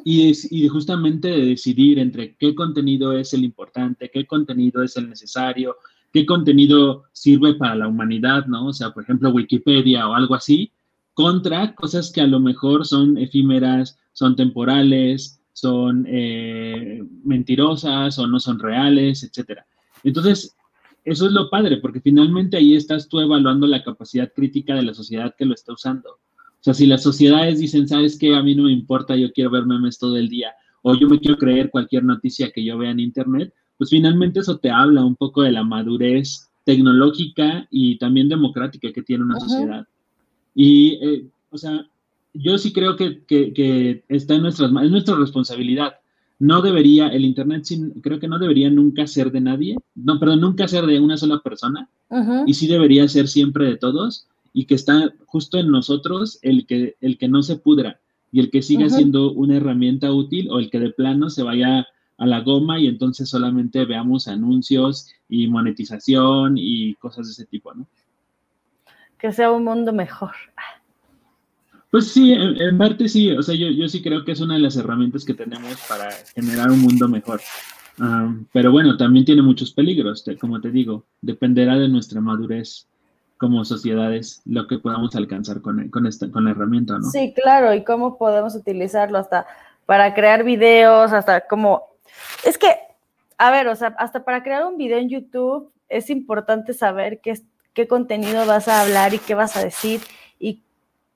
y, 0.05 0.29
es, 0.29 0.51
y 0.51 0.67
justamente 0.67 1.27
de 1.27 1.45
decidir 1.45 1.99
entre 1.99 2.35
qué 2.35 2.55
contenido 2.55 3.13
es 3.13 3.33
el 3.33 3.43
importante, 3.43 4.09
qué 4.13 4.25
contenido 4.25 4.83
es 4.83 4.95
el 4.97 5.09
necesario, 5.09 5.75
qué 6.13 6.25
contenido 6.25 7.03
sirve 7.11 7.55
para 7.55 7.75
la 7.75 7.87
humanidad, 7.87 8.45
¿no? 8.45 8.67
O 8.67 8.73
sea, 8.73 8.91
por 8.91 9.03
ejemplo, 9.03 9.29
Wikipedia 9.31 10.07
o 10.07 10.13
algo 10.13 10.35
así, 10.35 10.71
contra 11.13 11.75
cosas 11.75 12.11
que 12.11 12.21
a 12.21 12.27
lo 12.27 12.39
mejor 12.39 12.85
son 12.85 13.17
efímeras, 13.17 13.99
son 14.13 14.35
temporales, 14.35 15.41
son 15.53 16.05
eh, 16.07 17.03
mentirosas 17.23 18.17
o 18.17 18.27
no 18.27 18.39
son 18.39 18.59
reales, 18.59 19.23
etcétera. 19.23 19.65
Entonces, 20.03 20.55
eso 21.03 21.25
es 21.25 21.31
lo 21.31 21.49
padre, 21.49 21.77
porque 21.77 22.01
finalmente 22.01 22.57
ahí 22.57 22.75
estás 22.75 23.09
tú 23.09 23.19
evaluando 23.19 23.67
la 23.67 23.83
capacidad 23.83 24.31
crítica 24.33 24.75
de 24.75 24.83
la 24.83 24.93
sociedad 24.93 25.35
que 25.37 25.45
lo 25.45 25.53
está 25.53 25.73
usando. 25.73 26.19
O 26.59 26.63
sea, 26.63 26.73
si 26.73 26.85
las 26.85 27.03
sociedades 27.03 27.59
dicen, 27.59 27.87
¿sabes 27.87 28.17
qué? 28.17 28.35
A 28.35 28.43
mí 28.43 28.53
no 28.53 28.63
me 28.63 28.71
importa, 28.71 29.15
yo 29.15 29.31
quiero 29.31 29.51
ver 29.51 29.65
memes 29.65 29.97
todo 29.97 30.17
el 30.17 30.27
día, 30.27 30.53
o 30.81 30.95
yo 30.95 31.07
me 31.07 31.19
quiero 31.19 31.37
creer 31.37 31.69
cualquier 31.69 32.03
noticia 32.03 32.51
que 32.51 32.63
yo 32.63 32.77
vea 32.77 32.91
en 32.91 32.99
Internet, 32.99 33.53
pues 33.77 33.89
finalmente 33.89 34.41
eso 34.41 34.57
te 34.57 34.69
habla 34.69 35.05
un 35.05 35.15
poco 35.15 35.41
de 35.41 35.51
la 35.51 35.63
madurez 35.63 36.49
tecnológica 36.65 37.67
y 37.71 37.97
también 37.97 38.27
democrática 38.27 38.91
que 38.91 39.01
tiene 39.01 39.23
una 39.23 39.39
sociedad. 39.39 39.87
Y, 40.53 40.99
eh, 41.01 41.25
o 41.49 41.57
sea, 41.57 41.87
yo 42.33 42.57
sí 42.57 42.73
creo 42.73 42.95
que, 42.95 44.03
está 44.09 44.35
en 44.35 44.41
nuestras 44.41 44.71
manos, 44.71 44.87
es 44.87 44.91
nuestra 44.91 45.15
responsabilidad. 45.15 45.95
No 46.37 46.61
debería, 46.61 47.07
el 47.07 47.25
Internet 47.25 47.65
creo 48.01 48.19
que 48.19 48.27
no 48.27 48.39
debería 48.39 48.69
nunca 48.69 49.07
ser 49.07 49.31
de 49.31 49.41
nadie, 49.41 49.75
no, 49.95 50.19
perdón, 50.19 50.41
nunca 50.41 50.67
ser 50.67 50.85
de 50.85 50.99
una 50.99 51.17
sola 51.17 51.39
persona, 51.39 51.89
y 52.45 52.53
sí 52.53 52.67
debería 52.67 53.07
ser 53.07 53.27
siempre 53.27 53.65
de 53.65 53.77
todos, 53.77 54.27
y 54.53 54.65
que 54.65 54.75
está 54.75 55.13
justo 55.25 55.57
en 55.57 55.69
nosotros 55.69 56.39
el 56.41 56.65
que, 56.65 56.95
el 57.01 57.17
que 57.17 57.27
no 57.27 57.41
se 57.41 57.57
pudra, 57.57 57.99
y 58.31 58.39
el 58.39 58.51
que 58.51 58.61
siga 58.61 58.89
siendo 58.89 59.31
una 59.31 59.57
herramienta 59.57 60.11
útil, 60.11 60.49
o 60.51 60.59
el 60.59 60.69
que 60.69 60.79
de 60.79 60.91
plano 60.91 61.29
se 61.29 61.43
vaya 61.43 61.87
a 62.17 62.25
la 62.27 62.41
goma 62.41 62.79
y 62.79 62.87
entonces 62.87 63.29
solamente 63.29 63.85
veamos 63.85 64.27
anuncios 64.27 65.07
y 65.27 65.47
monetización 65.47 66.55
y 66.57 66.95
cosas 66.95 67.27
de 67.27 67.31
ese 67.31 67.45
tipo, 67.45 67.73
¿no? 67.73 67.87
que 69.19 69.33
sea 69.33 69.51
un 69.51 69.65
mundo 69.65 69.93
mejor. 69.93 70.31
Pues 71.91 72.11
sí, 72.11 72.33
en, 72.33 72.77
parte 72.77 73.09
sí, 73.09 73.31
o 73.31 73.41
sea, 73.41 73.55
yo, 73.55 73.67
yo, 73.69 73.87
sí 73.87 74.01
creo 74.01 74.23
que 74.23 74.31
es 74.31 74.39
una 74.39 74.53
de 74.53 74.61
las 74.61 74.77
herramientas 74.77 75.25
que 75.25 75.33
tenemos 75.33 75.75
para 75.87 76.09
generar 76.35 76.71
un 76.71 76.79
mundo 76.79 77.07
mejor. 77.07 77.41
pero 78.53 78.71
bueno, 78.71 78.95
también 78.95 79.25
tiene 79.25 79.41
muchos 79.41 79.73
peligros, 79.73 80.23
como 80.39 80.61
te 80.61 80.71
digo, 80.71 81.05
dependerá 81.21 81.77
de 81.77 81.89
nuestra 81.89 82.21
madurez 82.21 82.87
como 83.39 83.63
sociedades 83.63 84.41
lo 84.45 84.67
que 84.67 84.79
podamos 84.79 85.15
alcanzar 85.15 85.61
con, 85.61 85.89
con, 85.89 86.05
esta, 86.05 86.29
con 86.29 86.43
la 86.43 86.51
herramienta, 86.51 86.99
¿no? 86.99 87.09
Sí, 87.09 87.33
claro, 87.33 87.73
y 87.73 87.85
cómo 87.85 88.17
podemos 88.17 88.53
utilizarlo 88.53 89.17
hasta 89.17 89.47
para 89.85 90.13
crear 90.13 90.43
videos, 90.43 91.13
hasta 91.13 91.47
como... 91.47 91.87
Es 92.43 92.57
que, 92.57 92.75
a 93.37 93.49
ver, 93.49 93.69
o 93.69 93.75
sea, 93.77 93.95
hasta 93.97 94.25
para 94.25 94.43
crear 94.43 94.65
un 94.65 94.75
video 94.75 94.99
en 94.99 95.07
YouTube 95.07 95.71
es 95.87 96.09
importante 96.09 96.73
saber 96.73 97.21
qué, 97.21 97.39
qué 97.73 97.87
contenido 97.87 98.45
vas 98.45 98.67
a 98.67 98.81
hablar 98.81 99.13
y 99.13 99.19
qué 99.19 99.35
vas 99.35 99.55
a 99.55 99.63
decir 99.63 100.01
y, 100.37 100.61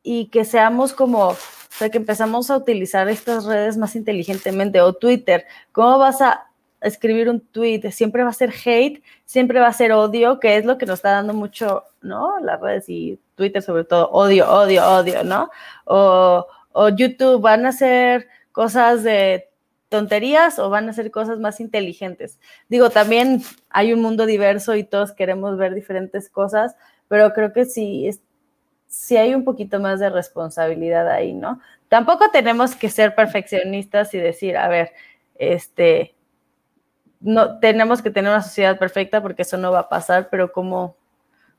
y 0.02 0.28
que 0.28 0.46
seamos 0.46 0.94
como, 0.94 1.28
o 1.28 1.38
sea, 1.70 1.90
que 1.90 1.98
empezamos 1.98 2.50
a 2.50 2.56
utilizar 2.56 3.10
estas 3.10 3.44
redes 3.44 3.76
más 3.76 3.98
inteligentemente 3.98 4.80
o 4.80 4.94
Twitter. 4.94 5.46
¿Cómo 5.74 5.98
vas 5.98 6.22
a 6.22 6.48
escribir 6.84 7.30
un 7.30 7.40
tweet? 7.40 7.92
Siempre 7.92 8.24
va 8.24 8.30
a 8.30 8.34
ser 8.34 8.54
hate, 8.66 9.02
siempre 9.26 9.60
va 9.60 9.68
a 9.68 9.74
ser 9.74 9.92
odio, 9.92 10.40
que 10.40 10.58
es 10.58 10.66
lo 10.66 10.78
que 10.78 10.86
nos 10.86 11.00
está 11.00 11.12
dando 11.12 11.34
mucho, 11.34 11.84
¿no? 12.02 12.40
Las 12.40 12.60
redes 12.62 12.90
y 12.90 13.20
Twitter 13.36 13.62
sobre 13.62 13.86
todo, 13.86 14.10
odio, 14.12 14.52
odio, 14.52 14.86
odio, 14.88 15.24
¿no? 15.24 15.50
O, 15.86 16.46
o 16.72 16.90
YouTube 16.90 17.42
van 17.42 17.66
a 17.66 17.72
ser 17.72 18.28
cosas 18.52 19.04
de 19.04 19.50
tonterías 19.90 20.58
o 20.58 20.70
van 20.70 20.90
a 20.90 20.94
ser 20.94 21.12
cosas 21.12 21.40
más 21.40 21.60
inteligentes. 21.60 22.40
Digo, 22.68 22.90
también 22.90 23.42
hay 23.70 23.94
un 23.94 24.02
mundo 24.02 24.26
diverso 24.26 24.76
y 24.76 24.84
todos 24.84 25.12
queremos 25.12 25.58
ver 25.58 25.76
diferentes 25.76 26.30
cosas, 26.30 26.76
pero 27.08 27.32
creo 27.34 27.54
que 27.54 27.66
sí, 27.66 28.10
sí 28.88 29.18
hay 29.18 29.36
un 29.36 29.44
poquito 29.44 29.80
más 29.80 30.00
de 30.00 30.10
responsabilidad 30.10 31.08
ahí, 31.10 31.34
¿no? 31.34 31.60
Tampoco 31.90 32.32
tenemos 32.32 32.76
que 32.76 32.90
ser 32.90 33.14
perfeccionistas 33.14 34.14
y 34.16 34.18
decir, 34.18 34.58
a 34.58 34.68
ver, 34.68 34.94
este, 35.36 36.16
no 37.24 37.60
tenemos 37.60 38.02
que 38.02 38.12
tener 38.12 38.32
una 38.32 38.42
sociedad 38.42 38.78
perfecta 38.78 39.22
porque 39.22 39.42
eso 39.42 39.58
no 39.58 39.72
va 39.72 39.80
a 39.80 39.90
pasar, 39.90 40.28
pero 40.30 40.52
cómo, 40.52 40.96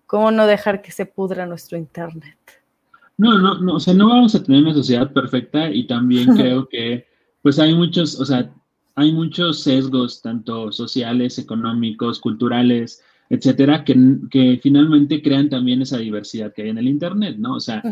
cómo 0.06 0.30
no 0.30 0.46
dejar 0.46 0.82
que 0.82 0.92
se 0.92 1.06
pudra 1.06 1.46
nuestro 1.46 1.78
internet. 1.78 2.38
No, 3.16 3.38
no, 3.38 3.58
no, 3.60 3.76
o 3.76 3.80
sea, 3.80 3.94
no 3.94 4.08
vamos 4.08 4.34
a 4.34 4.42
tener 4.42 4.62
una 4.62 4.74
sociedad 4.74 5.12
perfecta 5.12 5.70
y 5.70 5.86
también 5.86 6.26
creo 6.36 6.68
que 6.68 7.06
pues 7.42 7.58
hay 7.58 7.74
muchos, 7.74 8.20
o 8.20 8.24
sea, 8.24 8.50
hay 8.94 9.12
muchos 9.12 9.62
sesgos, 9.62 10.22
tanto 10.22 10.70
sociales, 10.70 11.38
económicos, 11.38 12.20
culturales, 12.20 13.02
etcétera, 13.30 13.84
que, 13.84 14.60
finalmente 14.62 15.22
crean 15.22 15.48
también 15.48 15.82
esa 15.82 15.98
diversidad 15.98 16.52
que 16.52 16.62
hay 16.62 16.68
en 16.68 16.78
el 16.78 16.88
Internet, 16.88 17.36
¿no? 17.38 17.56
O 17.56 17.60
sea, 17.60 17.82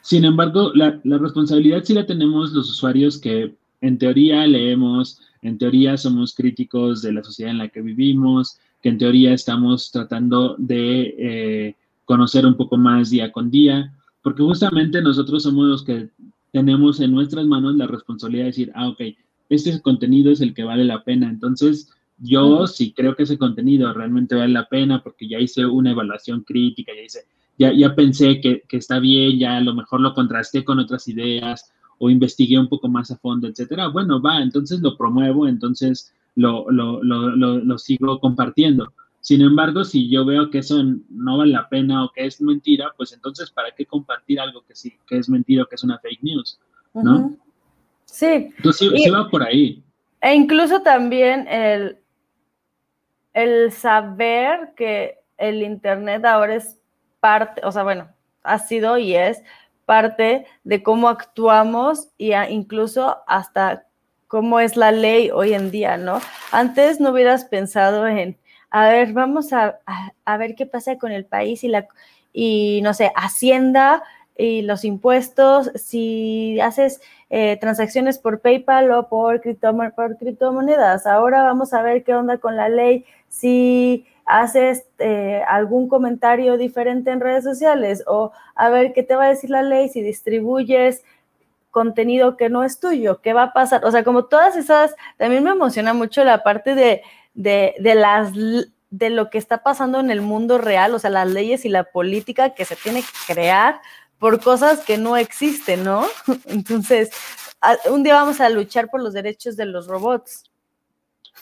sin 0.00 0.24
embargo, 0.24 0.72
la, 0.74 1.00
la, 1.04 1.18
responsabilidad 1.18 1.82
sí 1.84 1.94
la 1.94 2.06
tenemos 2.06 2.52
los 2.52 2.70
usuarios 2.70 3.18
que 3.18 3.54
en 3.80 3.98
teoría 3.98 4.46
leemos, 4.46 5.20
en 5.42 5.58
teoría 5.58 5.96
somos 5.96 6.34
críticos 6.34 7.02
de 7.02 7.12
la 7.12 7.22
sociedad 7.22 7.52
en 7.52 7.58
la 7.58 7.68
que 7.68 7.82
vivimos, 7.82 8.58
que 8.82 8.88
en 8.88 8.98
teoría 8.98 9.32
estamos 9.32 9.90
tratando 9.90 10.56
de 10.58 11.14
eh, 11.18 11.76
conocer 12.04 12.46
un 12.46 12.56
poco 12.56 12.76
más 12.76 13.10
día 13.10 13.32
con 13.32 13.50
día, 13.50 13.94
porque 14.22 14.42
justamente 14.42 15.02
nosotros 15.02 15.42
somos 15.42 15.66
los 15.66 15.84
que 15.84 16.10
tenemos 16.52 17.00
en 17.00 17.12
nuestras 17.12 17.46
manos 17.46 17.76
la 17.76 17.86
responsabilidad 17.86 18.44
de 18.44 18.50
decir, 18.50 18.72
ah, 18.74 18.88
ok, 18.88 19.00
este 19.48 19.80
contenido 19.80 20.30
es 20.30 20.40
el 20.40 20.54
que 20.54 20.64
vale 20.64 20.84
la 20.84 21.04
pena. 21.04 21.28
Entonces, 21.28 21.90
yo 22.18 22.66
sí 22.66 22.92
creo 22.96 23.14
que 23.14 23.22
ese 23.22 23.38
contenido 23.38 23.92
realmente 23.92 24.34
vale 24.34 24.52
la 24.52 24.68
pena 24.68 25.02
porque 25.02 25.28
ya 25.28 25.38
hice 25.38 25.64
una 25.66 25.92
evaluación 25.92 26.42
crítica, 26.42 26.92
ya 26.94 27.02
hice, 27.02 27.20
ya, 27.58 27.72
ya 27.72 27.94
pensé 27.94 28.40
que, 28.40 28.62
que 28.68 28.76
está 28.76 28.98
bien, 28.98 29.38
ya 29.38 29.56
a 29.56 29.60
lo 29.60 29.74
mejor 29.74 30.00
lo 30.00 30.14
contrasté 30.14 30.64
con 30.64 30.78
otras 30.78 31.06
ideas 31.08 31.72
o 31.98 32.10
investigué 32.10 32.58
un 32.58 32.68
poco 32.68 32.88
más 32.88 33.10
a 33.10 33.16
fondo, 33.16 33.48
etcétera. 33.48 33.88
Bueno, 33.88 34.20
va, 34.20 34.40
entonces 34.40 34.80
lo 34.80 34.96
promuevo, 34.96 35.46
entonces 35.46 36.12
lo, 36.34 36.70
lo, 36.70 37.02
lo, 37.02 37.36
lo 37.36 37.78
sigo 37.78 38.20
compartiendo. 38.20 38.92
Sin 39.20 39.42
embargo, 39.42 39.84
si 39.84 40.08
yo 40.08 40.24
veo 40.24 40.50
que 40.50 40.58
eso 40.58 40.82
no 41.10 41.38
vale 41.38 41.52
la 41.52 41.68
pena 41.68 42.04
o 42.04 42.12
que 42.12 42.24
es 42.24 42.40
mentira, 42.40 42.92
pues 42.96 43.12
entonces, 43.12 43.50
¿para 43.50 43.72
qué 43.72 43.84
compartir 43.84 44.40
algo 44.40 44.62
que 44.62 44.74
sí, 44.74 44.96
que 45.06 45.18
es 45.18 45.28
mentira 45.28 45.64
o 45.64 45.66
que 45.66 45.74
es 45.74 45.84
una 45.84 45.98
fake 45.98 46.22
news? 46.22 46.58
¿No? 46.94 47.36
Sí. 48.04 48.26
Entonces, 48.56 48.90
sí, 48.94 49.10
va 49.10 49.28
por 49.28 49.42
ahí. 49.42 49.82
E 50.20 50.34
incluso 50.34 50.80
también 50.80 51.46
el, 51.48 51.98
el 53.34 53.70
saber 53.72 54.72
que 54.76 55.18
el 55.36 55.62
Internet 55.62 56.24
ahora 56.24 56.54
es 56.54 56.78
parte, 57.20 57.60
o 57.64 57.72
sea, 57.72 57.82
bueno, 57.82 58.08
ha 58.42 58.58
sido 58.58 58.98
y 58.98 59.14
es 59.14 59.42
parte 59.88 60.44
de 60.64 60.82
cómo 60.82 61.08
actuamos 61.08 62.10
y 62.18 62.34
incluso 62.34 63.16
hasta 63.26 63.86
cómo 64.26 64.60
es 64.60 64.76
la 64.76 64.92
ley 64.92 65.30
hoy 65.30 65.54
en 65.54 65.70
día, 65.70 65.96
¿no? 65.96 66.20
Antes 66.52 67.00
no 67.00 67.10
hubieras 67.12 67.46
pensado 67.46 68.06
en, 68.06 68.36
a 68.68 68.90
ver, 68.90 69.14
vamos 69.14 69.54
a, 69.54 69.78
a, 70.26 70.36
ver 70.36 70.56
qué 70.56 70.66
pasa 70.66 70.98
con 70.98 71.10
el 71.10 71.24
país 71.24 71.64
y 71.64 71.68
la, 71.68 71.88
y 72.34 72.80
no 72.82 72.92
sé, 72.92 73.10
Hacienda 73.16 74.02
y 74.36 74.60
los 74.60 74.84
impuestos, 74.84 75.70
si 75.74 76.60
haces 76.60 77.00
eh, 77.30 77.56
transacciones 77.58 78.18
por 78.18 78.40
PayPal 78.40 78.90
o 78.90 79.08
por, 79.08 79.40
por 79.96 80.18
criptomonedas. 80.18 81.06
Ahora 81.06 81.44
vamos 81.44 81.72
a 81.72 81.80
ver 81.80 82.04
qué 82.04 82.14
onda 82.14 82.36
con 82.36 82.56
la 82.56 82.68
ley, 82.68 83.06
si 83.30 84.04
haces 84.28 84.84
eh, 84.98 85.42
algún 85.48 85.88
comentario 85.88 86.58
diferente 86.58 87.10
en 87.10 87.20
redes 87.20 87.44
sociales 87.44 88.04
o 88.06 88.30
a 88.54 88.68
ver 88.68 88.92
qué 88.92 89.02
te 89.02 89.16
va 89.16 89.24
a 89.24 89.28
decir 89.30 89.48
la 89.48 89.62
ley 89.62 89.88
si 89.88 90.02
distribuyes 90.02 91.02
contenido 91.70 92.36
que 92.36 92.50
no 92.50 92.62
es 92.62 92.78
tuyo, 92.78 93.22
qué 93.22 93.32
va 93.32 93.44
a 93.44 93.52
pasar. 93.54 93.86
O 93.86 93.90
sea, 93.90 94.04
como 94.04 94.26
todas 94.26 94.54
esas, 94.56 94.94
también 95.16 95.44
me 95.44 95.50
emociona 95.50 95.94
mucho 95.94 96.24
la 96.24 96.42
parte 96.42 96.74
de, 96.74 97.02
de, 97.32 97.74
de 97.78 97.94
las 97.94 98.32
de 98.90 99.10
lo 99.10 99.30
que 99.30 99.38
está 99.38 99.62
pasando 99.62 100.00
en 100.00 100.10
el 100.10 100.20
mundo 100.20 100.58
real, 100.58 100.94
o 100.94 100.98
sea, 100.98 101.10
las 101.10 101.28
leyes 101.28 101.64
y 101.64 101.68
la 101.70 101.84
política 101.84 102.54
que 102.54 102.64
se 102.64 102.76
tiene 102.76 103.02
que 103.02 103.34
crear 103.34 103.80
por 104.18 104.42
cosas 104.42 104.80
que 104.80 104.98
no 104.98 105.16
existen, 105.16 105.84
¿no? 105.84 106.06
Entonces, 106.46 107.10
un 107.90 108.02
día 108.02 108.14
vamos 108.14 108.40
a 108.40 108.48
luchar 108.50 108.90
por 108.90 109.02
los 109.02 109.14
derechos 109.14 109.56
de 109.56 109.64
los 109.64 109.86
robots. 109.86 110.44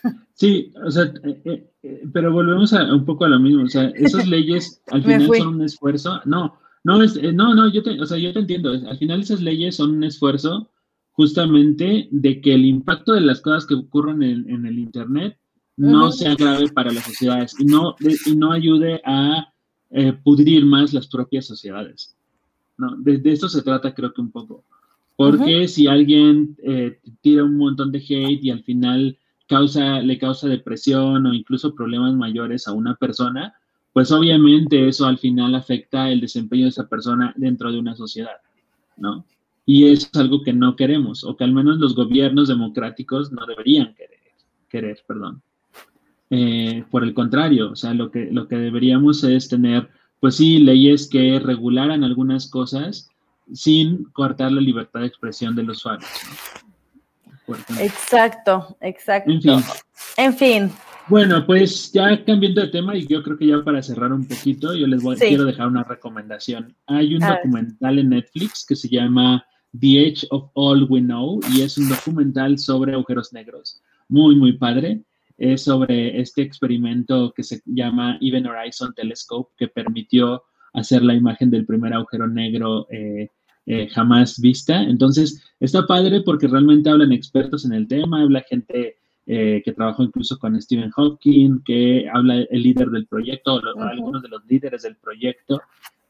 Sí, 0.36 0.70
o 0.84 0.90
sea, 0.90 1.04
eh, 1.24 1.40
eh, 1.46 1.70
eh, 1.82 2.02
pero 2.12 2.30
volvemos 2.30 2.70
a, 2.74 2.94
un 2.94 3.06
poco 3.06 3.24
a 3.24 3.28
lo 3.28 3.40
mismo, 3.40 3.64
o 3.64 3.68
sea, 3.68 3.88
esas 3.94 4.28
leyes 4.28 4.82
al 4.88 5.02
final 5.02 5.30
son 5.34 5.54
un 5.54 5.62
esfuerzo, 5.62 6.20
no, 6.26 6.58
no, 6.84 7.02
es, 7.02 7.20
no, 7.32 7.54
no, 7.54 7.72
yo 7.72 7.82
te, 7.82 7.98
o 7.98 8.04
sea, 8.04 8.18
yo 8.18 8.34
te 8.34 8.40
entiendo, 8.40 8.70
al 8.70 8.98
final 8.98 9.22
esas 9.22 9.40
leyes 9.40 9.76
son 9.76 9.92
un 9.92 10.04
esfuerzo 10.04 10.70
justamente 11.12 12.08
de 12.10 12.42
que 12.42 12.52
el 12.52 12.66
impacto 12.66 13.14
de 13.14 13.22
las 13.22 13.40
cosas 13.40 13.64
que 13.64 13.74
ocurren 13.76 14.22
en, 14.22 14.66
el 14.66 14.78
Internet 14.78 15.38
no 15.78 16.12
sea 16.12 16.34
grave 16.34 16.68
para 16.68 16.92
las 16.92 17.04
sociedades 17.04 17.58
y 17.58 17.64
no, 17.64 17.96
y 18.26 18.36
no 18.36 18.52
ayude 18.52 19.00
a 19.06 19.50
pudrir 20.22 20.66
más 20.66 20.92
las 20.92 21.06
propias 21.06 21.46
sociedades. 21.46 22.14
¿no? 22.76 22.94
De, 22.98 23.22
esto 23.24 23.48
se 23.48 23.62
trata 23.62 23.94
creo 23.94 24.12
que 24.12 24.20
un 24.20 24.30
poco. 24.30 24.64
Porque 25.16 25.66
si 25.68 25.86
alguien 25.86 26.58
tira 27.22 27.44
un 27.44 27.56
montón 27.56 27.90
de 27.90 27.98
hate 28.00 28.44
y 28.44 28.50
al 28.50 28.62
final 28.62 29.16
causa, 29.46 30.00
le 30.00 30.18
causa 30.18 30.48
depresión 30.48 31.26
o 31.26 31.34
incluso 31.34 31.74
problemas 31.74 32.14
mayores 32.14 32.66
a 32.68 32.72
una 32.72 32.94
persona, 32.94 33.54
pues 33.92 34.12
obviamente 34.12 34.88
eso 34.88 35.06
al 35.06 35.18
final 35.18 35.54
afecta 35.54 36.10
el 36.10 36.20
desempeño 36.20 36.64
de 36.64 36.70
esa 36.70 36.88
persona 36.88 37.32
dentro 37.36 37.72
de 37.72 37.78
una 37.78 37.96
sociedad, 37.96 38.36
¿no? 38.96 39.24
Y 39.64 39.86
es 39.86 40.10
algo 40.14 40.42
que 40.42 40.52
no 40.52 40.76
queremos, 40.76 41.24
o 41.24 41.36
que 41.36 41.44
al 41.44 41.52
menos 41.52 41.78
los 41.78 41.94
gobiernos 41.94 42.48
democráticos 42.48 43.32
no 43.32 43.46
deberían 43.46 43.94
querer, 43.94 44.20
querer 44.68 44.98
perdón. 45.06 45.42
Eh, 46.30 46.84
por 46.90 47.04
el 47.04 47.14
contrario, 47.14 47.70
o 47.70 47.76
sea, 47.76 47.94
lo 47.94 48.10
que, 48.10 48.30
lo 48.30 48.48
que 48.48 48.56
deberíamos 48.56 49.22
es 49.24 49.48
tener 49.48 49.88
pues 50.20 50.36
sí, 50.36 50.58
leyes 50.58 51.08
que 51.08 51.38
regularan 51.38 52.02
algunas 52.02 52.50
sin 53.52 54.04
cortar 54.12 54.50
la 54.52 54.60
libertad 54.60 55.00
de 55.00 55.06
expresión 55.06 55.54
del 55.54 55.70
usuario. 55.70 56.06
Exacto, 57.80 58.76
exacto. 58.80 59.30
En 59.30 59.42
fin. 59.42 59.60
En 60.16 60.34
fin. 60.34 60.70
Bueno, 61.08 61.46
pues 61.46 61.92
ya 61.92 62.24
cambiando 62.24 62.62
de 62.62 62.68
tema 62.68 62.96
y 62.96 63.06
yo 63.06 63.22
creo 63.22 63.38
que 63.38 63.46
ya 63.46 63.62
para 63.62 63.80
cerrar 63.80 64.12
un 64.12 64.26
poquito, 64.26 64.74
yo 64.74 64.88
les 64.88 65.02
voy, 65.02 65.16
quiero 65.16 65.44
dejar 65.44 65.68
una 65.68 65.84
recomendación. 65.84 66.74
Hay 66.86 67.14
un 67.14 67.20
documental 67.20 68.00
en 68.00 68.08
Netflix 68.10 68.66
que 68.66 68.74
se 68.74 68.88
llama 68.88 69.44
The 69.78 70.08
Edge 70.08 70.26
of 70.30 70.50
All 70.54 70.86
We 70.90 71.00
Know 71.00 71.40
y 71.52 71.62
es 71.62 71.78
un 71.78 71.88
documental 71.88 72.58
sobre 72.58 72.94
agujeros 72.94 73.32
negros. 73.32 73.80
Muy, 74.08 74.34
muy 74.34 74.54
padre 74.54 75.02
es 75.38 75.64
sobre 75.64 76.20
este 76.20 76.42
experimento 76.42 77.32
que 77.36 77.42
se 77.42 77.60
llama 77.66 78.18
Even 78.20 78.46
Horizon 78.46 78.94
Telescope, 78.94 79.52
que 79.56 79.68
permitió 79.68 80.42
hacer 80.72 81.02
la 81.02 81.14
imagen 81.14 81.50
del 81.50 81.66
primer 81.66 81.92
agujero 81.94 82.26
negro 82.26 82.86
eh, 82.90 83.30
eh, 83.66 83.88
jamás 83.88 84.40
vista. 84.40 84.82
Entonces, 84.82 85.42
está 85.60 85.86
padre 85.86 86.22
porque 86.22 86.48
realmente 86.48 86.88
hablan 86.88 87.12
expertos 87.12 87.64
en 87.64 87.72
el 87.72 87.88
tema, 87.88 88.22
habla 88.22 88.44
gente 88.48 88.96
eh, 89.26 89.60
que 89.64 89.72
trabajó 89.72 90.04
incluso 90.04 90.38
con 90.38 90.60
Stephen 90.62 90.90
Hawking, 90.90 91.62
que 91.64 92.08
habla 92.12 92.42
el 92.48 92.62
líder 92.62 92.90
del 92.90 93.06
proyecto, 93.06 93.60
algunos 93.80 94.22
de 94.22 94.28
los 94.28 94.46
líderes 94.46 94.82
del 94.82 94.96
proyecto. 94.96 95.60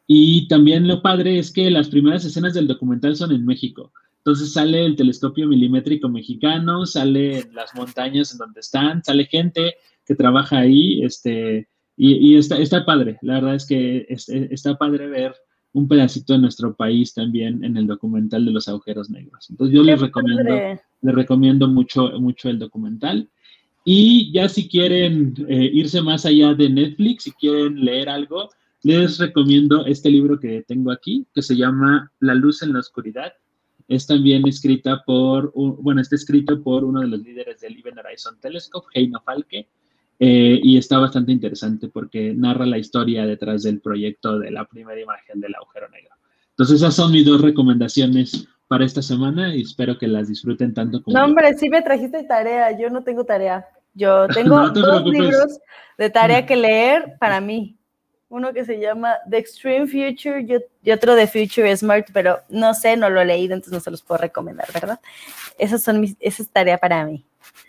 Y 0.06 0.46
también 0.48 0.86
lo 0.86 1.00
padre 1.00 1.38
es 1.38 1.50
que 1.50 1.70
las 1.70 1.88
primeras 1.88 2.24
escenas 2.24 2.52
del 2.52 2.66
documental 2.66 3.16
son 3.16 3.32
en 3.32 3.46
México. 3.46 3.90
Entonces 4.18 4.52
sale 4.52 4.84
el 4.84 4.96
telescopio 4.96 5.48
milimétrico 5.48 6.08
mexicano, 6.08 6.84
sale 6.84 7.48
las 7.54 7.74
montañas 7.74 8.32
en 8.32 8.38
donde 8.38 8.60
están, 8.60 9.02
sale 9.02 9.24
gente 9.24 9.76
que 10.04 10.14
trabaja 10.14 10.58
ahí, 10.58 11.02
este, 11.02 11.68
y, 11.96 12.36
está, 12.36 12.58
está 12.58 12.84
padre. 12.84 13.18
La 13.22 13.34
verdad 13.34 13.54
es 13.54 13.66
que 13.66 14.06
está 14.08 14.76
padre 14.76 15.06
ver 15.06 15.34
un 15.76 15.86
pedacito 15.86 16.32
de 16.32 16.38
nuestro 16.38 16.74
país 16.74 17.12
también 17.12 17.62
en 17.62 17.76
el 17.76 17.86
documental 17.86 18.46
de 18.46 18.50
los 18.50 18.66
agujeros 18.66 19.10
negros. 19.10 19.50
Entonces 19.50 19.76
yo 19.76 19.82
les 19.82 20.00
recomiendo, 20.00 20.42
les 21.02 21.14
recomiendo 21.14 21.68
mucho, 21.68 22.18
mucho 22.18 22.48
el 22.48 22.58
documental. 22.58 23.28
Y 23.84 24.32
ya 24.32 24.48
si 24.48 24.70
quieren 24.70 25.34
eh, 25.50 25.70
irse 25.74 26.00
más 26.00 26.24
allá 26.24 26.54
de 26.54 26.70
Netflix, 26.70 27.24
si 27.24 27.32
quieren 27.32 27.84
leer 27.84 28.08
algo, 28.08 28.48
les 28.84 29.18
recomiendo 29.18 29.84
este 29.84 30.08
libro 30.08 30.40
que 30.40 30.64
tengo 30.66 30.90
aquí, 30.90 31.26
que 31.34 31.42
se 31.42 31.54
llama 31.54 32.10
La 32.20 32.34
luz 32.34 32.62
en 32.62 32.72
la 32.72 32.78
oscuridad, 32.78 33.34
es 33.86 34.06
también 34.06 34.48
escrita 34.48 35.02
por, 35.04 35.52
bueno, 35.54 36.00
está 36.00 36.16
escrito 36.16 36.62
por 36.62 36.84
uno 36.84 37.00
de 37.00 37.08
los 37.08 37.20
líderes 37.20 37.60
del 37.60 37.78
Event 37.78 37.98
Horizon 37.98 38.40
Telescope, 38.40 38.86
Heino 38.94 39.20
Falke, 39.20 39.68
eh, 40.18 40.60
y 40.62 40.78
está 40.78 40.98
bastante 40.98 41.32
interesante 41.32 41.88
porque 41.88 42.32
narra 42.34 42.66
la 42.66 42.78
historia 42.78 43.26
detrás 43.26 43.62
del 43.62 43.80
proyecto 43.80 44.38
de 44.38 44.50
la 44.50 44.64
primera 44.64 45.00
imagen 45.00 45.40
del 45.40 45.54
agujero 45.54 45.88
negro. 45.88 46.14
Entonces, 46.50 46.76
esas 46.76 46.94
son 46.94 47.12
mis 47.12 47.26
dos 47.26 47.42
recomendaciones 47.42 48.48
para 48.66 48.84
esta 48.84 49.02
semana 49.02 49.54
y 49.54 49.62
espero 49.62 49.98
que 49.98 50.06
las 50.06 50.28
disfruten 50.28 50.72
tanto 50.74 51.02
como. 51.02 51.16
No, 51.16 51.24
hombre, 51.24 51.56
sí 51.58 51.68
me 51.68 51.82
trajiste 51.82 52.24
tarea. 52.24 52.78
Yo 52.78 52.88
no 52.90 53.02
tengo 53.02 53.24
tarea. 53.24 53.66
Yo 53.94 54.26
tengo 54.34 54.68
dos 54.70 55.04
libros 55.04 55.58
de 55.98 56.10
tarea 56.10 56.46
que 56.46 56.56
leer 56.56 57.16
para 57.18 57.40
mí 57.40 57.75
uno 58.28 58.52
que 58.52 58.64
se 58.64 58.80
llama 58.80 59.14
The 59.28 59.38
Extreme 59.38 59.86
Future 59.86 60.64
y 60.82 60.90
otro 60.90 61.14
de 61.14 61.26
Future 61.26 61.76
Smart, 61.76 62.08
pero 62.12 62.40
no 62.48 62.74
sé, 62.74 62.96
no 62.96 63.08
lo 63.08 63.20
he 63.20 63.24
leído, 63.24 63.54
entonces 63.54 63.72
no 63.72 63.80
se 63.80 63.90
los 63.90 64.02
puedo 64.02 64.20
recomendar, 64.20 64.66
¿verdad? 64.72 65.00
Esas 65.58 65.82
son 65.82 66.00
mis, 66.00 66.16
esa 66.20 66.42
es 66.42 66.50
tarea 66.50 66.78
para 66.78 67.04
mí. 67.04 67.24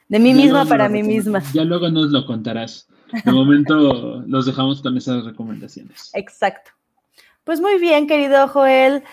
De 0.08 0.20
mí 0.20 0.34
misma 0.34 0.66
para 0.66 0.90
mí 0.90 1.04
misma. 1.04 1.44
Ya 1.54 1.64
luego 1.64 1.90
nos 1.90 2.12
lo 2.12 2.26
contarás. 2.26 2.88
De 3.24 3.32
momento 3.32 4.22
los 4.28 4.46
dejamos 4.46 4.82
con 4.82 4.98
esas 4.98 5.26
recomendaciones. 5.26 6.10
Exacto. 6.14 6.72
Pues 7.44 7.62
muy 7.62 7.80
bien, 7.80 8.08
querido 8.08 8.48
Joel. 8.48 9.04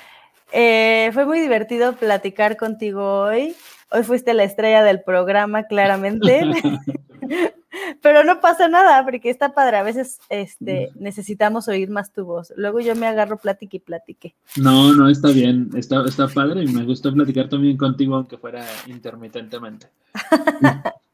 Eh, 0.53 1.11
fue 1.13 1.27
muy 1.27 1.41
divertido 1.41 1.95
platicar 1.95 2.57
contigo 2.57 3.21
hoy. 3.21 3.55
Hoy 3.91 4.03
fuiste 4.03 4.35
la 4.35 4.45
estrella 4.45 4.83
del 4.83 5.03
programa, 5.03 5.65
claramente. 5.65 6.43
Pero 8.03 8.25
no 8.25 8.41
pasa 8.41 8.69
nada, 8.69 9.05
porque 9.05 9.31
está 9.31 9.55
padre. 9.55 9.79
A 9.79 9.83
veces 9.83 10.19
este, 10.29 10.91
necesitamos 10.95 11.69
oír 11.69 11.91
más 11.91 12.13
tu 12.13 12.25
voz. 12.25 12.53
Luego 12.57 12.81
yo 12.81 12.95
me 12.95 13.07
agarro 13.07 13.37
plática 13.39 13.77
y 13.77 13.81
platique. 13.81 14.35
No, 14.57 14.93
no, 14.93 15.09
está 15.09 15.29
bien. 15.29 15.71
Está, 15.77 16.05
está 16.05 16.29
padre 16.29 16.63
y 16.63 16.69
me 16.69 16.85
gustó 16.85 17.13
platicar 17.13 17.49
también 17.49 17.77
contigo, 17.77 18.17
aunque 18.17 18.39
fuera 18.39 18.65
intermitentemente. 18.87 19.89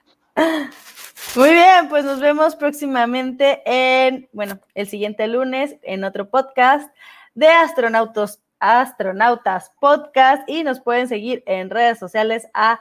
Muy 1.37 1.51
bien, 1.51 1.89
pues 1.89 2.05
nos 2.05 2.19
vemos 2.19 2.57
próximamente 2.57 3.63
en, 3.65 4.29
bueno, 4.33 4.59
el 4.75 4.89
siguiente 4.89 5.29
lunes 5.29 5.77
en 5.83 6.03
otro 6.03 6.29
podcast 6.29 6.93
de 7.35 7.47
astronautos, 7.47 8.41
astronautas 8.59 9.71
podcast 9.81 10.49
y 10.49 10.65
nos 10.65 10.81
pueden 10.81 11.07
seguir 11.07 11.45
en 11.47 11.71
redes 11.71 12.01
sociales 12.01 12.49
a 12.53 12.81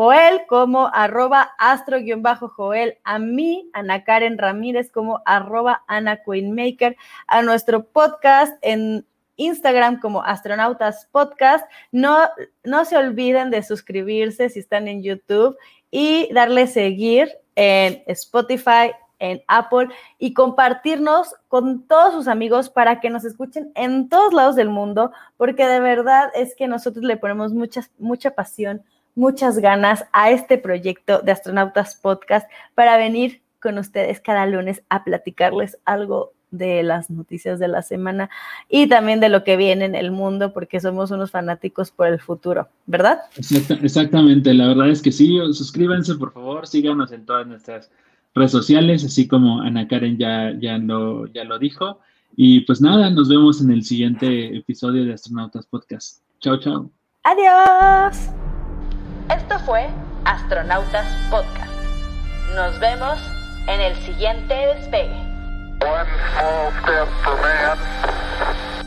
Joel 0.00 0.46
como 0.48 0.88
arroba 0.94 1.50
astro-joel, 1.58 2.96
a 3.04 3.18
mí, 3.18 3.68
Ana 3.74 4.02
Karen 4.02 4.38
Ramírez 4.38 4.90
como 4.90 5.20
arroba 5.26 5.84
Ana 5.88 6.22
Queenmaker, 6.24 6.96
a 7.26 7.42
nuestro 7.42 7.84
podcast 7.84 8.56
en 8.62 9.06
Instagram 9.36 10.00
como 10.00 10.22
Astronautas 10.22 11.06
Podcast. 11.12 11.66
No, 11.92 12.16
no 12.64 12.86
se 12.86 12.96
olviden 12.96 13.50
de 13.50 13.62
suscribirse 13.62 14.48
si 14.48 14.60
están 14.60 14.88
en 14.88 15.02
YouTube 15.02 15.58
y 15.90 16.32
darle 16.32 16.66
seguir 16.66 17.30
en 17.54 18.02
Spotify, 18.06 18.92
en 19.18 19.42
Apple 19.48 19.88
y 20.18 20.32
compartirnos 20.32 21.34
con 21.48 21.86
todos 21.86 22.14
sus 22.14 22.26
amigos 22.26 22.70
para 22.70 23.00
que 23.00 23.10
nos 23.10 23.26
escuchen 23.26 23.70
en 23.74 24.08
todos 24.08 24.32
lados 24.32 24.56
del 24.56 24.70
mundo, 24.70 25.12
porque 25.36 25.66
de 25.66 25.80
verdad 25.80 26.30
es 26.34 26.54
que 26.56 26.68
nosotros 26.68 27.04
le 27.04 27.18
ponemos 27.18 27.52
mucha, 27.52 27.82
mucha 27.98 28.30
pasión, 28.30 28.82
muchas 29.14 29.58
ganas 29.58 30.04
a 30.12 30.30
este 30.30 30.58
proyecto 30.58 31.20
de 31.20 31.32
Astronautas 31.32 31.96
Podcast 31.96 32.50
para 32.74 32.96
venir 32.96 33.42
con 33.60 33.78
ustedes 33.78 34.20
cada 34.20 34.46
lunes 34.46 34.82
a 34.88 35.04
platicarles 35.04 35.78
algo 35.84 36.32
de 36.50 36.82
las 36.82 37.10
noticias 37.10 37.58
de 37.58 37.68
la 37.68 37.82
semana 37.82 38.28
y 38.68 38.88
también 38.88 39.20
de 39.20 39.28
lo 39.28 39.44
que 39.44 39.56
viene 39.56 39.84
en 39.84 39.94
el 39.94 40.10
mundo, 40.10 40.52
porque 40.52 40.80
somos 40.80 41.10
unos 41.10 41.30
fanáticos 41.30 41.90
por 41.90 42.08
el 42.08 42.20
futuro, 42.20 42.68
¿verdad? 42.86 43.20
exactamente, 43.36 44.52
la 44.54 44.68
verdad 44.68 44.88
es 44.88 45.02
que 45.02 45.12
sí, 45.12 45.38
suscríbanse 45.52 46.16
por 46.16 46.32
favor, 46.32 46.66
síganos 46.66 47.12
en 47.12 47.24
todas 47.24 47.46
nuestras 47.46 47.90
redes 48.34 48.50
sociales, 48.50 49.04
así 49.04 49.28
como 49.28 49.60
Ana 49.60 49.86
Karen 49.86 50.18
ya, 50.18 50.52
ya, 50.58 50.78
lo, 50.78 51.26
ya 51.28 51.44
lo 51.44 51.58
dijo. 51.58 52.00
Y 52.36 52.60
pues 52.60 52.80
nada, 52.80 53.10
nos 53.10 53.28
vemos 53.28 53.60
en 53.60 53.70
el 53.70 53.82
siguiente 53.82 54.56
episodio 54.56 55.04
de 55.04 55.14
Astronautas 55.14 55.66
Podcast. 55.66 56.22
Chao, 56.38 56.58
chao. 56.58 56.90
Adiós. 57.24 58.39
Esto 59.30 59.60
fue 59.60 59.88
Astronautas 60.24 61.06
Podcast. 61.30 61.70
Nos 62.56 62.80
vemos 62.80 63.16
en 63.68 63.80
el 63.80 63.94
siguiente 63.98 64.52
despegue. 64.54 65.14
One 65.82 66.10
small 66.34 66.72
step 66.82 67.08
man. 67.40 68.79